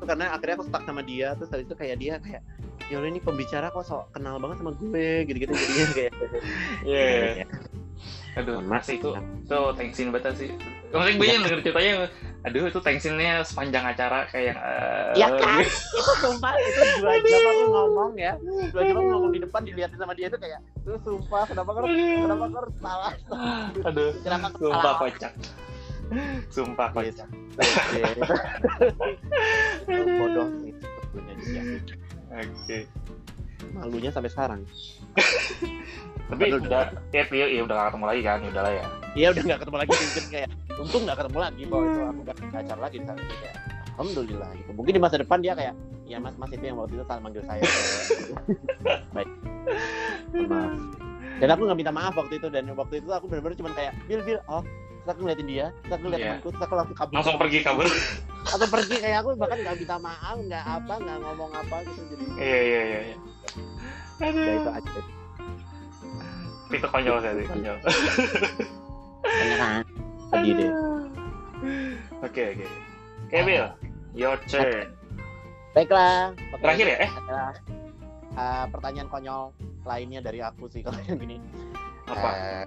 itu 0.02 0.10
karena 0.10 0.34
akhirnya 0.34 0.58
aku 0.58 0.66
stuck 0.66 0.82
sama 0.90 1.06
dia 1.06 1.38
terus 1.38 1.54
habis 1.54 1.70
itu 1.70 1.78
kayak 1.78 1.96
dia 2.02 2.18
kayak 2.18 2.42
ya 2.90 2.98
ini 3.06 3.22
pembicara 3.22 3.70
kok 3.70 3.86
sok 3.86 4.10
kenal 4.18 4.42
banget 4.42 4.66
sama 4.66 4.74
gue 4.74 5.30
gitu-gitu 5.30 5.54
jadinya 5.54 5.88
kayak 5.94 6.14
iya. 6.90 7.46
Aduh, 8.40 8.64
masih 8.64 8.96
itu 8.96 9.12
itu 9.44 9.60
thanksin 9.76 10.08
banget 10.16 10.34
sih. 10.40 10.50
Maksudnya 10.92 11.14
gue 11.20 11.28
yang 11.28 11.44
denger 11.44 11.60
ceritanya, 11.64 11.94
aduh 12.48 12.64
itu 12.68 12.80
thanksinnya 12.80 13.44
sepanjang 13.44 13.84
acara 13.84 14.28
kayak 14.32 14.56
eh, 14.56 15.12
ya 15.20 15.28
kan? 15.36 15.64
itu 15.68 16.14
sumpah 16.24 16.54
itu 16.56 16.82
dua 17.04 17.16
jam 17.20 17.44
aku 17.44 17.64
ngomong 17.68 18.12
ya. 18.16 18.34
Dua 18.72 18.82
jam 18.88 18.96
aku 18.96 19.08
ngomong 19.12 19.32
di 19.36 19.40
depan 19.44 19.62
dilihatin 19.68 20.00
sama 20.00 20.14
dia 20.16 20.32
itu 20.32 20.40
kayak 20.40 20.60
itu 20.84 20.96
sumpah 21.04 21.44
kenapa 21.48 21.70
kau 21.76 21.84
kenapa 21.88 22.46
kau 22.48 22.64
salah. 22.80 23.14
Aduh, 23.84 24.12
kenapa 24.24 24.46
sumpah 24.56 24.94
kocak. 25.00 25.34
Sumpah 26.52 26.88
kocak. 26.96 27.30
itu 29.92 30.08
bodoh 30.20 30.48
sebetulnya 31.12 31.36
dia. 31.44 31.62
Oke. 32.32 32.80
malunya 33.78 34.10
sampai 34.10 34.32
sekarang 34.34 34.62
Tapi 36.32 36.42
Padahal 36.42 36.64
udah 36.64 36.84
ya, 37.12 37.24
ya, 37.28 37.46
ya 37.50 37.62
udah 37.62 37.76
gak 37.76 37.88
ketemu 37.92 38.06
lagi 38.08 38.22
kan, 38.24 38.40
udah 38.42 38.62
lah 38.64 38.74
ya. 38.74 38.86
Iya 39.12 39.28
udah 39.30 39.44
nggak 39.44 39.60
ketemu 39.60 39.78
lagi 39.78 39.92
mungkin 39.92 40.26
kayak 40.32 40.50
untung 40.74 41.02
nggak 41.04 41.18
ketemu 41.20 41.38
lagi 41.38 41.64
bahwa 41.68 41.84
itu 41.84 42.00
aku 42.02 42.20
nggak 42.24 42.38
pacar 42.48 42.78
lagi 42.80 42.96
di 42.96 43.06
sana 43.06 43.20
kayak 43.22 43.56
alhamdulillah 43.92 44.50
gitu 44.56 44.72
mungkin 44.72 44.94
di 44.96 45.02
masa 45.04 45.16
depan 45.20 45.38
dia 45.38 45.54
kayak 45.54 45.74
ya 46.02 46.18
mas 46.18 46.36
mas 46.36 46.50
itu 46.50 46.64
yang 46.64 46.80
waktu 46.80 46.96
itu 46.96 47.04
salah 47.04 47.20
manggil 47.20 47.44
saya 47.44 47.60
baik 49.14 49.30
maaf 50.42 50.74
dan 51.38 51.48
aku 51.50 51.62
nggak 51.62 51.78
minta 51.78 51.92
maaf 51.92 52.14
waktu 52.16 52.40
itu 52.40 52.48
dan 52.48 52.64
waktu 52.72 52.96
itu 52.98 53.10
aku 53.10 53.26
benar-benar 53.28 53.56
cuma 53.60 53.70
kayak 53.76 53.92
bil 54.08 54.24
bil 54.24 54.40
oh 54.48 54.64
terus 54.98 55.10
aku 55.10 55.20
ngeliatin 55.22 55.48
dia 55.50 55.66
terus 55.78 55.92
aku 55.92 56.02
ngeliat 56.02 56.18
Iya. 56.18 56.28
temanku 56.32 56.48
terus 56.50 56.64
aku 56.64 56.74
langsung 56.74 56.96
kabur 56.96 57.14
Langsung 57.14 57.36
pergi 57.36 57.60
kabur. 57.62 57.88
atau 58.48 58.68
pergi 58.70 58.96
kayak 58.98 59.18
aku 59.20 59.30
bahkan 59.36 59.58
nggak 59.60 59.76
minta 59.76 59.98
maaf 60.00 60.38
nggak 60.40 60.64
apa 60.66 60.94
nggak 60.98 61.18
ngomong 61.20 61.52
apa 61.52 61.76
gitu 61.84 62.02
jadi 62.10 62.24
Iya 62.40 62.60
iya 62.64 62.82
iya. 63.04 63.16
Iya. 64.22 64.32
ya 64.32 64.54
itu 64.56 64.70
Aduh. 64.70 64.80
aja 64.80 65.02
Itu 66.72 66.88
konyol 66.88 67.18
sih, 67.20 67.46
konyol. 67.52 67.78
Sedih 70.32 70.54
deh 70.56 70.72
Oke 72.24 72.44
oke. 72.56 72.66
Bill, 73.32 73.68
your 74.16 74.38
turn. 74.50 74.90
baiklah. 75.72 76.32
Terakhir 76.60 76.86
ya? 76.88 76.98
Eh 77.06 77.12
uh, 78.36 78.66
pertanyaan 78.72 79.08
konyol 79.12 79.52
lainnya 79.84 80.22
dari 80.22 80.40
aku 80.44 80.70
sih 80.70 80.82
kalau 80.86 81.00
yang 81.06 81.20
ini. 81.22 81.38
apa? 82.08 82.30
Eh, 82.36 82.66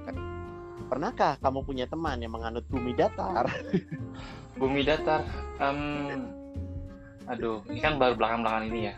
pernahkah 0.88 1.36
kamu 1.42 1.60
punya 1.66 1.84
teman 1.88 2.20
yang 2.22 2.32
menganut 2.32 2.64
bumi 2.70 2.96
datar? 2.96 3.48
Bumi 4.56 4.86
datar. 4.86 5.26
Em, 5.58 6.30
aduh, 7.26 7.60
ini 7.68 7.80
kan 7.82 7.98
baru 7.98 8.14
belakang-belakangan 8.14 8.64
ini 8.70 8.80
ya. 8.88 8.94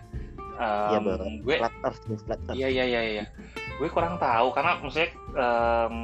Iya, 0.57 0.99
Bang. 0.99 1.35
gue 1.41 1.57
Flat 1.57 1.77
Earth, 1.83 2.01
nih, 2.05 2.19
flat 2.19 2.41
Earth. 2.43 2.57
Iya 2.57 2.69
iya 2.71 2.85
iya 2.85 3.01
iya. 3.05 3.25
Gue 3.77 3.89
kurang 3.89 4.17
tahu 4.17 4.51
karena 4.51 4.73
maksudnya 4.79 5.09
em, 5.35 5.97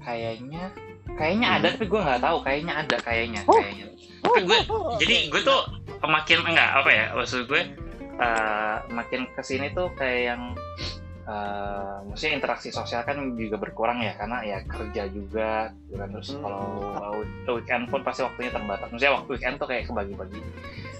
kayaknya 0.00 0.62
kayaknya 1.10 1.48
ada 1.52 1.66
tapi 1.74 1.86
gue 1.86 2.00
nggak 2.00 2.22
tahu 2.22 2.36
kayaknya 2.40 2.74
ada 2.76 2.96
kayaknya 2.98 3.40
Oh. 3.44 3.58
kayaknya. 3.58 3.86
Tapi 4.18 4.40
gue 4.42 4.58
jadi 4.98 5.16
gue 5.28 5.40
tuh 5.42 5.60
makin 6.00 6.38
enggak 6.44 6.70
apa 6.76 6.90
ya 6.90 7.04
maksud 7.12 7.44
gue 7.44 7.62
eh, 8.18 8.76
makin 8.88 9.26
ke 9.28 9.42
sini 9.42 9.70
tuh 9.72 9.90
kayak 9.92 10.20
yang 10.28 10.42
eh, 11.24 11.96
maksudnya 12.04 12.32
interaksi 12.34 12.70
sosial 12.70 13.02
kan 13.02 13.18
juga 13.34 13.58
berkurang 13.58 14.00
ya 14.00 14.14
karena 14.14 14.38
ya 14.40 14.58
kerja 14.64 15.02
juga 15.08 15.50
gitu 15.82 15.94
kan 15.96 16.08
terus 16.10 16.28
Hmm. 16.30 16.40
kalau 16.40 16.62
uh, 17.44 17.52
weekend 17.52 17.84
pun 17.86 18.00
pasti 18.00 18.22
waktunya 18.22 18.48
terbatas 18.48 18.88
maksudnya 18.88 19.14
waktu 19.14 19.30
weekend 19.30 19.54
tuh 19.56 19.66
kayak 19.66 19.84
kebagi-bagi 19.84 20.40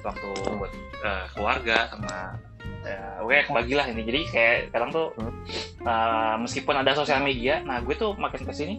waktu 0.00 0.28
buat 0.52 0.72
eh, 0.98 1.24
keluarga 1.30 1.76
sama 1.88 2.38
ya, 2.80 2.98
gue 3.20 3.36
kebagi 3.44 3.74
lah 3.74 3.86
ini 3.86 4.02
jadi 4.02 4.20
kayak 4.26 4.56
sekarang 4.68 4.90
tuh 4.90 5.06
Hmm. 5.14 5.34
eh, 5.80 6.34
meskipun 6.40 6.74
ada 6.76 6.92
sosial 6.92 7.20
media 7.20 7.60
nah 7.60 7.78
gue 7.78 7.94
tuh 7.94 8.14
makin 8.14 8.42
ke 8.42 8.52
sini 8.52 8.76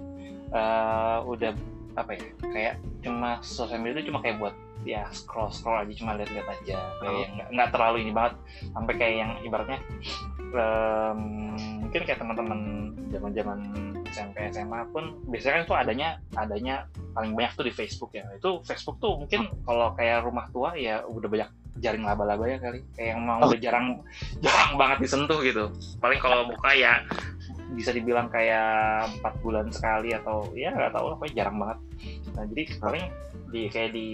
eh, 0.50 1.18
udah 1.22 1.52
apa 1.94 2.12
ya 2.14 2.22
kayak 2.44 2.74
cuma 3.00 3.38
sosial 3.40 3.78
media 3.78 4.00
itu 4.00 4.08
cuma 4.08 4.20
kayak 4.20 4.38
buat 4.38 4.56
ya 4.80 5.04
scroll 5.10 5.50
scroll 5.50 5.76
aja 5.78 5.92
cuma 5.94 6.16
lihat-lihat 6.16 6.48
aja 6.50 6.80
kayak 6.96 7.12
Oh. 7.12 7.20
yang 7.20 7.32
nggak- 7.52 7.72
terlalu 7.72 7.98
ini 8.02 8.12
banget 8.12 8.34
sampai 8.70 8.94
kayak 8.96 9.16
yang 9.18 9.32
ibaratnya 9.42 9.80
em, 10.50 11.20
mungkin 11.80 12.02
kayak 12.02 12.18
teman-teman 12.18 12.60
zaman-zaman 13.10 13.60
SMP 14.10 14.50
SMA 14.50 14.82
pun 14.90 15.22
biasanya 15.30 15.54
kan 15.54 15.64
itu 15.64 15.76
adanya 15.78 16.10
adanya 16.36 16.76
paling 17.14 17.34
banyak 17.38 17.54
tuh 17.56 17.66
di 17.66 17.74
Facebook 17.74 18.12
ya. 18.14 18.26
Itu 18.36 18.62
Facebook 18.66 18.98
tuh 18.98 19.22
mungkin 19.22 19.50
kalau 19.64 19.94
kayak 19.94 20.26
rumah 20.26 20.50
tua 20.50 20.74
ya 20.76 21.06
udah 21.06 21.30
banyak 21.30 21.50
jaring 21.80 22.04
laba-laba 22.04 22.46
ya 22.50 22.58
kali. 22.60 22.84
Kayak 22.98 23.10
yang 23.16 23.22
mau 23.24 23.40
Oh. 23.40 23.50
udah 23.50 23.60
jarang 23.62 23.88
jarang 24.46 24.72
banget 24.76 24.98
disentuh 25.06 25.40
gitu. 25.46 25.72
Paling 26.02 26.20
kalau 26.20 26.50
buka 26.50 26.70
ya 26.74 27.06
bisa 27.78 27.94
dibilang 27.94 28.28
kayak 28.34 29.06
empat 29.22 29.34
bulan 29.46 29.70
sekali 29.70 30.10
atau 30.18 30.50
ya 30.58 30.74
nggak 30.74 30.90
tahu 30.90 31.06
lah 31.14 31.16
pokoknya 31.22 31.36
jarang 31.46 31.58
banget. 31.62 31.78
Nah 32.34 32.44
jadi 32.50 32.64
paling 32.82 33.06
di 33.50 33.62
kayak 33.70 33.92
di 33.94 34.08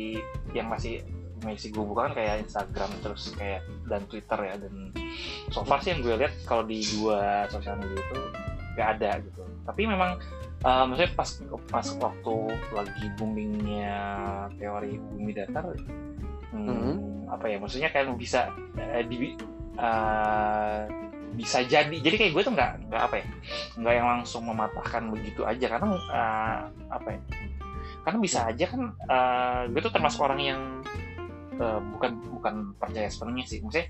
yang 0.52 0.68
masih 0.68 1.04
masih 1.44 1.70
gue 1.70 1.84
buka 1.84 2.10
kan 2.10 2.14
kayak 2.18 2.48
Instagram 2.48 2.92
terus 3.04 3.32
kayak 3.36 3.64
dan 3.88 4.04
Twitter 4.12 4.40
ya. 4.44 4.56
Dan 4.60 4.92
so 5.52 5.64
far 5.64 5.80
sih 5.80 5.96
yang 5.96 6.04
gue 6.04 6.16
lihat 6.20 6.34
kalau 6.44 6.68
di 6.68 6.84
dua 7.00 7.48
sosial 7.48 7.80
media 7.80 8.00
itu 8.02 8.20
nggak 8.76 8.90
ada 9.00 9.12
gitu 9.24 9.55
tapi 9.66 9.90
memang 9.90 10.22
eh, 10.62 10.84
maksudnya 10.86 11.12
pas 11.18 11.30
pas 11.68 11.88
waktu 11.98 12.36
lagi 12.72 13.06
boomingnya 13.18 13.98
teori 14.62 15.02
bumi 15.02 15.32
datar 15.34 15.66
hmm, 16.54 16.56
Mhm. 16.56 16.94
apa 17.28 17.46
ya 17.52 17.58
maksudnya 17.60 17.90
kayak 17.92 18.14
bisa 18.16 18.54
eh, 18.78 19.04
di 19.10 19.36
eh, 19.76 20.80
bisa 21.36 21.60
jadi 21.68 21.92
jadi 21.92 22.16
kayak 22.16 22.32
gue 22.32 22.44
tuh 22.48 22.54
nggak 22.56 22.72
nggak 22.88 23.02
apa 23.12 23.16
ya 23.20 23.26
nggak 23.76 23.94
yang 23.98 24.08
langsung 24.08 24.48
mematahkan 24.48 25.04
begitu 25.12 25.44
aja. 25.44 25.66
Karena 25.68 25.88
eh, 25.92 26.58
apa 26.88 27.08
ya 27.12 27.20
karena 28.06 28.20
bisa 28.22 28.40
aja 28.48 28.66
kan 28.70 28.82
eh, 28.96 29.62
gue 29.74 29.82
tuh 29.84 29.92
termasuk 29.92 30.22
orang 30.24 30.40
yang 30.40 30.62
eh, 31.60 31.80
bukan 31.92 32.12
bukan 32.32 32.56
percaya 32.80 33.12
sepenuhnya 33.12 33.44
sih. 33.44 33.60
Maksudnya 33.60 33.88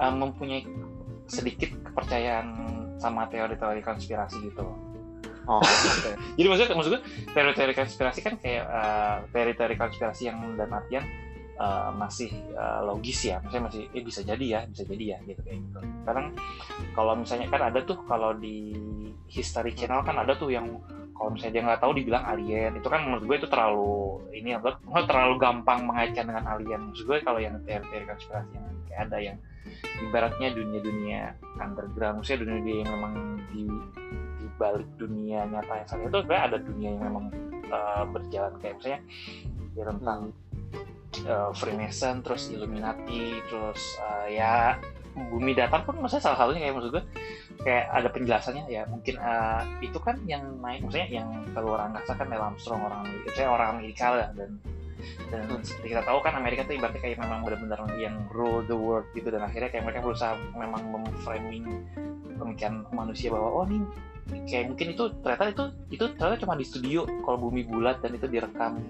eh, 0.00 0.12
mempunyai 0.12 0.66
sedikit 1.30 1.70
kepercayaan 1.86 2.46
sama 2.98 3.28
teori-teori 3.28 3.84
konspirasi 3.84 4.50
gitu 4.50 4.64
Oh, 5.46 5.62
jadi 6.36 6.46
maksudnya 6.50 6.74
maksud 6.74 6.90
gue 6.98 7.02
teori-teori 7.30 7.74
konspirasi 7.78 8.20
kan 8.26 8.34
kayak 8.34 8.64
eh, 8.66 9.16
teori-teori 9.30 9.74
konspirasi 9.78 10.26
yang 10.26 10.42
dan 10.58 10.74
artian 10.74 11.06
eh, 11.54 11.90
masih 11.94 12.34
eh, 12.34 12.80
logis 12.82 13.30
ya. 13.30 13.38
Maksudnya 13.38 13.64
masih 13.70 13.82
eh 13.94 14.02
bisa 14.02 14.20
jadi 14.26 14.44
ya 14.44 14.60
bisa 14.66 14.82
jadi 14.82 15.04
ya 15.14 15.18
gitu 15.22 15.40
kayak 15.46 15.58
gitu. 15.62 15.78
Sekarang 16.02 16.26
kalau 16.98 17.14
misalnya 17.14 17.46
kan 17.46 17.62
ada 17.70 17.78
tuh 17.86 17.98
kalau 18.10 18.34
di 18.34 18.74
History 19.30 19.70
Channel 19.78 20.02
kan 20.02 20.18
ada 20.18 20.34
tuh 20.34 20.50
yang 20.50 20.66
kalau 21.16 21.32
misalnya 21.32 21.54
dia 21.54 21.62
nggak 21.62 21.80
tahu 21.80 21.92
dibilang 21.94 22.24
alien. 22.26 22.72
Itu 22.82 22.90
kan 22.90 23.06
menurut 23.06 23.24
gue 23.24 23.36
itu 23.46 23.48
terlalu 23.48 24.26
ini 24.34 24.58
gue 24.58 24.72
terlalu 25.06 25.34
gampang 25.38 25.86
mengaitkan 25.86 26.26
dengan 26.26 26.44
alien. 26.50 26.90
Maksud 26.90 27.06
gue 27.06 27.22
kalau 27.22 27.38
yang 27.38 27.54
teori-teori 27.62 28.04
konspirasi 28.10 28.50
yang 28.50 28.66
kayak 28.90 29.00
ada 29.06 29.18
yang 29.22 29.38
ibaratnya 30.06 30.48
dunia-dunia 30.54 31.20
underground 31.58 32.20
maksudnya 32.20 32.46
dunia-dunia 32.46 32.76
yang 32.84 32.90
memang 32.92 33.14
di 33.50 33.64
balik 34.56 34.88
dunia 34.96 35.44
nyata 35.48 35.72
yang 35.84 35.88
saat 35.88 36.00
itu 36.02 36.18
sebenarnya 36.24 36.44
ada 36.48 36.58
dunia 36.60 36.88
yang 36.96 37.02
memang 37.04 37.24
eh, 37.68 38.04
berjalan 38.10 38.54
kayak 38.60 38.74
misalnya 38.80 39.00
ya 39.76 39.84
tentang 39.92 40.20
eh, 41.24 41.50
Freemason 41.52 42.16
terus 42.24 42.42
Illuminati 42.48 43.40
terus 43.48 43.82
eh, 44.00 44.40
ya 44.40 44.80
bumi 45.16 45.56
datar 45.56 45.80
pun 45.88 45.96
maksudnya 45.96 46.28
salah 46.28 46.38
satunya 46.44 46.68
kayak 46.68 46.74
maksud 46.76 46.90
gue 46.92 47.04
kayak 47.64 47.84
ada 47.88 48.08
penjelasannya 48.12 48.64
ya 48.68 48.84
mungkin 48.84 49.16
eh, 49.16 49.62
itu 49.80 49.96
kan 49.96 50.20
yang 50.28 50.44
naik 50.60 50.84
maksudnya 50.84 51.08
yang 51.08 51.28
keluar 51.56 51.88
angkasa 51.88 52.12
kan 52.16 52.28
Neil 52.28 52.44
Armstrong 52.44 52.84
orang 52.84 53.08
saya 53.32 53.48
orang 53.48 53.80
Amerika 53.80 54.12
lah 54.12 54.28
dan 54.36 54.60
dan 55.28 55.44
seperti 55.60 55.96
kita 55.96 56.02
tahu 56.04 56.18
kan 56.24 56.36
Amerika 56.36 56.64
tuh 56.64 56.76
ibaratnya 56.76 57.00
kayak 57.00 57.20
memang 57.20 57.44
benar-benar 57.44 57.80
yang 58.00 58.16
rule 58.32 58.64
the 58.64 58.76
world 58.76 59.06
gitu 59.12 59.28
dan 59.28 59.44
akhirnya 59.44 59.68
kayak 59.72 59.84
mereka 59.88 60.00
berusaha 60.04 60.36
memang 60.56 60.82
memframing 60.88 61.64
pemikiran 62.36 62.84
manusia 62.92 63.32
bahwa 63.32 63.48
oh 63.62 63.64
ini 63.68 63.84
kayak 64.26 64.64
mungkin 64.74 64.86
itu 64.94 65.04
ternyata 65.22 65.44
itu 65.54 65.64
itu 65.94 66.04
ternyata 66.18 66.36
cuma 66.42 66.54
di 66.58 66.66
studio 66.66 67.06
kalau 67.22 67.38
bumi 67.48 67.62
bulat 67.62 68.02
dan 68.02 68.14
itu 68.18 68.26
direkam. 68.26 68.82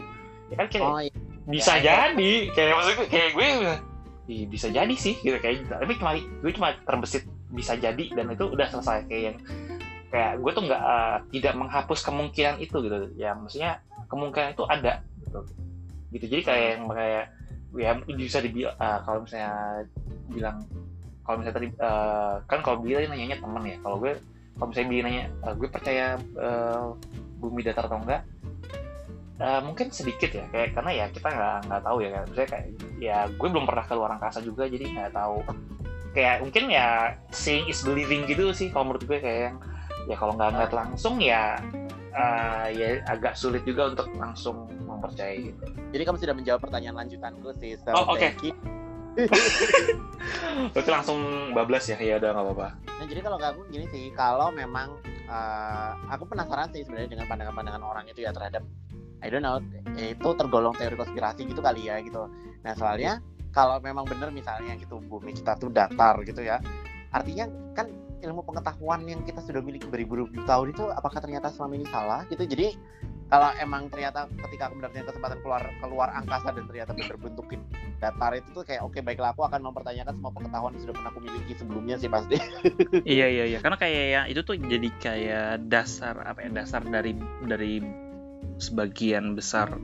Ya 0.48 0.54
kan 0.62 0.66
kayak 0.72 0.84
Oh, 0.86 1.00
iya. 1.02 1.12
bisa 1.46 1.72
ya, 1.78 2.10
jadi. 2.10 2.32
kayak 2.54 2.74
maksud 2.74 2.92
gue 2.96 3.08
kayak 3.10 3.30
gue 3.36 3.48
Ih, 4.26 4.42
bisa 4.50 4.66
jadi 4.74 4.94
sih 4.98 5.14
gitu. 5.22 5.38
Kayak 5.38 5.70
tapi 5.70 5.94
cuma 6.02 6.18
gue 6.18 6.52
cuma 6.56 6.74
terbesit 6.82 7.24
bisa 7.54 7.78
jadi 7.78 8.04
dan 8.10 8.26
itu 8.34 8.44
udah 8.50 8.66
selesai. 8.66 9.06
Kayak 9.06 9.22
yang 9.22 9.36
kayak 10.10 10.32
gue 10.42 10.50
tuh 10.50 10.62
nggak 10.66 10.82
eh, 10.82 11.16
tidak 11.38 11.54
menghapus 11.54 12.00
kemungkinan 12.02 12.56
itu 12.58 12.76
gitu. 12.82 12.96
Ya 13.14 13.38
maksudnya 13.38 13.78
kemungkinan 14.10 14.58
itu 14.58 14.64
ada 14.66 15.04
gitu. 15.22 15.40
Gitu. 16.10 16.24
Jadi 16.26 16.42
kayak 16.42 16.66
yang 16.74 16.82
kayak 16.90 17.24
ya 17.76 17.92
bisa 18.16 18.40
dibilang 18.40 18.74
kalau 18.78 19.18
misalnya 19.22 19.52
bilang 20.32 20.56
kalau 21.22 21.36
misalnya 21.38 21.56
tadi 21.62 21.68
eh, 21.70 22.34
kan 22.50 22.58
kalau 22.66 22.76
tadi 22.82 23.06
nanyanya 23.06 23.38
temen 23.38 23.62
ya. 23.62 23.76
Kalau 23.78 23.96
gue 24.02 24.14
kalau 24.56 24.66
misalnya 24.72 24.88
Billy 24.88 25.02
nanya 25.04 25.24
eh, 25.28 25.54
gue 25.54 25.68
percaya 25.68 26.06
eh, 26.18 26.86
bumi 27.36 27.60
datar 27.62 27.86
atau 27.86 28.00
enggak 28.00 28.24
Eh, 29.36 29.60
mungkin 29.60 29.92
sedikit 29.92 30.32
ya 30.32 30.48
kayak 30.48 30.72
karena 30.72 30.90
ya 30.96 31.06
kita 31.12 31.28
nggak 31.28 31.68
nggak 31.68 31.82
tahu 31.84 32.00
ya 32.00 32.08
kan 32.08 32.24
misalnya 32.24 32.50
kayak 32.56 32.66
ya 32.96 33.18
gue 33.28 33.48
belum 33.52 33.68
pernah 33.68 33.84
ke 33.84 33.92
luar 33.92 34.10
angkasa 34.16 34.40
juga 34.40 34.64
jadi 34.64 34.84
nggak 34.96 35.12
tahu 35.12 35.44
kayak 36.16 36.40
mungkin 36.40 36.72
ya 36.72 37.12
seeing 37.28 37.68
is 37.68 37.84
believing 37.84 38.24
gitu 38.24 38.48
sih 38.56 38.72
kalau 38.72 38.88
menurut 38.88 39.04
gue 39.04 39.20
kayak 39.20 39.52
yang 39.52 39.56
ya 40.08 40.16
kalau 40.16 40.32
nggak 40.40 40.56
ngeliat 40.56 40.72
langsung 40.72 41.20
ya 41.20 41.60
eh, 42.16 42.66
ya 42.72 42.88
agak 43.12 43.36
sulit 43.36 43.60
juga 43.68 43.92
untuk 43.92 44.08
langsung 44.16 44.72
mempercayai 44.88 45.52
gitu 45.52 45.64
Jadi 45.92 46.02
kamu 46.08 46.16
sudah 46.16 46.34
menjawab 46.36 46.60
pertanyaan 46.64 46.96
lanjutanku 47.04 47.52
sih. 47.60 47.76
So, 47.76 47.92
Oh, 47.92 48.16
oke. 48.16 48.28
you. 48.40 48.56
Berarti 50.76 50.90
langsung 50.92 51.18
bablas 51.56 51.88
ya 51.88 51.96
ya 51.96 52.20
udah 52.20 52.30
nggak 52.36 52.46
apa-apa 52.46 52.68
Nah, 52.96 53.04
jadi 53.04 53.20
kalau 53.20 53.36
aku 53.36 53.60
gini 53.68 53.86
sih, 53.92 54.08
kalau 54.16 54.48
memang 54.50 54.96
eh, 55.04 55.92
aku 56.08 56.24
penasaran 56.24 56.72
sih 56.72 56.82
sebenarnya 56.82 57.12
dengan 57.12 57.26
pandangan-pandangan 57.28 57.82
orang 57.84 58.04
itu 58.08 58.24
ya 58.24 58.32
terhadap 58.32 58.64
I 59.20 59.32
don't 59.32 59.44
know, 59.44 59.60
itu 59.96 60.28
tergolong 60.36 60.76
teori 60.76 60.96
konspirasi 60.96 61.48
gitu 61.48 61.60
kali 61.64 61.88
ya 61.88 62.00
gitu. 62.04 62.28
Nah, 62.64 62.72
soalnya 62.76 63.24
kalau 63.52 63.80
memang 63.80 64.04
benar 64.04 64.28
misalnya 64.28 64.76
gitu 64.76 65.00
bumi 65.00 65.32
kita 65.32 65.56
tuh 65.56 65.72
datar 65.72 66.20
gitu 66.24 66.44
ya. 66.44 66.60
Artinya 67.12 67.48
kan 67.72 67.88
ilmu 68.20 68.44
pengetahuan 68.44 69.08
yang 69.08 69.24
kita 69.24 69.40
sudah 69.40 69.64
miliki 69.64 69.88
beribu-ribu 69.88 70.36
tahun 70.44 70.76
itu 70.76 70.84
apakah 70.92 71.20
ternyata 71.20 71.48
selama 71.48 71.80
ini 71.80 71.86
salah 71.88 72.28
gitu. 72.28 72.44
Jadi 72.44 72.76
kalau 73.26 73.50
emang 73.58 73.90
ternyata 73.90 74.30
ketika 74.46 74.70
aku 74.70 74.78
mendapatkan 74.78 75.06
kesempatan 75.10 75.38
keluar 75.42 75.62
keluar 75.82 76.08
angkasa 76.14 76.54
dan 76.54 76.64
ternyata 76.70 76.94
benar 76.94 77.16
bentukin 77.18 77.60
datar 77.98 78.32
itu 78.38 78.48
tuh 78.54 78.62
kayak 78.62 78.86
oke 78.86 78.98
baiklah 79.02 79.34
aku 79.34 79.42
akan 79.42 79.60
mempertanyakan 79.66 80.14
semua 80.14 80.30
pengetahuan 80.30 80.72
yang 80.78 80.82
sudah 80.86 80.94
pernah 80.94 81.10
aku 81.10 81.20
miliki 81.24 81.52
sebelumnya 81.58 81.96
sih 81.98 82.10
pasti. 82.12 82.36
Iya 83.16 83.26
iya 83.30 83.44
iya 83.50 83.58
karena 83.62 83.78
kayak 83.78 84.04
ya 84.14 84.20
itu 84.30 84.40
tuh 84.46 84.54
jadi 84.58 84.88
kayak 85.02 85.50
dasar 85.70 86.14
apa 86.22 86.46
ya 86.46 86.50
dasar 86.54 86.82
dari 86.86 87.14
dari 87.42 87.82
sebagian 88.62 89.34
besar 89.34 89.74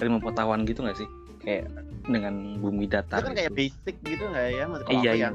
ilmu 0.00 0.18
pengetahuan 0.24 0.64
gitu 0.64 0.80
nggak 0.80 0.98
sih 0.98 1.08
kayak 1.44 1.68
dengan 2.08 2.56
bumi 2.60 2.88
datar 2.88 3.20
itu 3.20 3.26
kan 3.28 3.36
kayak 3.36 3.52
itu. 3.52 3.58
basic 3.60 3.96
gitu 4.04 4.24
nggak 4.28 4.46
ya 4.56 4.64
menurut 4.64 4.86
Iya, 4.88 5.12
iya. 5.12 5.12
yang 5.28 5.34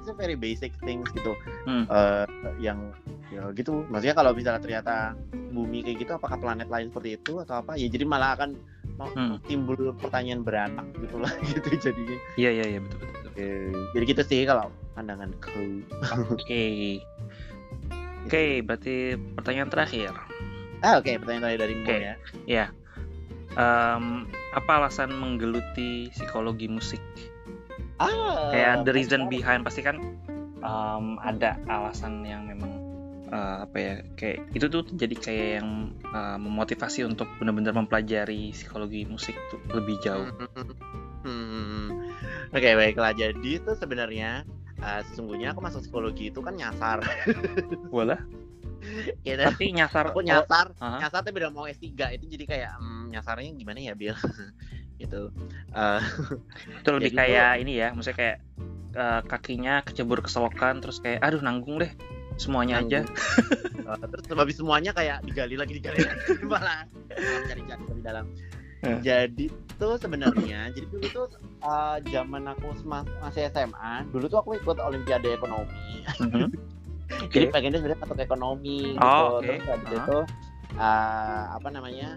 itu 0.00 0.12
very 0.14 0.34
basic 0.34 0.72
things 0.80 1.06
gitu 1.12 1.32
Hmm. 1.62 1.84
Eh, 1.86 2.26
yang 2.58 2.92
ya 3.28 3.52
gitu 3.52 3.84
maksudnya 3.86 4.12
kalau 4.12 4.32
misalnya 4.32 4.58
ternyata 4.58 5.14
bumi 5.50 5.80
kayak 5.80 5.98
gitu 6.00 6.12
apakah 6.14 6.34
planet 6.36 6.66
lain 6.66 6.88
seperti 6.88 7.14
itu 7.14 7.38
atau 7.38 7.60
apa 7.60 7.76
ya 7.76 7.86
jadi 7.86 8.04
malah 8.04 8.34
akan 8.34 8.56
Hmm. 9.16 9.40
timbul 9.44 9.96
pertanyaan 9.96 10.44
beranak 10.44 10.84
gitu 10.98 11.16
lah 11.16 11.32
gitu 11.48 11.68
jadinya 11.80 12.16
Iya 12.36 12.50
iya 12.52 12.64
iya 12.68 12.80
betul 12.80 12.98
betul. 13.00 13.16
betul. 13.22 13.32
Eh, 13.40 13.72
jadi 13.92 14.04
gitu 14.06 14.22
sih 14.26 14.40
kalau 14.44 14.68
pandanganku 14.92 15.84
Oke. 16.28 17.00
Oke, 18.20 18.60
berarti 18.60 18.94
pertanyaan 19.32 19.72
terakhir. 19.72 20.12
ah 20.80 20.96
oke 20.96 21.12
pertanyaan 21.16 21.44
terakhir 21.44 21.60
dari 21.60 21.74
Mbak 21.76 21.96
Oke. 21.96 22.12
ya 22.46 22.64
Em, 23.50 24.04
apa 24.54 24.72
alasan 24.78 25.10
menggeluti 25.10 26.06
psikologi 26.10 26.70
musik? 26.70 27.02
Ah 28.00 28.48
Kayak 28.48 28.82
the 28.82 28.92
reason 28.92 29.28
behind 29.28 29.60
pasti 29.60 29.80
kan 29.80 30.00
em, 30.58 31.04
ada 31.20 31.60
alasan 31.66 32.24
yang 32.24 32.44
memang 32.44 32.72
eh, 33.28 33.56
apa 33.62 33.76
ya 33.76 33.94
kayak 34.14 34.48
itu 34.50 34.66
tuh 34.66 34.82
jadi 34.90 35.14
kayak 35.14 35.48
yang 35.60 35.68
eh, 36.02 36.36
memotivasi 36.36 37.04
untuk 37.04 37.28
benar-benar 37.36 37.70
mempelajari 37.72 38.50
psikologi 38.50 39.04
musik 39.04 39.36
tuh 39.48 39.60
lebih 39.70 40.00
jauh. 40.00 40.26
Hmm. 41.20 42.08
Oke 42.50 42.72
baiklah 42.72 43.12
jadi 43.12 43.60
itu 43.60 43.70
sebenarnya 43.76 44.48
eh, 44.80 45.00
sesungguhnya 45.06 45.52
aku 45.52 45.60
masuk 45.60 45.84
psikologi 45.84 46.32
itu 46.32 46.40
kan 46.40 46.56
nyasar 46.56 47.04
Walah. 47.94 48.24
gitu. 49.20 49.36
Tapi 49.36 49.76
nyasar 49.76 50.08
aku 50.08 50.24
nyasar 50.24 50.72
Oh, 50.74 50.88
aha. 50.88 51.04
nyasar 51.04 51.20
tapi 51.20 51.36
udah 51.36 51.52
mau 51.52 51.68
S3 51.68 51.84
itu 52.16 52.24
jadi 52.26 52.44
kayak 52.48 52.72
hmm, 52.80 53.12
nyasarnya 53.12 53.52
gimana 53.52 53.76
ya 53.78 53.92
Bill 53.92 54.16
gitu 55.00 55.32
Eh, 55.72 56.00
itu 56.82 56.88
lebih 56.92 57.12
Jadi 57.14 57.18
kayak 57.18 57.50
ini 57.62 57.72
ya, 57.78 57.88
maksudnya 57.90 58.18
kayak 58.18 58.36
eh, 58.92 59.20
kakinya 59.24 59.74
kecebur 59.82 60.18
ke 60.20 60.28
selokan 60.28 60.78
terus 60.78 61.00
kayak 61.00 61.22
aduh 61.22 61.40
nanggung 61.40 61.80
deh 61.80 61.90
semuanya 62.36 62.80
aja 62.80 63.00
Uh, 63.80 63.96
terus 64.12 64.24
habis 64.30 64.56
semuanya 64.56 64.92
kayak 64.92 65.20
digali 65.24 65.56
lagi 65.56 65.76
digali 65.76 66.04
lagi 66.04 66.20
malah 66.52 66.84
cari-cari 67.48 67.82
lebih 67.84 68.04
dalam 68.04 68.26
Eh. 68.80 68.96
jadi 69.04 69.52
tuh 69.76 70.00
sebenarnya 70.00 70.72
jadi 70.72 70.88
dulu 70.88 71.04
tuh 71.12 71.26
uh, 71.60 72.00
zaman 72.08 72.48
aku 72.48 72.72
masih 73.20 73.52
SMA 73.52 74.08
dulu 74.08 74.24
tuh 74.24 74.40
aku 74.40 74.56
ikut 74.56 74.80
olimpiade 74.80 75.28
ekonomi 75.28 76.00
Mhm. 76.24 76.48
jadi 77.28 77.44
Oke. 77.48 77.52
pengennya 77.52 77.76
sebenarnya 77.84 78.00
masuk 78.00 78.18
ekonomi 78.18 78.96
gitu 78.96 79.04
Oh, 79.04 79.36
oke. 79.36 79.44
terus 79.44 79.64
habis 79.68 79.88
Ah. 79.90 80.00
itu 80.00 80.18
uh, 80.80 81.44
apa 81.60 81.68
namanya 81.68 82.16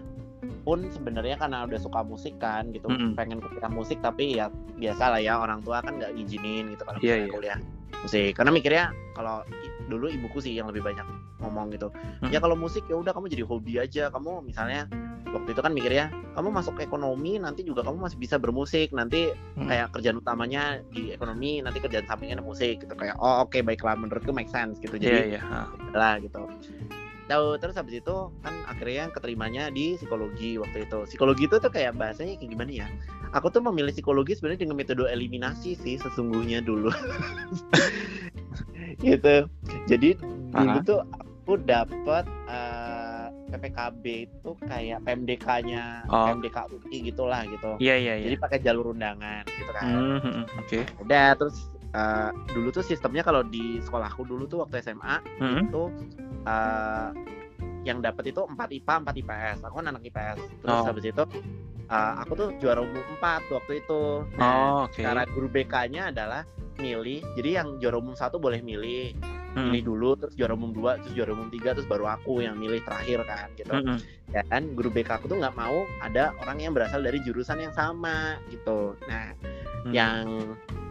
pun 0.62 0.84
sebenarnya 0.88 1.36
karena 1.36 1.64
udah 1.64 1.80
suka 1.80 2.00
musik 2.02 2.36
kan 2.38 2.68
gitu 2.70 2.86
Mm-mm. 2.86 3.12
pengen 3.14 3.38
kuliah 3.38 3.68
musik 3.68 3.98
tapi 4.00 4.36
ya 4.36 4.48
biasa 4.76 5.12
lah 5.12 5.20
ya 5.20 5.38
orang 5.38 5.60
tua 5.60 5.80
kan 5.80 5.96
nggak 5.96 6.12
ngizinin 6.12 6.72
gitu 6.72 6.82
kalau 6.82 6.98
Iya, 6.98 7.04
misalnya 7.04 7.24
iya. 7.24 7.34
kuliah 7.34 7.58
musik 8.00 8.30
karena 8.34 8.50
mikirnya 8.50 8.84
kalau 9.12 9.36
dulu 9.84 10.06
ibuku 10.08 10.38
sih 10.40 10.52
yang 10.52 10.68
lebih 10.68 10.82
banyak 10.82 11.04
ngomong 11.40 11.68
gitu 11.70 11.88
Mm. 12.20 12.32
ya 12.32 12.38
kalau 12.38 12.54
musik 12.54 12.84
ya 12.86 12.96
udah 12.96 13.12
kamu 13.12 13.28
jadi 13.28 13.44
hobi 13.44 13.72
aja 13.76 14.08
kamu 14.08 14.40
misalnya 14.44 14.88
waktu 15.28 15.50
itu 15.50 15.60
kan 15.60 15.72
mikirnya 15.74 16.06
kamu 16.32 16.48
masuk 16.48 16.78
ekonomi 16.78 17.36
nanti 17.36 17.66
juga 17.66 17.82
kamu 17.82 18.06
masih 18.06 18.16
bisa 18.16 18.36
bermusik 18.36 18.92
nanti 18.92 19.32
Mm. 19.56 19.68
kayak 19.68 19.88
kerjaan 19.92 20.18
utamanya 20.18 20.80
di 20.88 21.12
ekonomi 21.12 21.60
nanti 21.60 21.80
kerjaan 21.80 22.04
sampingnya 22.04 22.40
musik 22.40 22.80
gitu 22.80 22.94
kayak 22.94 23.16
oh 23.20 23.44
oke 23.44 23.56
baiklah 23.60 23.96
menurutku 23.96 24.32
make 24.32 24.48
sense 24.48 24.80
gitu 24.80 24.96
jadi 24.96 25.36
iya 25.36 25.42
ah. 25.44 25.68
lah 25.92 26.16
gitu 26.18 26.44
tahu 27.26 27.56
terus 27.60 27.74
habis 27.76 28.00
itu 28.00 28.16
kan 28.44 28.54
akhirnya 28.68 29.08
keterimanya 29.12 29.72
di 29.72 29.96
psikologi 29.96 30.60
waktu 30.60 30.84
itu. 30.84 30.98
Psikologi 31.08 31.44
itu 31.48 31.56
tuh 31.60 31.70
kayak 31.72 31.96
bahasanya 31.96 32.36
kayak 32.36 32.50
gimana 32.52 32.72
ya? 32.72 32.86
Aku 33.34 33.50
tuh 33.50 33.64
memilih 33.64 33.90
psikologi 33.90 34.36
sebenarnya 34.38 34.68
dengan 34.68 34.76
metode 34.78 35.08
eliminasi 35.08 35.74
sih 35.78 35.96
sesungguhnya 35.98 36.60
dulu. 36.62 36.92
Gitu. 39.00 39.36
Jadi 39.90 40.16
dulu 40.54 40.78
Aha. 40.78 40.86
tuh 40.86 41.00
aku 41.02 41.60
dapat 41.60 42.24
eh, 42.46 43.26
PPKB 43.52 44.04
itu 44.30 44.50
kayak 44.64 45.02
PMDK-nya 45.04 46.08
Oh. 46.08 46.30
PMDK 46.30 46.56
UI 46.70 46.96
gitulah 47.10 47.42
gitu. 47.46 47.76
Iya 47.82 47.94
iya 48.00 48.14
iya. 48.18 48.26
Jadi 48.30 48.36
pakai 48.38 48.58
jalur 48.62 48.94
undangan 48.94 49.44
gitu 49.46 49.70
kan. 49.74 49.84
Hmm, 49.84 50.18
hmm, 50.22 50.44
oke. 50.58 50.78
Udah 51.04 51.34
terus 51.36 51.56
eh, 51.94 52.30
dulu 52.50 52.68
tuh 52.70 52.82
sistemnya 52.82 53.22
kalau 53.22 53.40
di 53.40 53.78
sekolahku 53.78 54.22
dulu 54.22 54.44
tuh 54.44 54.58
waktu 54.60 54.82
SMA 54.82 55.16
Hmm. 55.38 55.64
itu 55.64 55.82
eh, 56.44 57.08
yang 57.84 58.00
dapat 58.00 58.32
itu 58.32 58.40
4 58.40 58.56
IPA 58.74 58.94
4 59.04 59.20
IPS 59.20 59.58
aku 59.62 59.74
kan 59.78 59.86
anak 59.88 60.02
IPS 60.02 60.38
terus 60.58 60.74
Oh. 60.74 60.84
habis 60.84 61.04
itu 61.04 61.24
eh, 61.86 62.12
aku 62.18 62.32
tuh 62.34 62.48
juara 62.58 62.80
umum 62.80 63.04
4 63.16 63.44
waktu 63.48 63.72
itu 63.78 64.02
oh 64.24 64.36
nah, 64.36 64.84
oke 64.84 64.98
cara 64.98 65.22
guru 65.26 65.46
BK-nya 65.48 66.10
adalah 66.10 66.42
milih 66.74 67.22
jadi 67.34 67.62
yang 67.62 67.78
juara 67.78 67.96
umum 67.96 68.12
satu 68.14 68.36
boleh 68.36 68.58
milih 68.58 69.14
Hmm. 69.54 69.70
milih 69.70 69.86
dulu 69.86 70.18
terus 70.18 70.34
juara 70.34 70.50
umum 70.50 70.74
2 70.74 70.98
terus 70.98 71.14
juara 71.14 71.30
umum 71.30 71.46
3 71.46 71.62
terus 71.70 71.86
baru 71.86 72.10
aku 72.10 72.42
yang 72.42 72.58
milih 72.58 72.82
terakhir 72.82 73.22
kan 73.22 73.46
gitu 73.54 73.70
Hmm, 73.70 73.86
hmm. 73.94 74.50
dan 74.50 74.74
guru 74.74 74.90
BK 74.90 75.14
aku 75.14 75.30
tuh 75.30 75.38
nggak 75.38 75.54
mau 75.54 75.86
ada 76.02 76.34
orang 76.42 76.58
yang 76.58 76.74
berasal 76.74 76.98
dari 76.98 77.22
jurusan 77.22 77.62
yang 77.62 77.70
sama 77.70 78.34
gitu 78.50 78.98
nah 79.06 79.30
Hmm. 79.86 79.92
yang 79.94 80.26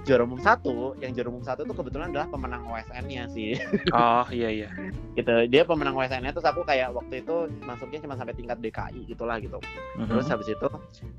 juara 0.03 0.23
umum 0.27 0.39
satu 0.39 0.99
yang 0.99 1.15
juara 1.15 1.29
umum 1.31 1.43
satu 1.43 1.63
tuh 1.63 1.75
kebetulan 1.75 2.11
adalah 2.11 2.27
pemenang 2.27 2.63
OSN-nya 2.67 3.23
sih. 3.31 3.55
Oh 3.95 4.27
iya 4.29 4.49
iya. 4.51 4.69
Gitu 5.17 5.33
dia 5.47 5.63
pemenang 5.63 5.95
OSN-nya 5.95 6.35
terus 6.35 6.47
aku 6.47 6.67
kayak 6.67 6.91
waktu 6.91 7.23
itu 7.23 7.47
masuknya 7.63 7.99
cuma 8.03 8.15
sampai 8.19 8.35
tingkat 8.35 8.59
DKI 8.59 9.07
gitulah 9.07 9.39
gitu. 9.39 9.57
Mhm. 9.97 10.09
terus 10.11 10.27
habis 10.27 10.47
itu 10.51 10.67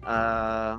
eh 0.05 0.73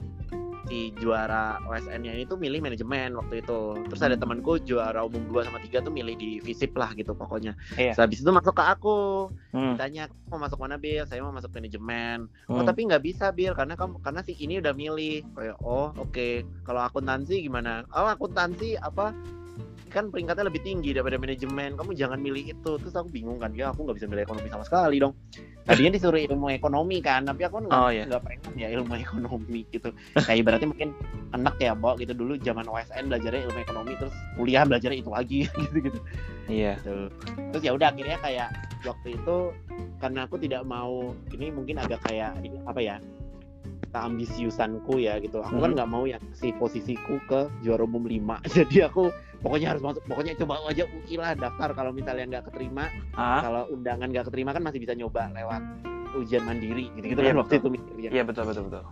si 0.66 0.94
juara 0.98 1.62
OSN-nya 1.64 2.12
ini 2.12 2.26
tuh 2.26 2.36
milih 2.36 2.60
manajemen 2.60 3.14
waktu 3.16 3.42
itu. 3.42 3.60
Terus 3.88 4.02
ada 4.02 4.16
Hmm. 4.16 4.24
temanku 4.26 4.58
juara 4.62 5.02
umum 5.02 5.22
2 5.30 5.46
sama 5.46 5.62
3 5.62 5.80
tuh 5.80 5.90
milih 5.90 6.16
di 6.16 6.42
FISIP 6.42 6.74
lah 6.76 6.92
gitu 6.94 7.14
pokoknya. 7.14 7.54
Iya. 7.76 7.94
Terus 7.94 8.02
habis 8.02 8.20
itu 8.22 8.32
masuk 8.32 8.54
ke 8.54 8.64
aku. 8.64 8.98
Hmm. 9.54 9.74
ditanya 9.74 10.10
"Kamu 10.10 10.36
mau 10.36 10.40
masuk 10.46 10.60
mana 10.60 10.76
Bil? 10.76 11.06
Saya 11.06 11.24
mau 11.24 11.32
masuk 11.32 11.52
manajemen. 11.52 12.28
Oh 12.48 12.60
Hmm. 12.60 12.68
tapi 12.68 12.86
nggak 12.86 13.04
bisa 13.04 13.32
Bil 13.32 13.54
karena 13.54 13.74
kamu 13.74 14.02
karena 14.02 14.22
si 14.22 14.34
ini 14.36 14.60
udah 14.60 14.74
milih. 14.74 15.24
Kayak 15.32 15.58
oh 15.62 15.94
oke. 15.96 16.30
Kalau 16.64 16.82
akuntansi 16.82 17.40
gimana? 17.42 17.86
Oh 17.94 18.06
akuntansi 18.06 18.76
apa 18.76 19.14
kan 19.96 20.12
peringkatnya 20.12 20.52
lebih 20.52 20.60
tinggi 20.60 20.92
daripada 20.92 21.16
manajemen 21.16 21.80
kamu 21.80 21.96
jangan 21.96 22.20
milih 22.20 22.52
itu 22.52 22.72
terus 22.76 22.92
aku 22.92 23.08
bingung 23.08 23.40
kan 23.40 23.56
ya 23.56 23.72
aku 23.72 23.88
nggak 23.88 23.96
bisa 23.96 24.08
milih 24.12 24.28
ekonomi 24.28 24.48
sama 24.52 24.64
sekali 24.68 25.00
dong 25.00 25.16
tadinya 25.64 25.96
disuruh 25.96 26.20
ilmu 26.20 26.52
ekonomi 26.52 27.00
kan 27.00 27.24
tapi 27.24 27.48
aku 27.48 27.64
nggak 27.64 27.80
Oh, 27.80 27.88
iya. 27.88 28.04
nggak 28.04 28.22
pengen 28.22 28.52
ya 28.60 28.68
ilmu 28.76 28.92
ekonomi 29.08 29.64
gitu 29.72 29.90
kayak 30.20 30.44
berarti 30.44 30.66
mungkin 30.68 30.90
enak 31.32 31.56
ya 31.58 31.72
Bo 31.74 31.96
gitu 31.96 32.12
dulu 32.12 32.36
zaman 32.38 32.68
OSN 32.68 33.08
belajarnya 33.08 33.48
ilmu 33.48 33.60
ekonomi 33.64 33.92
terus 33.96 34.12
kuliah 34.36 34.68
belajarnya 34.68 35.00
itu 35.00 35.10
lagi 35.10 35.40
gitu 35.64 35.78
gitu 35.80 36.00
iya 36.52 36.76
gitu. 36.78 37.08
Terus 37.56 37.64
ya 37.64 37.72
udah 37.72 37.88
akhirnya 37.90 38.20
kayak 38.20 38.50
waktu 38.84 39.16
itu 39.16 39.36
karena 39.98 40.28
aku 40.28 40.36
tidak 40.38 40.68
mau 40.68 41.16
ini 41.32 41.50
mungkin 41.50 41.80
agak 41.80 42.04
kayak 42.04 42.36
ini 42.44 42.60
apa 42.68 42.84
ya 42.84 43.00
ambisiusanku 43.96 45.00
ya 45.00 45.24
gitu. 45.24 45.40
Aku 45.40 45.56
kan 45.58 45.72
Mhm. 45.72 45.76
nggak 45.80 45.88
mau 45.90 46.04
yang 46.04 46.20
si 46.36 46.52
posisiku 46.52 47.16
ke 47.26 47.48
juara 47.64 47.88
umum 47.88 48.04
5. 48.04 48.44
Jadi 48.52 48.84
aku 48.84 49.08
pokoknya 49.46 49.68
harus 49.78 49.84
masuk 49.86 50.02
pokoknya 50.10 50.34
coba 50.42 50.58
aja 50.66 50.90
UI 50.90 51.16
lah 51.22 51.38
daftar 51.38 51.70
kalau 51.78 51.94
misalnya 51.94 52.26
nggak 52.26 52.50
keterima. 52.50 52.90
Ah? 53.14 53.46
Kalau 53.46 53.70
undangan 53.70 54.10
nggak 54.10 54.26
keterima 54.34 54.58
kan 54.58 54.66
masih 54.66 54.82
bisa 54.82 54.98
nyoba 54.98 55.30
lewat 55.38 55.62
ujian 56.18 56.42
mandiri 56.48 56.90
gitu 56.98 57.14
gitu 57.14 57.22
Iya, 57.22 57.38
kan 57.38 57.38
waktu 57.46 57.54
itu 57.62 57.68
mikirnya. 57.70 58.10
Iya 58.10 58.24
betul 58.26 58.44
betul 58.50 58.64
betul. 58.74 58.84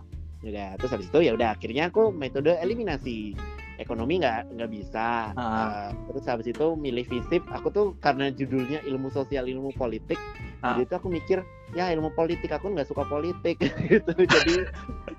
Ya 0.46 0.48
udah 0.54 0.68
terus 0.78 0.90
habis 0.94 1.08
itu 1.10 1.18
ya 1.26 1.32
udah 1.34 1.48
akhirnya 1.58 1.90
aku 1.90 2.14
metode 2.14 2.54
eliminasi. 2.62 3.34
Ekonomi 3.74 4.22
nggak 4.22 4.54
nggak 4.54 4.70
bisa. 4.70 5.34
Ah. 5.34 5.90
Uh, 5.90 5.90
terus 6.14 6.24
habis 6.30 6.46
itu 6.46 6.66
milih 6.78 7.02
fisip. 7.10 7.42
Aku 7.50 7.74
tuh 7.74 7.98
karena 7.98 8.30
judulnya 8.30 8.78
ilmu 8.86 9.10
sosial 9.10 9.50
ilmu 9.50 9.74
politik 9.74 10.20
Ah. 10.64 10.72
jadi 10.72 10.88
itu 10.88 10.94
aku 10.96 11.08
mikir 11.12 11.38
ya 11.76 11.92
ilmu 11.92 12.08
politik 12.16 12.48
aku 12.48 12.72
nggak 12.72 12.88
suka 12.88 13.04
politik 13.04 13.60
gitu. 13.92 14.12
Jadi 14.16 14.54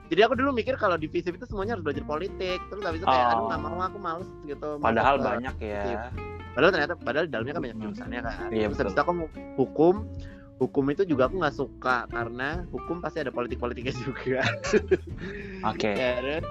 jadi 0.09 0.21
aku 0.25 0.33
dulu 0.33 0.49
mikir 0.57 0.73
kalau 0.81 0.97
di 0.97 1.05
fisip 1.05 1.37
itu 1.37 1.45
semuanya 1.45 1.77
harus 1.77 1.85
belajar 1.85 2.01
politik. 2.01 2.57
Terus 2.73 2.81
habis 2.81 2.99
itu 2.99 3.07
kayak 3.07 3.25
Oh. 3.25 3.31
aduh 3.31 3.45
nggak 3.53 3.61
mau 3.61 3.79
aku 3.85 3.97
males 4.01 4.29
gitu. 4.43 4.69
Padahal 4.81 5.15
banyak 5.21 5.55
ya. 5.61 6.09
Padahal 6.57 6.71
ternyata 6.73 6.93
padahal 6.97 7.25
di 7.27 7.31
dalamnya 7.35 7.53
kan 7.53 7.61
banyak 7.61 7.77
jurusannya 7.77 8.19
kan. 8.25 8.35
Iya, 8.49 8.65
terus 8.73 8.79
habis 8.81 8.93
itu 8.97 9.01
aku 9.05 9.11
mau 9.13 9.27
hukum. 9.59 9.95
Hukum 10.55 10.87
itu 10.87 11.03
juga 11.03 11.27
aku 11.27 11.35
nggak 11.43 11.55
suka 11.59 12.07
karena 12.07 12.63
hukum 12.71 13.03
pasti 13.03 13.19
ada 13.19 13.29
politik 13.29 13.59
politiknya 13.59 13.91
juga. 14.07 14.39
Oke. 15.67 15.91
Terus 15.93 16.43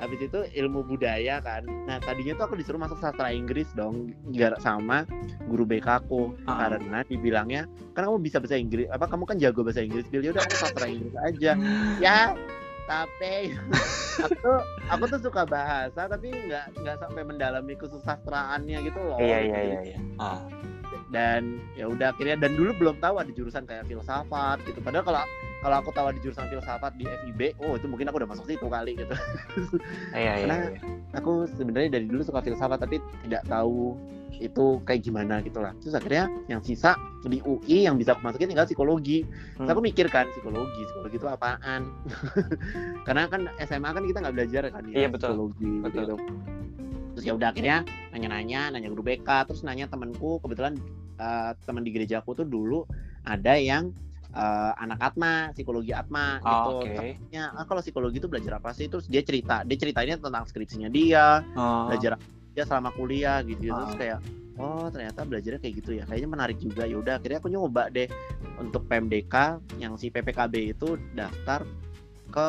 habis 0.00 0.20
itu 0.24 0.40
ilmu 0.56 0.82
budaya 0.82 1.38
kan. 1.38 1.62
Nah 1.84 2.00
tadinya 2.00 2.34
tuh 2.40 2.44
aku 2.48 2.54
disuruh 2.56 2.80
masuk 2.80 2.96
sastra 2.98 3.30
Inggris 3.30 3.68
dong, 3.76 4.10
sama 4.58 5.04
guru 5.46 5.68
BK 5.68 5.86
aku 5.86 6.32
Ah. 6.48 6.66
karena 6.66 7.04
dibilangnya 7.04 7.68
kan 7.92 8.08
kamu 8.08 8.18
bisa 8.24 8.40
bahasa 8.40 8.56
Inggris, 8.56 8.88
apa 8.88 9.04
kamu 9.06 9.28
kan 9.28 9.36
jago 9.36 9.60
bahasa 9.60 9.84
Inggris, 9.84 10.08
Bil 10.08 10.24
ya 10.24 10.32
udah 10.32 10.42
kamu 10.42 10.56
sastra 10.56 10.86
Inggris 10.88 11.14
aja. 11.20 11.52
Ya 12.04 12.32
tapi 12.90 13.54
aku 14.26 14.34
tuh 14.42 14.58
aku 14.90 15.04
tuh 15.06 15.20
suka 15.22 15.46
bahasa 15.46 16.10
tapi 16.10 16.34
nggak 16.34 16.82
nggak 16.82 16.96
sampai 16.98 17.22
mendalami 17.22 17.78
kesusastraannya 17.78 18.82
gitu 18.82 18.98
loh. 18.98 19.14
iya 19.22 19.38
iya 19.46 19.60
iya 19.62 19.78
iya 19.94 19.98
ah 20.18 20.42
dan 21.14 21.62
ya 21.78 21.86
udah 21.86 22.10
akhirnya 22.10 22.34
dan 22.38 22.54
dulu 22.58 22.74
belum 22.78 22.96
tahu 22.98 23.22
ada 23.22 23.30
jurusan 23.30 23.62
kayak 23.62 23.86
filsafat 23.86 24.58
gitu 24.66 24.82
padahal 24.82 25.06
kalau 25.06 25.22
kalau 25.60 25.76
aku 25.76 25.90
tahu 25.90 26.06
ada 26.08 26.18
jurusan 26.18 26.46
filsafat 26.46 26.92
di 26.94 27.04
FIB 27.04 27.54
oh 27.58 27.76
itu 27.76 27.84
mungkin 27.84 28.08
aku 28.08 28.16
udah 28.18 28.28
masuk 28.28 28.44
situ 28.44 28.64
kali 28.64 28.92
gitu 28.94 29.14
iya 30.12 30.40
iya 30.40 30.46
Karena- 30.46 30.70
iya. 30.70 30.80
aku 31.12 31.44
sebenarnya 31.50 31.90
dari 31.92 32.06
dulu 32.06 32.22
suka 32.22 32.40
filsafat 32.40 32.78
tapi 32.78 32.96
tidak 33.22 33.44
tahu 33.44 33.96
itu 34.32 34.80
kayak 34.82 35.02
gimana 35.02 35.38
gitu 35.40 35.60
lah 35.60 35.76
terus 35.76 35.92
akhirnya 35.92 36.24
yang 36.46 36.60
sisa 36.60 36.96
di 37.20 37.42
UI 37.42 37.84
yang 37.84 37.94
bisa 37.94 38.14
aku 38.14 38.24
masukin 38.24 38.48
tinggal 38.48 38.64
psikologi 38.64 39.20
terus 39.26 39.60
Hmm. 39.60 39.68
aku 39.68 39.80
mikir 39.82 40.08
kan 40.08 40.24
psikologi 40.30 40.80
psikologi 40.82 41.16
itu 41.16 41.28
apaan 41.28 41.92
karena 43.06 43.28
kan 43.28 43.44
SMA 43.60 43.90
kan 43.90 44.02
kita 44.02 44.18
nggak 44.18 44.34
belajar 44.34 44.62
kan 44.70 44.82
ya 44.86 44.96
Iya, 44.96 45.08
betul. 45.08 45.28
psikologi 45.28 45.70
Betul. 45.82 46.00
gitu 46.00 46.14
terus 47.10 47.24
ya 47.26 47.32
udah 47.34 47.48
akhirnya 47.50 47.76
nanya-nanya 48.10 48.72
nanya 48.72 48.88
guru 48.88 49.02
BK 49.02 49.28
terus 49.44 49.60
nanya 49.60 49.84
temanku 49.86 50.40
kebetulan 50.40 50.78
eh, 51.18 51.52
teman 51.60 51.82
di 51.82 51.90
gerejaku 51.90 52.32
tuh 52.32 52.46
dulu 52.46 52.86
ada 53.22 53.54
yang 53.54 53.92
eh, 54.30 54.72
anak 54.76 54.98
Atma 55.00 55.50
psikologi 55.50 55.90
Atma 55.90 56.38
Oh, 56.40 56.82
gitu. 56.82 56.92
Terus 56.92 57.18
ya 57.28 57.50
ah, 57.50 57.64
kalau 57.64 57.80
psikologi 57.80 58.18
itu 58.18 58.26
belajar 58.26 58.58
apa 58.58 58.70
sih? 58.70 58.86
Terus 58.86 59.06
dia 59.06 59.20
cerita 59.20 59.62
dia 59.62 59.76
ceritainnya 59.76 60.18
tentang 60.18 60.44
skripsinya 60.44 60.86
dia 60.86 61.42
Oh. 61.54 61.90
belajar 61.90 62.16
dia 62.50 62.64
selama 62.64 62.90
kuliah 62.90 63.42
gitu 63.42 63.70
terus 63.70 63.94
Ah. 63.94 63.98
kayak 63.98 64.18
oh 64.58 64.86
ternyata 64.88 65.24
belajarnya 65.24 65.58
kayak 65.58 65.74
gitu 65.78 65.90
ya. 65.94 66.04
Kayaknya 66.04 66.28
menarik 66.28 66.58
juga. 66.58 66.82
Ya 66.84 66.96
udah 66.96 67.16
akhirnya 67.16 67.38
aku 67.38 67.48
nyoba 67.48 67.88
deh 67.88 68.06
untuk 68.58 68.84
PMDK 68.86 69.34
yang 69.78 69.96
si 69.96 70.10
PPKB 70.10 70.74
itu 70.74 70.94
daftar 71.12 71.64
ke 72.28 72.48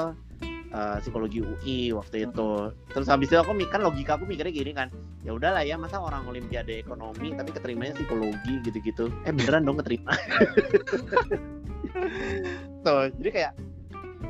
eh, 0.71 0.97
psikologi 0.99 1.39
UI 1.39 1.91
waktu 1.91 2.25
itu. 2.25 2.51
Terus 2.89 3.07
habis 3.07 3.27
itu 3.27 3.35
aku 3.35 3.51
mikir 3.51 3.79
logika 3.79 4.15
aku 4.15 4.23
mikirnya 4.23 4.51
gini 4.51 4.71
kan 4.71 4.87
ya 5.21 5.37
udahlah 5.37 5.61
ya 5.61 5.77
masa 5.77 6.01
orang 6.01 6.25
olimpiade 6.25 6.81
ekonomi 6.81 7.29
tapi 7.31 7.51
keterimanya 7.51 7.93
psikologi 7.93 8.57
gitu-gitu. 8.61 9.07
Eh 9.23 9.31
beneran 9.31 9.63
dong 9.63 9.77
keterima 9.77 10.11
tuh 12.85 13.09
jadi 13.19 13.29
kayak 13.31 13.53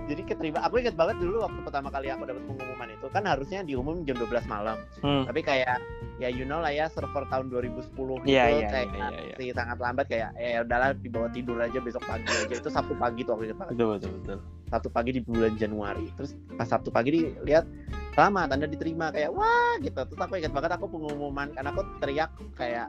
jadi 0.10 0.22
keterima 0.28 0.60
aku 0.64 0.82
ingat 0.82 0.96
banget 0.96 1.24
dulu 1.24 1.44
waktu 1.46 1.60
pertama 1.64 1.88
kali 1.92 2.08
aku 2.12 2.24
dapat 2.28 2.44
pengumuman 2.48 2.90
itu 2.92 3.08
kan 3.12 3.24
harusnya 3.28 3.60
diumum 3.64 4.04
jam 4.04 4.18
12 4.20 4.44
malam. 4.48 4.78
Hmm. 5.04 5.24
tapi 5.28 5.40
kayak 5.44 5.80
ya 6.22 6.30
you 6.30 6.46
know 6.46 6.62
lah 6.62 6.70
ya 6.70 6.86
server 6.92 7.26
tahun 7.28 7.50
2010 7.50 7.92
gitu 7.92 8.30
Iya, 8.30 8.46
iya, 8.62 8.68
kayak 8.70 8.88
iya, 8.94 9.08
iya, 9.10 9.22
iya. 9.26 9.36
masih 9.52 9.58
sangat 9.58 9.78
lambat 9.82 10.06
kayak 10.06 10.30
eh 10.38 10.62
udahlah 10.62 10.90
dibawa 10.96 11.28
tidur 11.34 11.58
aja 11.58 11.80
besok 11.82 12.04
pagi 12.06 12.30
aja. 12.30 12.54
Itu 12.56 12.70
Sabtu 12.70 12.94
pagi 12.96 13.26
tuh 13.26 13.34
aku 13.36 13.42
ingat 13.50 13.58
banget. 13.58 13.74
Betul 13.76 13.88
betul 13.98 14.12
betul. 14.22 14.38
Sabtu 14.72 14.90
pagi 14.94 15.12
di 15.18 15.22
bulan 15.26 15.54
Januari. 15.58 16.06
Terus 16.16 16.32
pas 16.56 16.68
Sabtu 16.70 16.94
pagi 16.94 17.10
dilihat 17.12 17.66
selamat 18.14 18.48
anda 18.56 18.68
diterima 18.70 19.10
kayak 19.10 19.34
wah 19.34 19.76
gitu. 19.82 19.98
Terus 19.98 20.22
aku 20.22 20.34
ingat 20.40 20.54
banget 20.54 20.72
aku 20.78 20.86
pengumuman 20.88 21.48
karena 21.52 21.70
aku 21.74 21.82
teriak 22.00 22.32
kayak 22.56 22.88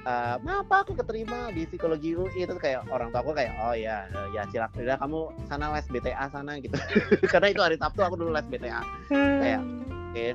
eh 0.00 0.36
apa 0.40 0.76
aku 0.80 0.96
keterima 0.96 1.52
di 1.52 1.64
psikologi 1.64 2.12
UI 2.12 2.40
terus 2.40 2.56
kayak 2.56 2.88
orang 2.88 3.08
tua 3.08 3.20
aku 3.20 3.32
kayak 3.32 3.52
oh 3.60 3.72
ya 3.72 4.08
ya 4.30 4.48
silakan 4.48 4.80
udah 4.80 4.96
kamu 4.96 5.20
sana 5.44 5.64
les 5.70 5.86
BTA 5.86 6.24
sana 6.28 6.52
gitu 6.56 6.72
karena 7.32 7.46
itu 7.48 7.60
hari 7.60 7.76
Sabtu 7.76 8.00
aku 8.00 8.16
dulu 8.16 8.30
les 8.30 8.46
BTA 8.46 8.80
kayak 9.10 9.60
oke 10.08 10.26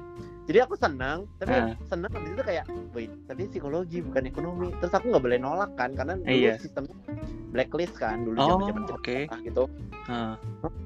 jadi 0.45 0.59
aku 0.61 0.77
senang 0.77 1.25
tapi 1.35 1.57
Ah. 1.57 1.73
senang 1.83 2.13
habis 2.13 2.29
itu 2.29 2.43
kayak 2.43 2.65
wait 2.93 3.09
tapi 3.25 3.49
psikologi 3.49 3.97
bukan 3.99 4.23
ekonomi 4.25 4.69
terus 4.77 4.93
aku 4.93 5.09
nggak 5.09 5.23
boleh 5.23 5.39
nolak 5.39 5.73
kan 5.73 5.89
karena 5.91 6.13
dulu 6.15 6.29
Iya. 6.29 6.61
sistemnya 6.61 6.93
blacklist 7.49 7.95
kan 7.97 8.21
dulu 8.21 8.37
Oh, 8.37 8.47
zaman 8.53 8.63
zaman 8.69 8.83
oke. 8.93 9.19
gitu 9.41 9.65
Ah, 10.05 10.37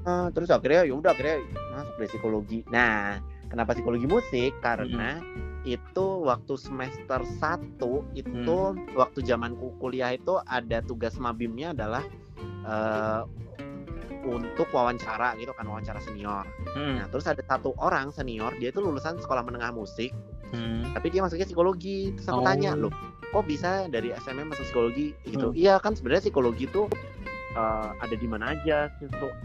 Ah, 0.08 0.32
terus 0.32 0.48
akhirnya 0.48 0.88
ya 0.88 0.96
udah 0.96 1.12
akhirnya 1.12 1.44
masuk 1.70 1.94
deh 1.94 2.08
psikologi. 2.08 2.64
Nah, 2.72 3.20
kenapa 3.46 3.76
psikologi 3.76 4.08
musik? 4.08 4.56
Karena 4.64 5.20
itu 5.64 6.06
waktu 6.24 6.56
semester 6.56 7.20
1 7.20 7.76
itu 8.16 8.56
waktu 8.96 9.18
zamanku 9.20 9.76
kuliah 9.76 10.16
itu 10.16 10.40
ada 10.48 10.80
tugas 10.80 11.20
mabimnya 11.20 11.76
adalah 11.76 12.04
eh, 12.64 13.22
untuk 14.20 14.68
wawancara 14.72 15.32
gitu 15.40 15.52
kan 15.56 15.64
wawancara 15.64 15.96
senior. 16.04 16.44
hmm, 16.76 17.00
Nah, 17.00 17.06
terus 17.08 17.24
ada 17.24 17.40
satu 17.40 17.72
orang 17.80 18.12
senior 18.12 18.52
dia 18.60 18.68
itu 18.68 18.80
lulusan 18.80 19.16
sekolah 19.16 19.40
menengah 19.40 19.72
musik, 19.72 20.12
hmm. 20.52 20.92
tapi 20.92 21.08
dia 21.08 21.24
masuknya 21.24 21.48
psikologi. 21.48 22.12
Terus 22.16 22.28
aku 22.28 22.44
Oh. 22.44 22.46
tanya, 22.46 22.76
"Loh, 22.76 22.92
kok 23.32 23.44
bisa 23.48 23.88
dari 23.88 24.12
SMM 24.12 24.52
masuk 24.52 24.64
psikologi?" 24.68 25.16
gitu. 25.24 25.52
Hmm. 25.52 25.56
Iya, 25.56 25.80
kan 25.80 25.96
sebenarnya 25.96 26.28
psikologi 26.28 26.68
itu 26.68 26.84
eh, 27.54 27.88
ada 27.98 28.14
di 28.14 28.26
mana 28.30 28.54
aja 28.54 28.86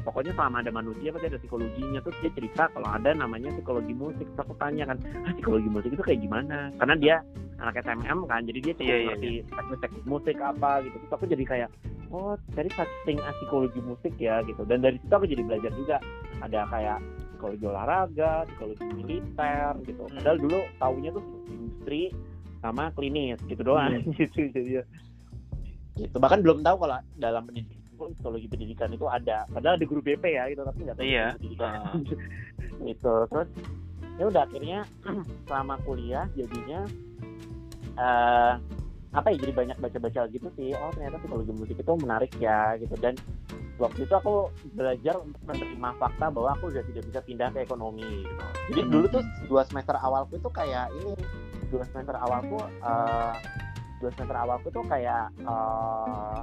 pokoknya 0.05 0.33
selama 0.37 0.61
ada 0.61 0.71
manusia 0.71 1.09
pasti 1.13 1.27
ada 1.29 1.39
psikologinya. 1.41 1.99
Terus 2.01 2.17
dia 2.21 2.31
cerita 2.33 2.63
kalau 2.71 2.89
ada 2.89 3.09
namanya 3.13 3.49
psikologi 3.53 3.93
musik. 3.93 4.25
Terus 4.29 4.41
aku 4.45 4.53
tanya 4.57 4.83
kan 4.89 4.97
ah, 5.25 5.33
psikologi 5.33 5.69
musik 5.69 5.89
itu 5.93 6.03
kayak 6.05 6.21
gimana? 6.21 6.69
Karena 6.77 6.95
dia 6.97 7.15
anak 7.59 7.81
SMM 7.81 8.19
kan 8.27 8.41
jadi 8.43 8.59
dia 8.61 8.73
cukup 8.75 8.85
Iya, 8.85 8.95
iya, 8.95 9.07
ngerti 9.09 9.31
teknik-teknik 9.47 10.05
musik 10.05 10.37
apa 10.39 10.71
gitu. 10.85 10.95
Terus 11.01 11.13
aku 11.13 11.25
jadi 11.29 11.43
kayak 11.45 11.69
oh 12.13 12.37
dari 12.53 12.69
such 12.77 12.93
thing 13.03 13.19
as 13.23 13.35
psikologi 13.41 13.79
musik 13.81 14.13
ya 14.21 14.43
gitu. 14.45 14.61
Dan 14.67 14.83
dari 14.85 14.97
situ 15.01 15.13
aku 15.13 15.25
jadi 15.27 15.43
belajar 15.43 15.71
juga. 15.73 15.97
Ada 16.43 16.67
kayak 16.67 16.97
psikologi 17.35 17.65
olahraga 17.65 18.33
psikologi 18.49 18.83
militer 18.93 19.71
gitu. 19.87 20.03
Padahal 20.09 20.37
dulu 20.37 20.59
taunya 20.77 21.09
tuh 21.15 21.23
industri 21.49 22.13
sama 22.65 22.89
klinis 22.97 23.39
gitu 23.45 23.61
doang. 23.61 24.01
Gitu 24.17 24.49
jadi 24.49 24.81
ya. 24.81 24.83
gitu. 25.95 26.17
Bahkan 26.17 26.41
belum 26.43 26.65
tahu 26.65 26.75
kalau 26.81 26.97
dalam 27.15 27.45
pendidikan 27.47 27.84
psikologi 27.95 28.45
pendidikan 28.45 28.89
itu 28.89 29.05
ada 29.05 29.47
padahal 29.47 29.75
di 29.75 29.85
guru 29.85 29.99
BP 29.99 30.23
ya 30.29 30.43
gitu 30.47 30.61
tapi 30.61 30.79
nggak 30.81 30.95
tahu 30.95 31.05
Iya. 31.05 31.25
pendidikan 31.35 31.71
Ah. 31.73 31.95
gitu 32.87 33.13
terus 33.25 33.49
ya 34.15 34.23
udah 34.25 34.41
akhirnya 34.43 34.79
selama 35.45 35.75
kuliah 35.81 36.25
jadinya 36.33 36.83
eh 37.95 38.53
apa 39.11 39.27
ya 39.29 39.37
jadi 39.39 39.53
banyak 39.55 39.77
baca-baca 39.79 40.21
gitu 40.27 40.47
sih 40.53 40.75
oh 40.75 40.91
ternyata 40.91 41.15
psikologi 41.17 41.53
musik 41.53 41.77
itu 41.77 41.93
menarik 41.95 42.31
ya 42.35 42.75
gitu 42.75 42.91
dan 42.97 43.15
waktu 43.75 44.03
itu 44.03 44.13
aku 44.13 44.47
belajar 44.71 45.15
untuk 45.17 45.39
menerima 45.45 45.89
fakta 45.95 46.27
bahwa 46.27 46.51
aku 46.53 46.67
sudah 46.69 46.83
tidak 46.85 47.03
bisa 47.05 47.19
pindah 47.21 47.49
ke 47.49 47.59
ekonomi 47.61 48.03
gitu. 48.21 48.35
jadi 48.69 48.81
Hmm. 48.81 48.91
dulu 48.91 49.05
tuh 49.09 49.23
dua 49.47 49.63
semester 49.63 49.95
awalku 49.95 50.35
itu 50.35 50.49
kayak 50.49 50.91
ini 50.93 51.15
dua 51.69 51.83
semester 51.85 52.15
awalku 52.17 52.55
eh, 52.59 53.31
dua 53.97 54.09
semester 54.11 54.35
awalku 54.37 54.67
tuh 54.69 54.83
kayak 54.85 55.27
eh, 55.41 56.39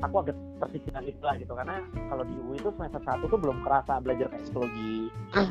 aku 0.00 0.14
agak 0.20 0.36
tersiksa 0.58 0.98
gitu 1.00 1.22
lah 1.22 1.34
gitu. 1.36 1.52
Karena 1.52 1.76
kalau 2.08 2.22
di 2.22 2.34
UI 2.36 2.56
itu 2.56 2.70
semester 2.72 3.00
satu 3.00 3.24
tuh 3.26 3.38
belum 3.38 3.60
kerasa 3.62 4.00
belajar 4.00 4.26
kayak 4.28 4.42
psikologi. 4.44 5.08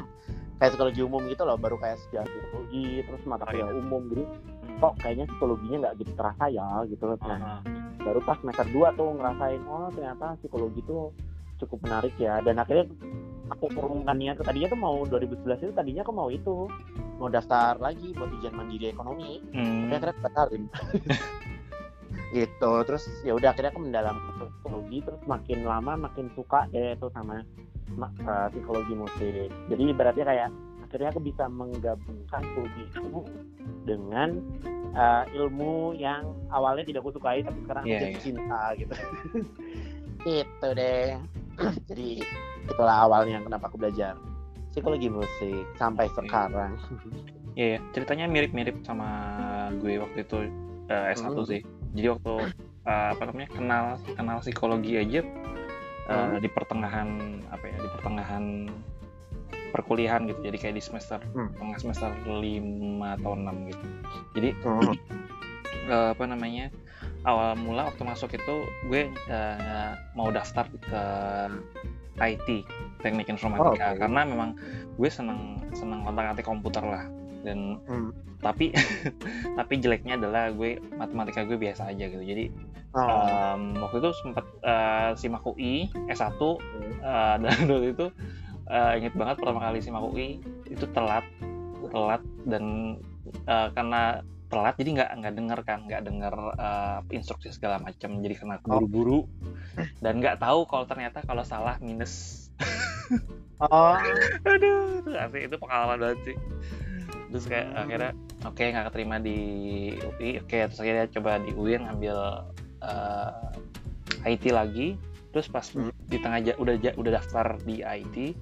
Kayak 0.55 0.71
psikologi 0.71 1.01
umum 1.03 1.19
gitu 1.27 1.43
loh 1.43 1.59
baru 1.59 1.75
kayak 1.75 1.99
sejarah 2.07 2.31
psikologi 2.31 3.03
terus 3.03 3.19
mata 3.27 3.43
Oh, 3.43 3.51
kuliah 3.51 3.67
iya. 3.67 3.75
umum 3.75 4.01
jadi 4.07 4.23
Hmm. 4.23 4.79
kok 4.79 4.93
kayaknya 5.03 5.25
psikologinya 5.27 5.77
nggak 5.83 5.95
gitu 5.99 6.11
terasa 6.15 6.45
ya 6.47 6.67
gitu 6.87 7.03
loh. 7.05 7.17
Nah 7.19 7.39
Ah, 7.43 7.59
baru 7.99 8.19
pas 8.23 8.39
semester 8.39 8.63
2 8.71 8.95
tuh 8.95 9.09
ngerasain 9.13 9.61
oh 9.67 9.91
ternyata 9.91 10.39
psikologi 10.39 10.79
tuh 10.83 11.11
cukup 11.59 11.83
menarik 11.83 12.15
ya. 12.15 12.39
Dan 12.39 12.55
akhirnya 12.55 12.87
aku 13.51 13.67
urungkan 13.69 14.15
niat 14.15 14.39
tadinya 14.39 14.71
tuh 14.71 14.79
mau 14.79 15.03
2011 15.03 15.59
itu 15.59 15.73
tadinya 15.75 16.01
aku 16.01 16.13
mau 16.15 16.31
itu. 16.31 16.71
Mau 17.15 17.27
daftar 17.27 17.75
lagi 17.75 18.11
buat 18.11 18.31
ujian 18.31 18.55
mandiri 18.55 18.95
ekonomi. 18.95 19.43
Hmm. 19.51 19.87
tapi 19.87 20.07
akhirnya 20.07 20.15
batalin 20.23 20.63
gitu 22.32 22.71
terus 22.84 23.03
ya 23.21 23.34
udah 23.34 23.51
akhirnya 23.51 23.69
aku 23.69 23.82
mendalam 23.82 24.17
psikologi 24.34 24.97
terus 25.01 25.21
makin 25.23 25.59
lama 25.61 25.93
makin 25.99 26.28
suka 26.34 26.65
deh 26.69 26.93
itu 26.93 27.07
sama 27.11 27.45
ma- 27.91 28.11
eh, 28.11 28.47
psikologi 28.49 28.93
musik 28.93 29.49
jadi 29.67 29.84
berarti 29.93 30.21
kayak 30.21 30.49
akhirnya 30.82 31.09
aku 31.09 31.21
bisa 31.21 31.45
menggabungkan 31.45 32.41
psikologi 32.41 32.84
itu 32.88 33.09
dengan 33.84 34.30
eh, 34.91 35.23
ilmu 35.34 35.93
yang 35.93 36.23
awalnya 36.49 36.84
tidak 36.84 37.01
aku 37.01 37.13
sukai 37.13 37.41
tapi 37.41 37.59
sekarang 37.61 37.84
aku 37.84 37.91
Iya, 37.91 37.99
jadi 37.99 38.11
iya. 38.11 38.21
cinta 38.21 38.61
gitu 38.73 38.93
gitu 40.26 40.67
deh 40.73 41.07
jadi 41.89 42.07
itulah 42.65 42.97
awalnya 43.05 43.38
kenapa 43.39 43.69
aku 43.69 43.78
belajar 43.78 44.17
psikologi 44.73 45.07
musik 45.07 45.63
sampai 45.76 46.09
Oke. 46.09 46.17
sekarang 46.19 46.73
Iya, 47.55 47.78
ya. 47.78 47.80
ceritanya 47.93 48.28
mirip-mirip 48.28 48.84
sama 48.84 49.07
gue 49.80 49.95
waktu 49.95 50.28
itu 50.28 50.38
eh, 50.86 51.15
S1 51.15 51.32
Hmm. 51.32 51.47
sih. 51.47 51.61
Jadi 51.95 52.07
waktu 52.11 52.33
eh, 52.85 53.09
apa 53.15 53.23
namanya 53.25 53.49
kenal 53.49 53.85
kenal 54.13 54.37
psikologi 54.43 54.99
aja 54.99 55.21
eh, 55.23 56.13
Hmm. 56.13 56.37
di 56.37 56.45
pertengahan 56.45 57.09
apa 57.49 57.65
ya 57.65 57.77
di 57.79 57.89
pertengahan 57.89 58.45
perkuliahan 59.71 60.27
gitu. 60.29 60.39
Jadi 60.45 60.57
kayak 60.59 60.75
di 60.77 60.83
semester 60.83 61.19
Hmm. 61.33 61.49
tengah 61.55 61.77
semester 61.79 62.11
5 62.21 63.15
atau 63.15 63.33
6 63.33 63.55
gitu. 63.71 63.85
Jadi 64.37 64.49
Hmm. 64.61 64.93
eh, 65.91 66.09
apa 66.13 66.23
namanya 66.27 66.69
awal 67.25 67.57
mula 67.57 67.89
waktu 67.89 68.03
masuk 68.05 68.37
itu 68.37 68.55
gue 68.85 69.09
eh, 69.09 69.91
mau 70.13 70.29
daftar 70.29 70.69
ke 70.69 71.01
IT 72.15 72.47
teknik 73.03 73.27
informatika 73.27 73.67
Oh, 73.67 73.91
oke. 73.91 73.99
karena 73.99 74.21
memang 74.23 74.49
gue 74.95 75.09
seneng 75.09 75.59
seneng 75.75 76.05
kontak 76.05 76.31
atik 76.31 76.47
komputer 76.47 76.79
lah 76.79 77.03
dan 77.45 77.77
Hmm. 77.85 78.09
tapi 78.41 78.73
tapi 79.59 79.73
jeleknya 79.77 80.17
adalah 80.17 80.49
gue 80.49 80.81
matematika 80.97 81.45
gue 81.45 81.55
biasa 81.55 81.93
aja 81.93 82.09
gitu. 82.09 82.25
Jadi 82.25 82.45
Oh. 82.95 83.03
em, 83.03 83.75
waktu 83.75 83.99
itu 83.99 84.11
sempat 84.23 84.47
eh, 84.63 85.11
simak 85.19 85.43
UI 85.43 85.91
S1 86.07 86.31
eh, 86.39 87.35
dan 87.43 87.67
waktu 87.67 87.91
itu 87.91 88.07
eh, 88.71 88.91
inget 89.03 89.11
banget 89.19 89.35
pertama 89.43 89.67
kali 89.67 89.83
simak 89.83 89.99
UI 89.99 90.39
itu 90.71 90.87
telat 90.95 91.27
telat 91.91 92.23
dan 92.47 92.95
eh, 93.43 93.67
karena 93.75 94.23
telat 94.47 94.79
jadi 94.79 94.89
nggak 94.95 95.09
nggak 95.11 95.33
denger 95.35 95.59
kan 95.67 95.79
nggak 95.91 96.01
denger 96.07 96.33
eh, 96.55 96.99
instruksi 97.11 97.51
segala 97.51 97.83
macam. 97.83 98.23
Jadi 98.23 98.33
karena 98.39 98.63
buru-buru 98.63 99.27
dan 99.99 100.23
nggak 100.23 100.39
tahu 100.39 100.63
kalau 100.63 100.87
ternyata 100.87 101.19
kalau 101.27 101.43
salah 101.43 101.75
minus. 101.83 102.47
Oh. 103.55 103.95
Aduh 104.43 104.99
itu 104.99 105.15
asli 105.15 105.47
itu 105.47 105.55
pengalaman 105.55 105.95
banget 105.95 106.19
sih 106.27 106.35
terus 107.36 107.51
kayak 107.51 107.67
akhirnya 107.75 108.11
oke 108.47 108.63
nggak 108.63 108.86
keterima 108.88 109.19
di 109.19 109.38
UI 109.99 110.39
oke 110.39 110.55
terus 110.71 110.79
akhirnya 110.79 111.11
coba 111.11 111.43
di 111.43 111.51
UI 111.51 111.75
ngambil 111.83 112.17
eh, 112.79 114.31
IT 114.31 114.55
lagi. 114.55 114.95
Terus 115.36 115.51
pas 115.51 115.67
Hmm. 115.75 115.91
di 116.07 116.15
tengah 116.15 116.39
udah 116.55 116.79
udah 116.95 117.11
daftar 117.19 117.59
di 117.67 117.83
IT 117.83 118.39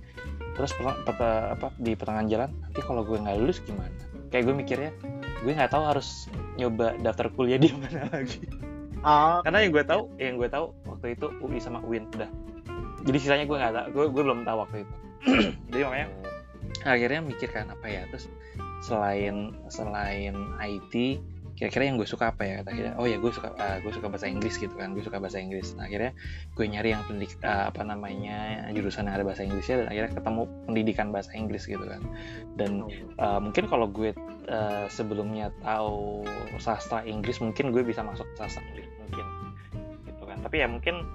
terus 0.53 0.69
per- 0.77 1.01
per- 1.09 1.57
apa 1.57 1.73
di 1.81 1.97
pertengahan 1.97 2.29
jalan 2.29 2.49
nanti 2.61 2.79
kalau 2.85 3.01
gue 3.01 3.17
nggak 3.17 3.33
lulus 3.41 3.57
gimana? 3.65 3.89
Kayak 4.29 4.43
gue 4.45 4.55
mikirnya 4.61 4.91
gue 5.41 5.51
nggak 5.57 5.73
tahu 5.73 5.81
harus 5.89 6.29
nyoba 6.61 6.93
daftar 7.01 7.33
kuliah 7.33 7.57
di 7.57 7.73
mana 7.81 8.05
lagi. 8.13 8.45
Oh 9.01 9.41
karena 9.41 9.65
yang 9.65 9.71
gue 9.73 9.83
tahu 9.89 10.01
yang 10.21 10.35
gue 10.37 10.49
tahu 10.53 10.69
waktu 10.85 11.17
itu 11.17 11.33
UI 11.41 11.57
sama 11.57 11.81
UIN 11.81 12.05
udah. 12.13 12.29
Jadi 13.09 13.17
sisanya 13.17 13.49
gue 13.49 13.57
nggak 13.57 13.73
tahu 13.73 13.85
gue, 13.89 14.05
gue 14.13 14.23
belum 14.29 14.39
tahu 14.45 14.57
waktu 14.61 14.77
itu. 14.85 14.93
Jadi 15.73 15.81
makanya 15.81 16.07
akhirnya 16.85 17.19
mikir 17.25 17.49
kan 17.49 17.73
apa 17.73 17.85
ya 17.89 18.05
terus 18.13 18.29
selain 18.83 19.55
selain 19.71 20.35
IT 20.59 21.23
kira-kira 21.53 21.85
yang 21.85 22.01
gue 22.01 22.09
suka 22.09 22.33
apa 22.33 22.43
ya? 22.43 22.55
Akhirnya 22.65 22.93
oh 22.97 23.05
ya 23.05 23.21
gue 23.21 23.29
suka 23.29 23.53
ah, 23.61 23.77
gue 23.77 23.91
suka 23.93 24.09
bahasa 24.09 24.25
Inggris 24.25 24.57
gitu 24.57 24.73
kan 24.73 24.91
gue 24.97 25.05
suka 25.05 25.21
bahasa 25.21 25.37
Inggris. 25.37 25.77
Nah, 25.77 25.85
akhirnya 25.85 26.11
gue 26.57 26.65
nyari 26.65 26.89
yang 26.97 27.05
pendidik 27.05 27.37
ah, 27.45 27.69
apa 27.69 27.85
namanya 27.85 28.67
jurusan 28.73 29.05
yang 29.07 29.21
ada 29.21 29.25
bahasa 29.25 29.45
Inggrisnya 29.45 29.85
dan 29.85 29.87
akhirnya 29.93 30.11
ketemu 30.17 30.41
pendidikan 30.65 31.07
bahasa 31.13 31.31
Inggris 31.37 31.63
gitu 31.69 31.85
kan. 31.85 32.01
Dan 32.57 32.85
Uh, 33.13 33.37
mungkin 33.37 33.69
kalau 33.69 33.85
gue 33.87 34.11
uh, 34.49 34.89
sebelumnya 34.89 35.53
tahu 35.61 36.25
sastra 36.57 37.05
Inggris 37.05 37.37
mungkin 37.39 37.69
gue 37.69 37.85
bisa 37.85 38.01
masuk 38.01 38.25
sastra 38.33 38.59
Inggris 38.73 38.89
mungkin 38.99 39.25
gitu 40.09 40.23
kan. 40.25 40.37
Tapi 40.41 40.65
ya 40.65 40.67
mungkin 40.67 41.05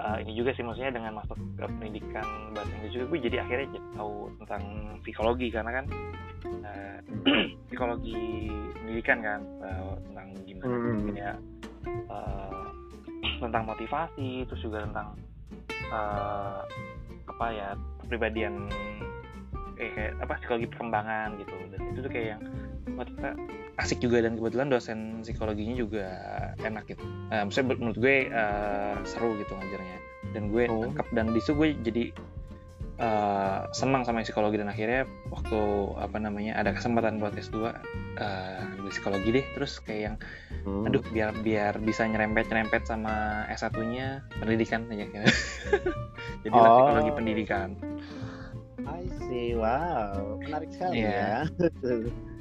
uh, 0.00 0.16
ini 0.20 0.32
juga 0.36 0.52
sih 0.56 0.64
maksudnya 0.64 0.92
dengan 0.92 1.20
masuk 1.20 1.36
ke 1.56 1.64
pendidikan 1.80 2.26
bahasa 2.52 2.70
Inggris 2.76 2.92
juga 2.94 3.04
gue 3.12 3.18
jadi 3.28 3.36
akhirnya 3.42 3.66
jadi 3.76 3.88
tahu 3.96 4.14
tentang 4.44 4.62
psikologi 5.02 5.48
karena 5.52 5.70
kan 5.82 5.84
uh, 6.64 6.98
psikologi 7.68 8.50
pendidikan 8.76 9.18
kan 9.24 9.40
uh, 9.64 9.94
tentang 10.10 10.28
gimana 10.44 10.64
Hmm. 10.66 11.12
ya 11.16 11.32
uh, 12.12 12.66
tentang 13.44 13.64
motivasi 13.68 14.44
terus 14.48 14.60
juga 14.60 14.84
tentang 14.84 15.16
uh, 15.92 16.60
apa 17.26 17.46
ya 17.52 17.68
kepribadian 18.04 18.68
eh, 19.76 19.90
kayak 19.92 20.12
apa 20.24 20.40
psikologi 20.40 20.66
perkembangan 20.72 21.36
gitu 21.40 21.56
dan 21.74 21.80
itu 21.92 21.98
tuh 22.00 22.12
kayak 22.12 22.28
yang 22.36 22.42
kita 22.86 23.30
asik 23.76 23.98
juga 23.98 24.22
dan 24.22 24.34
kebetulan 24.34 24.68
dosen 24.68 24.98
psikologinya 25.20 25.74
juga 25.74 26.06
enak 26.58 26.86
gitu. 26.86 27.02
Uh, 27.28 27.44
maksudnya 27.44 27.74
menurut 27.74 27.98
gue 27.98 28.16
uh, 28.30 28.96
seru 29.02 29.34
gitu 29.36 29.52
ngajarnya 29.52 29.98
dan 30.32 30.48
gue 30.48 30.64
Oh. 30.66 30.86
lengkap 30.86 31.06
dan 31.12 31.30
di 31.30 31.38
situ 31.38 31.54
gue 31.54 31.68
jadi 31.82 32.04
uh, 32.98 33.68
senang 33.70 34.02
sama 34.02 34.22
psikologi 34.22 34.56
dan 34.56 34.66
akhirnya 34.66 35.04
waktu 35.28 35.60
apa 35.94 36.16
namanya 36.16 36.56
ada 36.56 36.72
kesempatan 36.72 37.20
buat 37.20 37.34
S2 37.34 37.56
uh, 37.58 37.70
ambil 38.72 38.88
psikologi 38.88 39.28
deh 39.34 39.46
terus 39.52 39.78
kayak 39.78 40.02
yang 40.02 40.16
Hmm. 40.66 40.82
aduh 40.82 40.98
biar 41.14 41.30
biar 41.46 41.78
bisa 41.78 42.02
nyerempet 42.02 42.50
nyerempet 42.50 42.90
sama 42.90 43.46
S1-nya 43.46 44.26
pendidikan 44.34 44.82
aja 44.90 45.06
gitu. 45.06 45.22
jadi 46.42 46.54
Oh. 46.54 46.90
psikologi 46.90 47.10
pendidikan. 47.14 47.68
I 48.82 49.06
see, 49.20 49.54
wow, 49.54 50.38
menarik 50.40 50.70
sekali 50.70 51.02
Iya. 51.02 51.46
ya. 51.46 51.70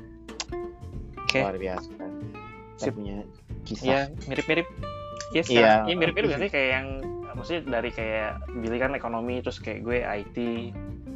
Oke. 1.36 1.44
Luar 1.44 1.58
biasa. 1.60 1.90
Kita 1.92 2.80
Sip. 2.82 2.94
punya 2.96 3.16
kisah. 3.64 3.84
Iya, 3.84 4.00
mirip-mirip. 4.26 4.68
Iya, 5.26 5.36
Iya. 5.36 5.44
sekarang 5.44 5.84
iya 5.86 5.96
mirip-mirip 5.98 6.28
berarti 6.32 6.50
kayak 6.50 6.70
yang 6.72 6.88
maksudnya 7.36 7.62
dari 7.70 7.92
kayak 7.92 8.30
Billy 8.56 8.78
kan 8.78 8.92
ekonomi 8.94 9.44
terus 9.44 9.60
kayak 9.60 9.84
gue 9.84 10.00
IT 10.00 10.38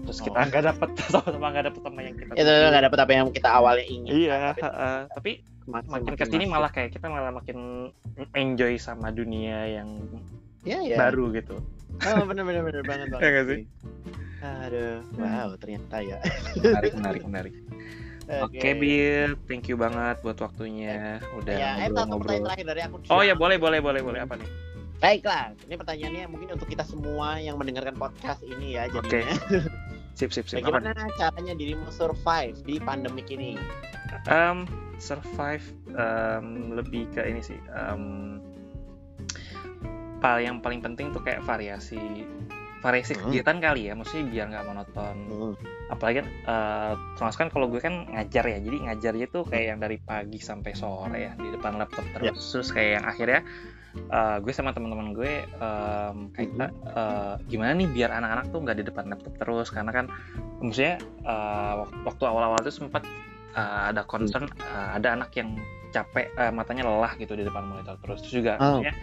terus 0.02 0.20
kita 0.20 0.36
Oh. 0.36 0.44
nggak 0.44 0.64
dapet 0.66 0.90
sama-sama 1.14 1.48
nggak 1.50 1.66
dapet 1.72 1.82
sama 1.82 2.00
yang 2.02 2.16
kita 2.18 2.32
Itu 2.34 2.52
nggak 2.66 2.84
dapet 2.84 3.00
apa 3.00 3.12
yang 3.14 3.28
kita 3.30 3.50
awalnya 3.50 3.86
ingin. 3.86 4.12
Iya, 4.12 4.38
heeh. 4.54 5.00
tapi 5.10 5.32
Makin, 5.64 5.88
makin 5.88 6.14
ke 6.18 6.26
sini 6.26 6.44
malah 6.44 6.68
kayak 6.68 6.90
kita 6.92 7.08
malah 7.08 7.30
makin 7.30 7.92
enjoy 8.34 8.74
sama 8.76 9.14
dunia 9.14 9.70
yang 9.70 10.02
ya, 10.66 10.82
ya. 10.82 10.98
baru 10.98 11.30
gitu. 11.32 11.62
Oh, 12.02 12.26
bener 12.26 12.44
bener 12.44 12.66
bener 12.66 12.84
banget 12.84 13.08
banget. 13.14 13.22
Iya 13.22 13.30
nggak 13.30 13.46
sih? 13.48 13.60
Aduh, 14.40 14.98
wow, 15.16 15.50
ternyata 15.62 15.96
ya. 16.02 16.18
Menarik, 16.58 16.92
menarik, 16.96 17.22
menarik. 17.24 17.54
Oke, 18.30 18.78
Bill, 18.78 19.34
thank 19.50 19.66
you 19.66 19.74
banget 19.74 20.22
buat 20.22 20.38
waktunya 20.38 21.18
udah 21.34 21.50
Ya, 21.50 21.82
eh, 21.82 21.90
satu 21.90 21.98
pertanyaan 21.98 22.08
ngobrol-ngobrol. 22.14 22.46
terakhir 22.46 22.66
dari 22.70 22.82
aku. 22.86 22.96
Oh 23.10 23.22
ya, 23.26 23.34
boleh, 23.34 23.58
boleh, 23.58 23.80
boleh, 23.82 24.02
boleh 24.06 24.20
apa 24.22 24.38
nih? 24.38 24.50
Baiklah, 25.00 25.56
ini 25.66 25.76
pertanyaannya 25.80 26.24
mungkin 26.28 26.48
untuk 26.60 26.68
kita 26.70 26.84
semua 26.86 27.40
yang 27.42 27.56
mendengarkan 27.58 27.96
podcast 27.98 28.46
ini 28.46 28.78
ya 28.78 28.86
jadinya. 28.92 29.34
Sip, 30.20 30.36
sip, 30.36 30.52
sip. 30.52 30.60
Apa 30.60 30.84
nih? 30.84 30.92
Bagaimana 30.92 31.16
caranya 31.16 31.54
dirimu 31.56 31.88
survive 31.96 32.60
di 32.68 32.76
pandemik 32.76 33.32
ini? 33.32 33.56
Um, 34.28 34.68
survive 35.00 35.64
um, 35.96 36.76
lebih 36.76 37.08
ke 37.16 37.24
ini 37.24 37.40
sih. 37.40 37.56
Um, 37.72 38.44
yang 40.20 40.60
paling 40.60 40.84
penting 40.84 41.16
tuh 41.16 41.24
kayak 41.24 41.40
variasi 41.48 42.28
variasi 42.80 43.12
Hmm. 43.14 43.28
kegiatan 43.28 43.58
kali 43.60 43.82
ya, 43.88 43.94
maksudnya 43.94 44.26
biar 44.28 44.46
nggak 44.50 44.66
monoton. 44.66 45.16
Hmm. 45.28 45.54
Apalagi 45.88 46.20
uh, 46.48 46.94
termasuk 47.16 47.40
kan 47.44 47.50
kalau 47.50 47.68
gue 47.68 47.78
kan 47.78 48.08
ngajar 48.08 48.46
ya, 48.46 48.58
jadi 48.58 48.78
ngajarnya 48.88 49.28
tuh 49.28 49.44
kayak 49.44 49.66
yang 49.70 49.80
dari 49.80 49.98
pagi 49.98 50.40
sampai 50.40 50.72
sore 50.74 51.18
ya 51.20 51.32
di 51.36 51.52
depan 51.52 51.76
laptop 51.76 52.08
terus, 52.16 52.40
terus 52.40 52.70
kayak 52.72 52.92
yang 53.02 53.06
akhirnya 53.06 53.40
uh, 54.08 54.38
gue 54.40 54.54
sama 54.54 54.72
teman-teman 54.72 55.12
gue 55.12 55.32
um, 55.60 56.30
kayak 56.32 56.50
kita, 56.54 56.68
uh, 56.94 57.34
gimana 57.46 57.74
nih 57.74 57.90
biar 57.90 58.10
anak-anak 58.14 58.46
tuh 58.48 58.60
nggak 58.62 58.78
di 58.80 58.86
depan 58.86 59.06
laptop 59.10 59.34
terus 59.36 59.68
karena 59.70 59.92
kan 59.92 60.06
maksudnya 60.62 60.96
uh, 61.26 61.84
wak- 61.84 61.98
waktu 62.06 62.24
awal-awal 62.30 62.60
tuh 62.62 62.72
sempat 62.72 63.04
uh, 63.58 63.90
ada 63.90 64.06
concern 64.06 64.46
uh, 64.62 64.96
ada 64.96 65.18
anak 65.18 65.34
yang 65.36 65.58
capek 65.90 66.30
uh, 66.38 66.54
matanya 66.54 66.86
lelah 66.86 67.18
gitu 67.18 67.34
di 67.34 67.42
depan 67.42 67.66
monitor 67.66 67.98
terus 68.00 68.22
terus 68.22 68.34
juga 68.40 68.62
Oh. 68.62 68.78
maksudnya 68.78 68.94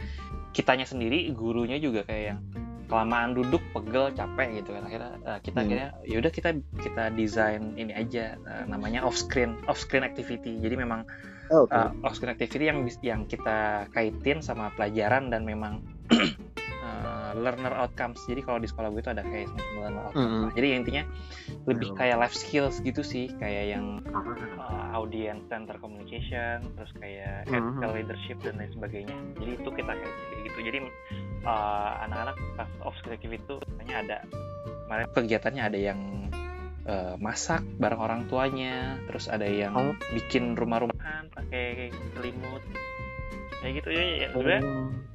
kitanya 0.55 0.87
sendiri 0.87 1.29
gurunya 1.35 1.77
juga 1.77 2.07
kayak 2.07 2.25
yang 2.31 2.41
kelamaan 2.87 3.35
duduk 3.35 3.63
pegel 3.75 4.11
capek 4.15 4.63
gitu 4.63 4.75
kan 4.75 4.83
akhirnya 4.87 5.13
uh, 5.27 5.39
kita 5.43 5.57
Hmm. 5.59 5.65
akhirnya 5.67 5.89
yaudah 6.07 6.33
kita 6.33 6.51
kita 6.79 7.05
desain 7.15 7.75
ini 7.75 7.93
aja 7.93 8.39
uh, 8.47 8.65
namanya 8.67 9.03
off 9.03 9.19
screen 9.19 9.59
off 9.67 9.79
screen 9.79 10.07
activity 10.07 10.59
jadi 10.63 10.79
memang 10.79 11.07
Oh, 11.47 11.63
Oke. 11.63 11.79
uh, 11.79 11.95
off 12.03 12.19
screen 12.19 12.35
activity 12.35 12.67
yang 12.67 12.83
yang 13.07 13.23
kita 13.23 13.87
kaitin 13.95 14.43
sama 14.43 14.75
pelajaran 14.75 15.31
dan 15.31 15.47
memang 15.47 15.79
uh, 16.09 17.33
learner 17.37 17.75
outcomes 17.75 18.19
jadi 18.25 18.41
kalau 18.41 18.59
di 18.59 18.67
sekolah 18.67 18.89
gue 18.89 19.01
itu 19.01 19.11
ada 19.11 19.23
kayak 19.23 19.47
semacam 19.49 19.75
learner 19.81 20.03
outcomes 20.05 20.27
Mhm. 20.27 20.43
Nah, 20.43 20.53
jadi 20.55 20.67
intinya 20.75 21.03
lebih 21.67 21.89
Hmm. 21.91 21.99
kayak 21.99 22.17
life 22.19 22.37
skills 22.37 22.77
gitu 22.81 23.03
sih 23.03 23.27
kayak 23.37 23.65
yang 23.73 24.01
uh, 24.57 24.87
audience 24.95 25.43
center 25.47 25.77
communication 25.79 26.63
terus 26.75 26.91
kayak 26.97 27.45
Mhm. 27.47 27.55
ethical 27.55 27.91
leadership 27.93 28.37
dan 28.41 28.55
lain 28.57 28.71
sebagainya 28.73 29.17
jadi 29.37 29.51
itu 29.57 29.69
kita 29.71 29.93
kayak 29.93 30.13
gitu 30.45 30.59
jadi 30.63 30.79
uh, 31.45 31.91
anak-anak 32.03 32.37
pas 32.57 32.71
off 32.83 32.95
screen 32.99 33.15
activity 33.15 33.43
itu 33.43 33.55
biasanya 33.61 33.97
ada 34.01 34.17
kemarin 34.87 35.05
kegiatannya 35.13 35.63
ada 35.65 35.79
yang 35.79 36.01
uh, 36.87 37.15
masak 37.19 37.61
bareng 37.77 37.99
orang 37.99 38.21
tuanya 38.27 38.95
terus 39.07 39.27
ada 39.27 39.45
yang 39.45 39.75
Oh. 39.75 39.95
bikin 40.15 40.55
rumah-rumahan 40.55 41.27
pakai 41.31 41.91
selimut 42.15 42.63
kayak 43.67 43.75
gitu 43.77 43.89
ya, 43.91 44.03
ya 44.17 44.29
sebenarnya 44.31 44.63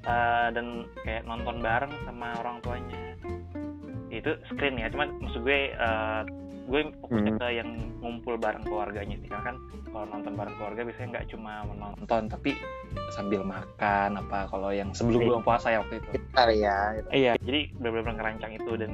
uh, 0.04 0.47
dan 0.52 0.66
kayak 1.02 1.24
nonton 1.24 1.56
bareng 1.58 1.93
sama 2.04 2.28
orang 2.38 2.60
tuanya 2.60 2.99
itu 4.12 4.28
screen 4.45 4.76
ya 4.76 4.91
cuman 4.91 5.08
maksud 5.18 5.39
gue 5.41 5.72
uh, 5.74 6.28
gue 6.68 6.82
fokusnya 6.99 7.32
Hmm. 7.32 7.39
ke 7.39 7.47
yang 7.54 7.70
ngumpul 7.99 8.36
bareng 8.36 8.64
keluarganya 8.64 9.16
sih 9.18 9.28
karena 9.28 9.43
kan 9.45 9.56
kalau 9.88 10.06
nonton 10.10 10.34
bareng 10.36 10.56
keluarga 10.56 10.82
biasanya 10.84 11.08
nggak 11.10 11.28
cuma 11.28 11.54
menonton 11.66 12.22
tapi 12.28 12.52
sambil 13.10 13.41
makan 13.41 14.10
apa 14.18 14.47
kalau 14.47 14.70
yang 14.70 14.91
sebelum 14.91 15.20
Iya. 15.22 15.28
bulan 15.30 15.43
puasa 15.43 15.68
ya 15.70 15.80
waktu 15.80 15.95
itu 15.97 16.08
Bentar 16.14 16.47
ya. 16.49 16.78
gitu. 16.93 17.08
iya 17.10 17.32
jadi 17.39 17.60
benar-benar 17.74 18.14
ngerancang 18.14 18.52
itu 18.54 18.72
dan 18.78 18.91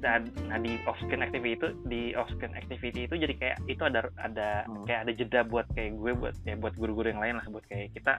nah, 0.00 0.16
nah 0.46 0.58
di 0.58 0.72
off 0.84 0.98
screen 1.00 1.20
activity 1.20 1.52
itu 1.52 1.68
di 1.84 2.02
off 2.12 2.30
screen 2.30 2.54
activity 2.54 3.00
itu 3.04 3.14
jadi 3.16 3.34
kayak 3.34 3.56
itu 3.66 3.82
ada 3.82 4.00
ada 4.16 4.48
Hmm. 4.64 4.82
kayak 4.84 5.00
ada 5.04 5.12
jeda 5.12 5.40
buat 5.44 5.66
kayak 5.70 5.94
gue 5.94 6.12
buat 6.16 6.34
kayak 6.40 6.58
buat 6.58 6.74
guru-guru 6.74 7.06
yang 7.08 7.20
lain 7.20 7.34
lah 7.36 7.46
buat 7.46 7.64
kayak 7.66 7.90
kita 7.92 8.18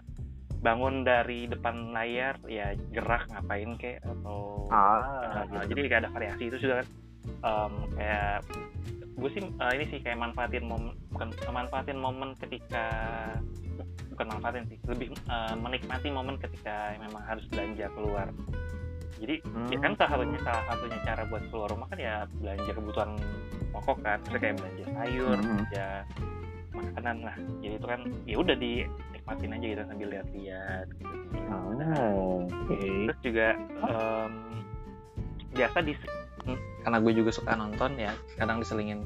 bangun 0.61 1.01
dari 1.01 1.45
depan 1.45 1.89
layar 1.89 2.37
ya 2.45 2.71
gerak 2.93 3.25
ngapain 3.29 3.73
kayak 3.75 4.05
atau 4.05 4.69
Ah, 4.69 5.01
Uh, 5.43 5.65
gitu. 5.65 5.75
jadi 5.75 5.79
kayak 5.89 6.01
ada 6.05 6.11
variasi 6.13 6.43
itu 6.47 6.57
juga 6.59 6.79
kan. 6.79 6.87
Um, 7.41 7.73
kayak 7.93 8.45
gue 9.11 9.29
sih 9.31 9.43
uh, 9.43 9.71
ini 9.73 9.85
sih 9.89 9.99
kayak 9.99 10.17
manfaatin 10.17 10.65
momen 10.65 10.93
bukan 11.11 11.29
manfaatin 11.49 11.97
momen 11.97 12.33
ketika 12.37 12.85
bukan 14.09 14.27
manfaatin 14.29 14.65
sih 14.65 14.77
lebih 14.87 15.11
uh, 15.27 15.53
menikmati 15.55 16.09
momen 16.09 16.37
ketika 16.37 16.93
memang 16.97 17.21
harus 17.25 17.43
belanja 17.49 17.89
keluar. 17.91 18.29
Jadi 19.21 19.37
ya 19.69 19.77
kan 19.77 19.93
salah 19.93 20.17
satunya 20.17 20.39
salah 20.41 20.63
satunya 20.65 20.97
cara 21.05 21.21
buat 21.29 21.43
keluar 21.49 21.69
rumah 21.69 21.87
kan 21.89 21.99
ya 21.99 22.13
belanja 22.37 22.71
kebutuhan 22.73 23.11
pokok 23.69 23.97
kan. 24.01 24.17
Misalnya 24.23 24.39
kayak 24.39 24.55
belanja 24.57 24.83
sayur 24.87 25.37
Mhm. 25.37 25.45
belanja 25.45 25.87
makanan 26.71 27.17
lah. 27.21 27.35
Jadi 27.61 27.73
itu 27.75 27.87
kan 27.87 28.01
ya 28.25 28.35
udah 28.39 28.55
dinikmatin 29.33 29.55
aja 29.55 29.65
gitu 29.67 29.81
sambil 29.87 30.07
lihat-lihat 30.09 30.85
gitu 30.93 31.15
Oh, 31.51 32.43
oke. 32.43 32.75
terus 33.07 33.19
juga 33.21 33.47
em, 33.81 34.33
biasa 35.51 35.77
di 35.81 35.93
karena 36.81 36.97
gue 36.97 37.13
juga 37.13 37.29
suka 37.29 37.53
nonton 37.53 37.93
ya 37.95 38.11
kadang 38.33 38.57
diselingin 38.57 39.05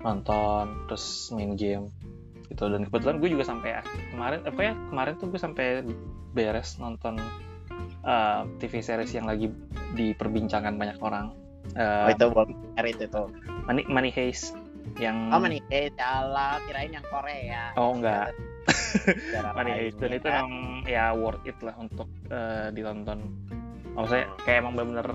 nonton 0.00 0.84
terus 0.84 1.32
main 1.32 1.56
game 1.56 1.88
gitu 2.46 2.68
dan 2.68 2.84
kebetulan 2.84 3.16
gue 3.16 3.30
juga 3.32 3.44
sampai 3.46 3.80
kemarin 4.10 4.44
apa 4.44 4.60
ya 4.60 4.72
kemarin 4.92 5.12
tuh 5.16 5.32
gue 5.32 5.40
sampai 5.40 5.80
beres 6.30 6.76
nonton 6.76 7.16
eh, 8.04 8.40
TV 8.60 8.72
series 8.78 9.10
yang 9.10 9.24
lagi 9.24 9.48
diperbincangkan 9.92 10.74
banyak 10.76 10.98
orang 11.00 11.32
Oh, 11.64 11.80
Eh, 12.06 12.12
itu 12.12 12.28
Merit 12.76 13.00
itu. 13.00 13.22
Money, 13.64 13.88
Money 13.88 14.12
Heist 14.12 14.52
yang 15.00 15.32
Oh, 15.32 15.40
Money 15.42 15.60
Heist, 15.70 15.98
Allah, 15.98 16.62
kirain 16.68 16.92
yang 16.92 17.06
Korea. 17.06 17.74
Oh, 17.74 17.96
enggak. 17.96 18.34
Money 19.58 19.72
lain, 19.72 19.80
Heist 19.80 19.96
dan 20.00 20.10
ya. 20.10 20.16
itu 20.16 20.26
emang 20.28 20.52
ya 20.88 21.04
worth 21.12 21.44
it 21.44 21.58
lah 21.60 21.74
untuk 21.76 22.08
eh, 22.30 22.68
ditonton. 22.72 23.20
Maksudnya 23.94 24.26
kayak 24.42 24.58
emang 24.64 24.72
bener-bener 24.74 25.08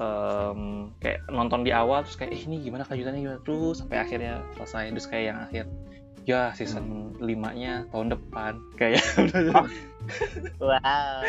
em, 0.00 0.60
kayak 0.98 1.20
nonton 1.28 1.60
di 1.66 1.72
awal 1.74 2.04
terus 2.04 2.16
kayak 2.16 2.32
eh, 2.32 2.42
ini 2.48 2.64
gimana 2.64 2.82
kelanjutannya 2.86 3.20
gimana 3.20 3.40
terus 3.44 3.76
sampai 3.84 3.98
akhirnya 4.00 4.40
selesai 4.56 4.92
terus 4.96 5.06
kayak 5.08 5.24
yang 5.32 5.38
akhir 5.44 5.64
ya 6.22 6.54
season 6.54 7.16
5 7.18 7.26
nya 7.58 7.86
tahun 7.90 8.08
depan 8.14 8.52
kayak. 8.78 9.02
Wow. 10.58 11.22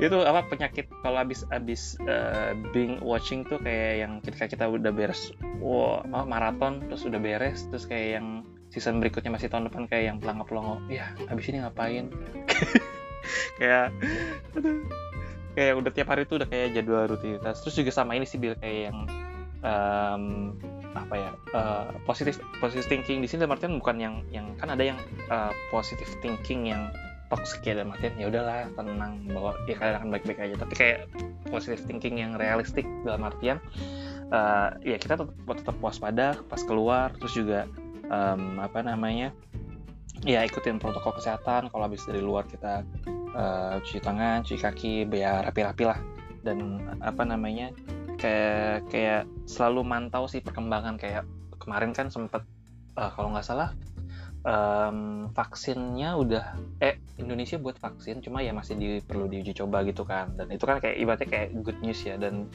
itu 0.00 0.16
apa 0.24 0.48
penyakit 0.48 0.88
kalau 1.04 1.20
abis 1.20 1.44
abis 1.52 2.00
eh, 2.08 2.56
being 2.72 2.96
watching 3.04 3.44
tuh 3.44 3.60
kayak 3.60 4.00
yang 4.00 4.12
ketika 4.24 4.48
kita 4.48 4.64
udah 4.64 4.88
beres 4.88 5.36
wow 5.60 6.00
apa, 6.00 6.24
maraton 6.24 6.80
terus 6.88 7.04
udah 7.04 7.20
beres 7.20 7.68
terus 7.68 7.84
kayak 7.84 8.16
yang 8.16 8.40
season 8.72 9.04
berikutnya 9.04 9.36
masih 9.36 9.52
tahun 9.52 9.68
depan 9.68 9.84
kayak 9.84 10.04
yang 10.08 10.16
pelangga 10.16 10.48
pelongo 10.48 10.80
ya 10.88 11.12
abis 11.28 11.52
ini 11.52 11.60
ngapain? 11.60 12.08
Kayak 13.58 13.94
aduh. 14.54 14.84
Kayak 15.54 15.74
udah 15.78 15.92
tiap 15.94 16.08
hari 16.10 16.26
tuh 16.26 16.42
udah 16.42 16.48
kayak 16.50 16.74
jadwal 16.74 17.06
rutinitas. 17.06 17.62
Terus 17.62 17.74
juga 17.78 17.92
sama 17.94 18.18
ini 18.18 18.26
sih 18.26 18.42
Bill 18.42 18.58
kayak 18.58 18.90
yang 18.90 18.98
em, 19.62 20.24
apa 20.94 21.14
ya 21.18 21.30
eh, 21.52 21.86
positif 22.06 22.38
positive 22.62 22.86
thinking 22.86 23.18
di 23.18 23.26
sini 23.26 23.42
dalam 23.44 23.58
artian 23.58 23.76
bukan 23.82 23.96
yang 23.98 24.14
yang 24.30 24.46
kan 24.56 24.70
ada 24.70 24.82
yang 24.82 24.98
eh, 25.30 25.52
positive 25.68 26.08
thinking 26.22 26.70
yang 26.70 26.90
toxic 27.32 27.66
ya 27.66 27.74
dalam 27.74 27.90
artian 27.90 28.14
ya 28.20 28.26
udahlah 28.30 28.68
tenang 28.78 29.26
bahwa 29.32 29.52
ya 29.66 29.74
kalian 29.74 29.96
akan 29.98 30.08
baik-baik 30.14 30.38
aja. 30.38 30.54
Tapi 30.60 30.74
kayak 30.76 30.98
positive 31.50 31.82
thinking 31.88 32.20
yang 32.20 32.38
realistik 32.38 32.86
dalam 33.02 33.26
artian 33.26 33.58
eh, 34.30 34.94
ya 34.94 34.96
kita 35.00 35.18
tetap 35.18 35.34
tetap 35.34 35.76
waspada 35.82 36.38
pas 36.46 36.60
keluar 36.62 37.10
terus 37.18 37.34
juga 37.34 37.66
em, 38.06 38.60
apa 38.60 38.84
namanya 38.84 39.32
ya 40.22 40.46
ikutin 40.46 40.78
protokol 40.78 41.16
kesehatan. 41.18 41.72
Kalau 41.72 41.84
habis 41.84 42.04
dari 42.06 42.22
luar 42.22 42.46
kita 42.46 42.86
eh, 43.34 43.74
cuci 43.82 44.00
tangan 44.04 44.46
cuci 44.46 44.60
kaki 44.60 44.94
biar 45.08 45.48
rapi-rapi 45.48 45.84
lah. 45.84 45.98
Dan 46.44 46.76
apa 47.00 47.24
namanya 47.24 47.72
kayak 48.24 48.88
kayak 48.88 49.22
selalu 49.44 49.84
mantau 49.84 50.24
sih 50.24 50.40
perkembangan. 50.40 50.96
Kayak 50.96 51.28
kemarin 51.60 51.92
kan 51.92 52.08
sempet 52.08 52.40
eh, 52.96 53.10
kalau 53.12 53.36
nggak 53.36 53.44
salah 53.44 53.76
em, 54.44 55.28
vaksinnya 55.32 56.16
udah 56.16 56.56
eh 56.80 57.00
Indonesia 57.20 57.56
buat 57.60 57.76
vaksin 57.80 58.20
cuma 58.24 58.44
ya 58.44 58.52
masih 58.52 58.76
di, 58.76 58.88
perlu 59.04 59.28
diuji 59.28 59.52
coba 59.52 59.84
gitu 59.84 60.08
kan. 60.08 60.32
Dan 60.40 60.48
itu 60.48 60.64
kan 60.64 60.80
kayak 60.80 60.96
ibaratnya 60.96 61.28
kayak 61.28 61.48
good 61.60 61.76
news 61.84 62.00
ya. 62.00 62.16
Dan 62.16 62.48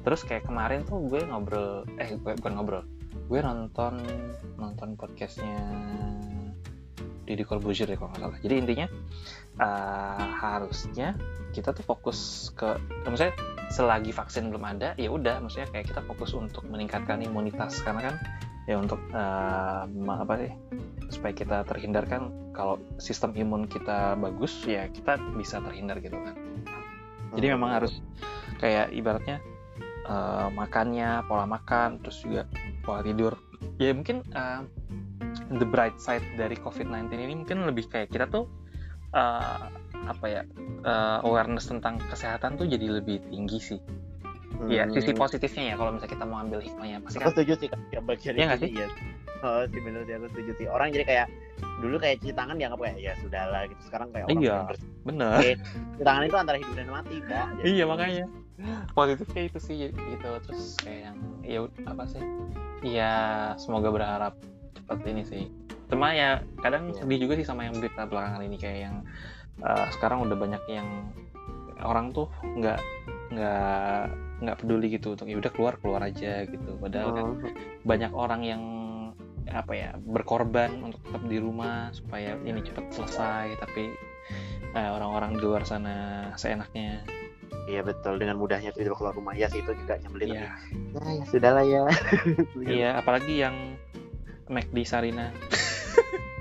terus 0.00 0.24
kayak 0.24 0.48
kemarin 0.48 0.88
tuh 0.88 1.04
gue 1.04 1.20
ngobrol 1.28 1.84
eh 2.00 2.14
gue 2.14 2.32
bukan 2.40 2.54
ngobrol 2.54 2.84
gue 3.10 3.42
nonton 3.42 3.98
nonton 4.54 4.94
podcastnya 4.94 5.58
Deddy 7.26 7.42
Corbuzier 7.46 7.90
ya 7.90 7.98
kalau 7.98 8.10
nggak 8.14 8.22
salah. 8.22 8.38
Jadi 8.42 8.54
intinya 8.58 8.86
eh, 9.58 10.26
harusnya 10.40 11.08
kita 11.50 11.74
tuh 11.74 11.82
fokus 11.82 12.50
ke 12.54 12.78
maksudnya 13.02 13.34
selagi 13.70 14.10
vaksin 14.10 14.50
belum 14.50 14.66
ada 14.66 14.98
ya 14.98 15.14
udah 15.14 15.38
maksudnya 15.38 15.70
kayak 15.70 15.94
kita 15.94 16.02
fokus 16.04 16.34
untuk 16.34 16.66
meningkatkan 16.66 17.22
imunitas. 17.22 17.78
Karena 17.86 18.12
kan 18.12 18.14
ya 18.68 18.76
untuk 18.76 19.00
ma- 19.10 20.20
apa 20.20 20.46
sih 20.46 20.52
supaya 21.10 21.34
kita 21.34 21.66
terhindarkan 21.66 22.54
kalau 22.54 22.78
sistem 23.00 23.34
imun 23.34 23.66
kita 23.66 24.14
bagus 24.18 24.62
ya 24.66 24.86
kita 24.90 25.18
bisa 25.38 25.62
terhindar 25.62 25.98
gitu 26.02 26.18
kan. 26.18 26.34
Jadi 27.34 27.46
memang 27.50 27.70
harus 27.78 28.02
kayak 28.58 28.90
ibaratnya 28.92 29.38
eh, 30.06 30.48
makannya 30.52 31.24
pola 31.30 31.46
makan 31.46 32.02
terus 32.02 32.20
juga 32.22 32.46
pola 32.82 33.00
tidur. 33.06 33.38
Ya 33.78 33.94
mungkin 33.94 34.26
eh, 34.34 34.62
the 35.56 35.66
bright 35.66 35.96
side 36.02 36.24
dari 36.36 36.58
COVID-19 36.58 37.10
ini 37.16 37.34
mungkin 37.42 37.64
lebih 37.64 37.86
kayak 37.88 38.10
kita 38.10 38.26
tuh 38.28 38.50
eh, 39.14 39.62
apa 40.06 40.26
ya 40.26 40.42
eh, 40.82 41.18
awareness 41.22 41.66
tentang 41.66 42.00
kesehatan 42.06 42.56
tuh 42.56 42.64
jadi 42.64 43.00
lebih 43.00 43.20
tinggi 43.28 43.58
sih 43.58 43.80
Iya, 44.60 44.92
sisi 44.92 45.16
positifnya 45.16 45.72
ya 45.72 45.74
kalau 45.74 45.96
misalnya 45.96 46.20
kita 46.20 46.24
mau 46.28 46.44
ambil 46.44 46.60
hikmahnya 46.60 47.00
pasti 47.00 47.16
aku 47.16 47.24
kan 47.24 47.32
setuju 47.32 47.52
sih 47.56 47.68
Kak, 47.72 47.80
ya 47.96 48.00
bagian 48.04 48.34
Iya 48.36 48.44
nggak 48.44 48.60
ini, 48.60 48.68
iya. 48.76 48.86
Oh 49.40 49.62
sih 49.64 49.80
bener 49.80 50.00
sih 50.04 50.12
aku 50.12 50.26
setuju 50.28 50.50
sih. 50.52 50.66
Orang 50.68 50.92
jadi 50.92 51.04
kayak 51.08 51.26
dulu 51.80 51.96
kayak 51.96 52.20
cuci 52.20 52.32
tangan 52.36 52.60
dianggap 52.60 52.76
kayak 52.76 52.96
ya 53.00 53.12
sudahlah 53.24 53.64
gitu. 53.64 53.80
Sekarang 53.88 54.12
kayak 54.12 54.28
orang 54.28 54.42
Iya. 54.44 54.56
bener. 55.00 55.32
Cuci 55.96 56.02
tangan 56.04 56.22
itu 56.28 56.36
antara 56.36 56.56
hidup 56.60 56.74
dan 56.76 56.88
mati. 56.92 57.16
Jadi- 57.24 57.72
iya 57.72 57.84
makanya 57.88 58.24
positifnya 58.92 59.42
itu 59.48 59.58
sih 59.58 59.74
gitu 59.88 60.28
terus 60.44 60.76
kayak 60.76 61.00
yang 61.08 61.16
ya 61.40 61.58
apa 61.88 62.04
sih 62.04 62.22
ya 62.84 63.12
semoga 63.56 63.88
berharap 63.88 64.34
cepat 64.76 64.98
ini 65.08 65.22
sih 65.24 65.42
cuma 65.88 66.12
ya 66.12 66.38
kadang 66.60 66.92
Iya. 66.92 67.02
sedih 67.02 67.18
juga 67.24 67.34
sih 67.34 67.46
sama 67.48 67.64
yang 67.64 67.74
berita 67.74 68.04
belakangan 68.04 68.44
ini 68.44 68.56
kayak 68.56 68.78
yang 68.84 68.96
uh, 69.62 69.86
sekarang 69.92 70.24
udah 70.24 70.36
banyak 70.36 70.62
yang 70.68 70.88
orang 71.80 72.12
tuh 72.12 72.28
nggak 72.44 72.80
nggak 73.30 74.02
nggak 74.40 74.56
peduli 74.58 74.86
gitu 74.90 75.14
untuk 75.14 75.28
ya 75.28 75.36
udah 75.38 75.52
keluar 75.52 75.74
keluar 75.78 76.00
aja 76.02 76.44
gitu 76.44 76.76
padahal 76.80 77.10
kan 77.12 77.24
Hmm. 77.40 77.52
banyak 77.84 78.12
orang 78.12 78.42
yang 78.42 78.62
apa 79.50 79.72
ya 79.74 79.90
berkorban 79.98 80.78
untuk 80.80 81.02
tetap 81.02 81.22
di 81.26 81.38
rumah 81.42 81.90
supaya 81.90 82.38
ini 82.42 82.62
cepat 82.62 82.86
selesai 82.92 83.58
tapi 83.58 83.90
eh, 84.72 84.90
orang-orang 84.90 85.34
di 85.34 85.42
luar 85.42 85.62
sana 85.64 86.28
seenaknya 86.34 87.02
Iya 87.66 87.86
betul 87.86 88.18
dengan 88.18 88.34
mudahnya 88.34 88.74
tidur 88.74 88.98
keluar 88.98 89.14
rumah 89.14 89.30
ya 89.30 89.46
sih 89.46 89.62
itu 89.62 89.70
juga 89.78 89.94
nyebelin. 90.02 90.34
Iya, 90.34 90.50
Ya, 90.90 91.06
ya 91.12 91.24
sudahlah 91.30 91.62
ya. 91.62 91.82
iya, 92.66 92.90
apalagi 92.98 93.46
yang 93.46 93.78
McD 94.50 94.82
Sarina. 94.82 95.30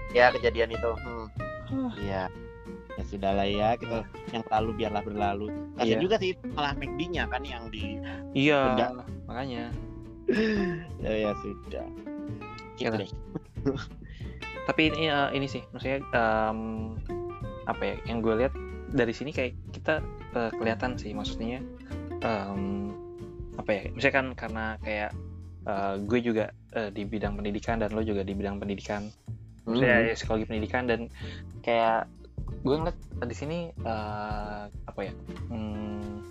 Ya 0.09 0.34
kejadian 0.34 0.74
itu. 0.74 0.89
Hmm. 0.97 1.28
Ah. 1.70 1.93
Iya. 2.01 2.24
Ya 3.00 3.04
sudahlah 3.08 3.47
ya 3.47 3.70
gitu. 3.80 4.04
Yang 4.30 4.43
lalu 4.52 4.70
biarlah 4.76 5.00
berlalu. 5.02 5.47
Kasian 5.74 5.95
Iya. 5.95 6.00
juga 6.04 6.16
sih 6.20 6.32
malah 6.52 6.76
McD-nya 6.76 7.24
kan 7.26 7.41
yang 7.41 7.72
di 7.72 7.95
Iya, 8.36 8.76
Benda. 8.76 8.88
makanya. 9.24 9.64
ya, 11.04 11.12
ya 11.16 11.32
sudah. 11.39 11.88
Gitu 12.76 12.91
Iya. 12.91 13.00
deh. 13.00 13.12
Tapi 14.68 14.82
ini 14.91 15.08
eh, 15.08 15.30
ini 15.34 15.47
sih, 15.47 15.64
maksudnya 15.72 16.04
em, 16.12 16.60
apa 17.66 17.82
ya? 17.82 17.95
Yang 18.06 18.18
gue 18.22 18.34
lihat 18.38 18.54
dari 18.91 19.14
sini 19.16 19.32
kayak 19.32 19.56
kita 19.72 20.04
eh, 20.36 20.52
kelihatan 20.54 20.93
sih, 20.93 21.16
maksudnya 21.16 21.64
em, 22.20 22.91
apa 23.56 23.70
ya? 23.72 23.82
Misalnya 23.89 24.14
kan 24.14 24.28
karena 24.36 24.66
kayak 24.80 25.12
eh, 25.66 25.95
gue 26.04 26.20
juga 26.20 26.45
eh, 26.76 26.91
di 26.91 27.08
bidang 27.08 27.34
pendidikan 27.34 27.80
dan 27.80 27.95
lo 27.95 28.04
juga 28.04 28.22
di 28.22 28.36
bidang 28.36 28.60
pendidikan. 28.60 29.08
Maksudnya 29.64 29.95
Hmm. 29.95 30.06
ya, 30.06 30.14
psikologi 30.14 30.45
pendidikan 30.45 30.84
dan 30.86 31.08
kayak 31.62 32.06
gue 32.60 32.76
ngeliat 32.76 32.98
di 33.24 33.36
sini 33.36 33.58
eh, 33.72 34.64
apa 34.68 35.00
ya? 35.02 35.14
hmm, 35.50 36.24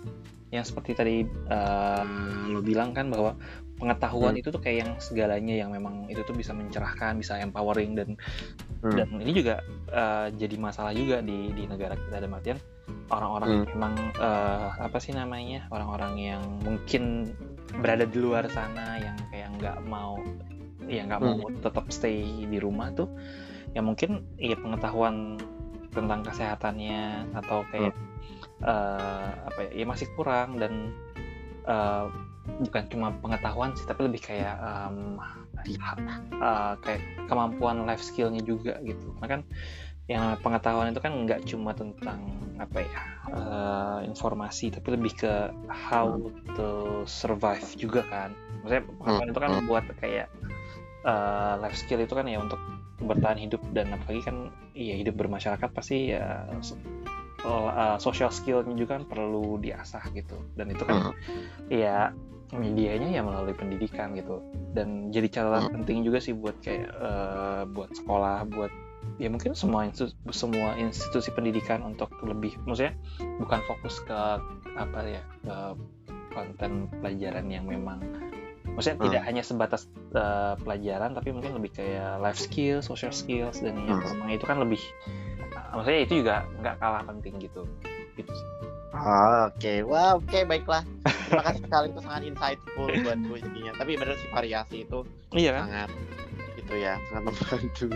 yang 0.49 0.65
seperti 0.65 0.91
tadi 0.97 1.15
eh, 1.25 2.03
lo 2.49 2.61
bilang 2.61 2.93
kan 2.93 3.09
bahwa 3.09 3.37
pengetahuan 3.79 4.35
Hmm. 4.35 4.41
itu 4.43 4.51
tuh 4.51 4.59
kayak 4.59 4.77
yang 4.83 4.91
segalanya 4.99 5.55
yang 5.55 5.69
memang 5.71 6.11
itu 6.11 6.19
tuh 6.27 6.35
bisa 6.35 6.51
mencerahkan, 6.51 7.15
bisa 7.15 7.39
empowering 7.39 7.95
dan 7.95 8.09
Hmm. 8.79 8.95
dan 8.95 9.07
ini 9.19 9.31
juga 9.35 9.59
eh, 9.91 10.27
jadi 10.39 10.55
masalah 10.55 10.95
juga 10.95 11.19
di 11.19 11.51
di 11.51 11.67
negara 11.67 11.99
kita 11.99 12.23
dalam 12.23 12.31
artian 12.39 12.59
orang-orang 13.11 13.49
yang 13.51 13.65
memang 13.75 13.93
eh, 14.15 14.67
apa 14.79 14.97
sih 15.03 15.11
namanya 15.11 15.67
orang-orang 15.69 16.13
yang 16.15 16.41
mungkin 16.63 17.27
berada 17.83 18.07
di 18.07 18.17
luar 18.23 18.47
sana 18.47 18.97
yang 19.03 19.19
kayak 19.29 19.51
nggak 19.59 19.77
mau 19.85 20.17
ya 20.89 21.05
nggak 21.05 21.21
mau 21.21 21.37
tetap 21.59 21.85
stay 21.93 22.23
di 22.47 22.57
rumah 22.57 22.89
tuh 22.95 23.05
ya 23.77 23.83
mungkin 23.85 24.25
ya 24.41 24.57
pengetahuan 24.57 25.37
tentang 25.93 26.21
kesehatannya 26.21 27.33
atau 27.33 27.65
kayak 27.69 27.93
eh, 28.63 29.29
apa 29.49 29.59
ya, 29.69 29.71
ya 29.83 29.85
masih 29.87 30.07
kurang 30.13 30.59
dan 30.59 30.93
eh, 31.65 32.05
bukan 32.59 32.83
cuma 32.89 33.13
pengetahuan 33.21 33.77
sih 33.77 33.85
tapi 33.85 34.09
lebih 34.09 34.21
kayak 34.25 34.55
ha- 34.57 35.97
eh, 36.33 36.73
kayak 36.81 37.01
kemampuan 37.29 37.85
life 37.85 38.01
skillnya 38.01 38.41
juga 38.41 38.79
gitu. 38.81 39.13
Karena 39.19 39.27
kan 39.39 39.41
yang 40.09 40.23
pengetahuan 40.41 40.89
itu 40.89 40.97
kan 41.05 41.13
nggak 41.13 41.45
cuma 41.45 41.71
tentang 41.77 42.25
apa 42.57 42.81
ya 42.81 43.01
eh, 43.29 43.99
informasi 44.09 44.73
tapi 44.73 44.97
lebih 44.97 45.13
ke 45.15 45.33
how 45.69 46.17
to 46.57 47.03
survive 47.05 47.63
juga 47.77 48.01
kan. 48.09 48.33
Maksudnya 48.65 48.83
pengetahuan 48.89 49.29
itu 49.29 49.39
kan 49.39 49.51
Hmm. 49.53 49.65
buat 49.69 49.85
kayak 50.01 50.27
eh, 51.05 51.53
life 51.61 51.77
skill 51.77 52.01
itu 52.01 52.13
kan 52.17 52.25
ya 52.25 52.41
untuk 52.41 52.57
bertahan 52.99 53.39
hidup 53.39 53.61
dan 53.71 53.95
apalagi 53.95 54.21
kan 54.27 54.51
iya 54.75 54.99
hidup 54.99 55.15
bermasyarakat 55.19 55.69
pasti 55.71 56.11
ya 56.15 56.47
uh, 57.45 57.97
social 57.99 58.31
skillnya 58.31 58.75
juga 58.75 58.99
kan 58.99 59.07
perlu 59.07 59.59
diasah 59.59 60.03
gitu. 60.11 60.35
Dan 60.55 60.71
itu 60.73 60.83
kan 60.83 61.15
ya 61.71 62.11
medianya 62.49 63.13
ya 63.13 63.21
melalui 63.21 63.53
pendidikan 63.53 64.17
gitu. 64.17 64.41
Dan 64.73 65.13
jadi 65.13 65.29
catatan 65.29 65.69
Hmm. 65.69 65.73
penting 65.81 65.97
juga 66.01 66.19
sih 66.19 66.33
buat 66.33 66.57
kayak 66.65 66.89
eh, 66.89 67.63
buat 67.69 67.93
sekolah 67.93 68.49
buat 68.49 68.73
ya 69.21 69.31
mungkin 69.31 69.55
semua 69.55 69.87
institusi, 69.87 70.15
semua 70.31 70.75
institusi 70.75 71.29
pendidikan 71.31 71.83
untuk 71.83 72.11
lebih 72.23 72.55
maksudnya 72.67 72.95
bukan 73.39 73.59
fokus 73.67 73.99
ke 74.03 74.19
apa 74.75 74.99
ya 75.07 75.23
ke 75.43 75.57
konten 76.35 76.87
pelajaran 77.01 77.47
yang 77.49 77.65
memang 77.65 77.99
maksudnya 78.79 78.95
Hmm. 78.95 79.05
tidak 79.05 79.21
hanya 79.27 79.43
sebatas 79.43 79.81
eh, 80.09 80.53
pelajaran 80.57 81.11
tapi 81.11 81.29
mungkin 81.29 81.51
lebih 81.53 81.75
kayak 81.75 82.17
life 82.17 82.39
skills, 82.39 82.87
social 82.87 83.11
skills 83.11 83.59
dan 83.59 83.75
yang 83.77 83.99
Hmm. 83.99 84.31
itu 84.31 84.41
kan 84.41 84.57
lebih 84.57 84.79
maksudnya 85.69 86.01
itu 86.01 86.13
juga 86.17 86.47
nggak 86.57 86.75
kalah 86.77 87.03
penting 87.03 87.35
gitu 87.37 87.67
gitu 88.15 88.31
sih. 88.31 88.47
Ah, 88.89 89.53
Oke, 89.53 89.85
wah 89.85 90.17
oke 90.17 90.39
baiklah. 90.43 90.81
Terima 91.05 91.45
kasih 91.45 91.61
sekali 91.61 91.85
itu 91.93 91.99
sangat 92.01 92.21
insightful 92.25 92.89
buat 92.89 93.19
gue 93.21 93.37
jadinya. 93.37 93.71
Tapi 93.77 93.91
bener 93.93 94.17
sih 94.17 94.29
variasi 94.33 94.75
itu 94.81 94.99
iya 95.31 95.53
kan 95.53 95.63
sangat 95.69 95.89
gitu 96.57 96.73
ya, 96.73 96.93
sangat 97.07 97.23
membantu. 97.29 97.87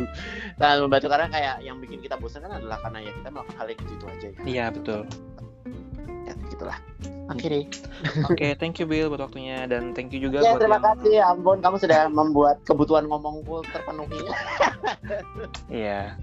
Sangat 0.54 0.78
membantu 0.86 1.08
karena 1.10 1.28
kayak 1.28 1.56
yang 1.62 1.82
bikin 1.82 1.98
kita 1.98 2.16
bosan 2.16 2.46
kan 2.46 2.54
adalah 2.54 2.78
karena 2.78 3.00
ya 3.02 3.12
kita 3.12 3.30
melakukan 3.32 3.56
hal 3.58 3.68
yang 3.74 3.82
gitu 3.82 4.06
aja 4.06 4.28
ya. 4.30 4.40
iya 4.46 4.66
betul 4.70 5.02
Ya, 6.24 6.34
gitulah. 6.48 6.78
Oke 7.34 7.46
deh. 7.50 7.66
Oke, 8.30 8.48
thank 8.56 8.78
you 8.78 8.86
Bill 8.86 9.10
buat 9.10 9.22
waktunya 9.22 9.66
dan 9.66 9.92
thank 9.92 10.14
you 10.14 10.22
juga 10.22 10.42
Ya 10.42 10.54
buat 10.54 10.62
terima 10.62 10.78
yang 10.78 10.86
kasih 10.94 11.12
ya 11.12 11.24
ampun 11.30 11.58
kamu 11.60 11.76
sudah 11.78 12.00
membuat 12.08 12.58
kebutuhan 12.64 13.06
ngomongku 13.06 13.66
terpenuhi. 13.70 14.22
Iya. 15.70 16.16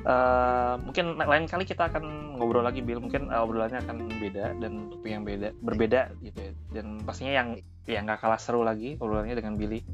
eh, 0.00 0.74
mungkin 0.80 1.20
lain 1.20 1.44
kali 1.44 1.68
kita 1.68 1.92
akan 1.92 2.36
ngobrol 2.40 2.64
lagi 2.64 2.80
Bill 2.80 3.04
mungkin 3.04 3.28
eh, 3.28 3.36
obrolannya 3.36 3.84
akan 3.84 4.08
beda 4.16 4.56
dan 4.56 4.88
topik 4.88 5.12
yang 5.12 5.24
beda 5.28 5.52
berbeda 5.60 6.08
gitu 6.24 6.40
ya 6.40 6.52
dan 6.72 7.04
pastinya 7.04 7.32
yang 7.36 7.48
yang 7.84 8.08
nggak 8.08 8.24
kalah 8.24 8.40
seru 8.40 8.64
lagi 8.64 8.96
obrolannya 8.96 9.36
dengan 9.36 9.60
Billy 9.60 9.84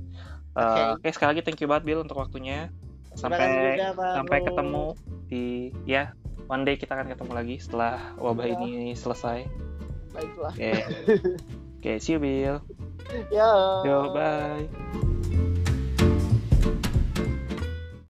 Eh, 0.57 0.65
Oke. 0.65 1.05
oke 1.05 1.09
sekali 1.13 1.29
lagi 1.37 1.43
thank 1.45 1.61
you 1.61 1.69
banget 1.69 1.85
Bill 1.85 2.01
untuk 2.01 2.17
waktunya 2.17 2.73
sampai 3.13 3.45
juga, 3.77 3.93
sampai 4.17 4.39
ketemu 4.41 4.85
di 5.29 5.45
ya 5.85 6.17
one 6.49 6.65
day 6.65 6.81
kita 6.81 6.97
akan 6.97 7.13
ketemu 7.13 7.33
lagi 7.35 7.57
setelah 7.61 8.01
wabah 8.17 8.47
Ya. 8.47 8.57
ini 8.57 8.95
selesai 8.95 9.45
Baiklah. 10.17 10.53
oke 10.57 10.73
oke 11.85 11.91
see 12.01 12.17
you 12.17 12.21
Bill 12.21 12.59
Ya. 13.31 13.49
yo 13.85 14.11
bye 14.11 14.65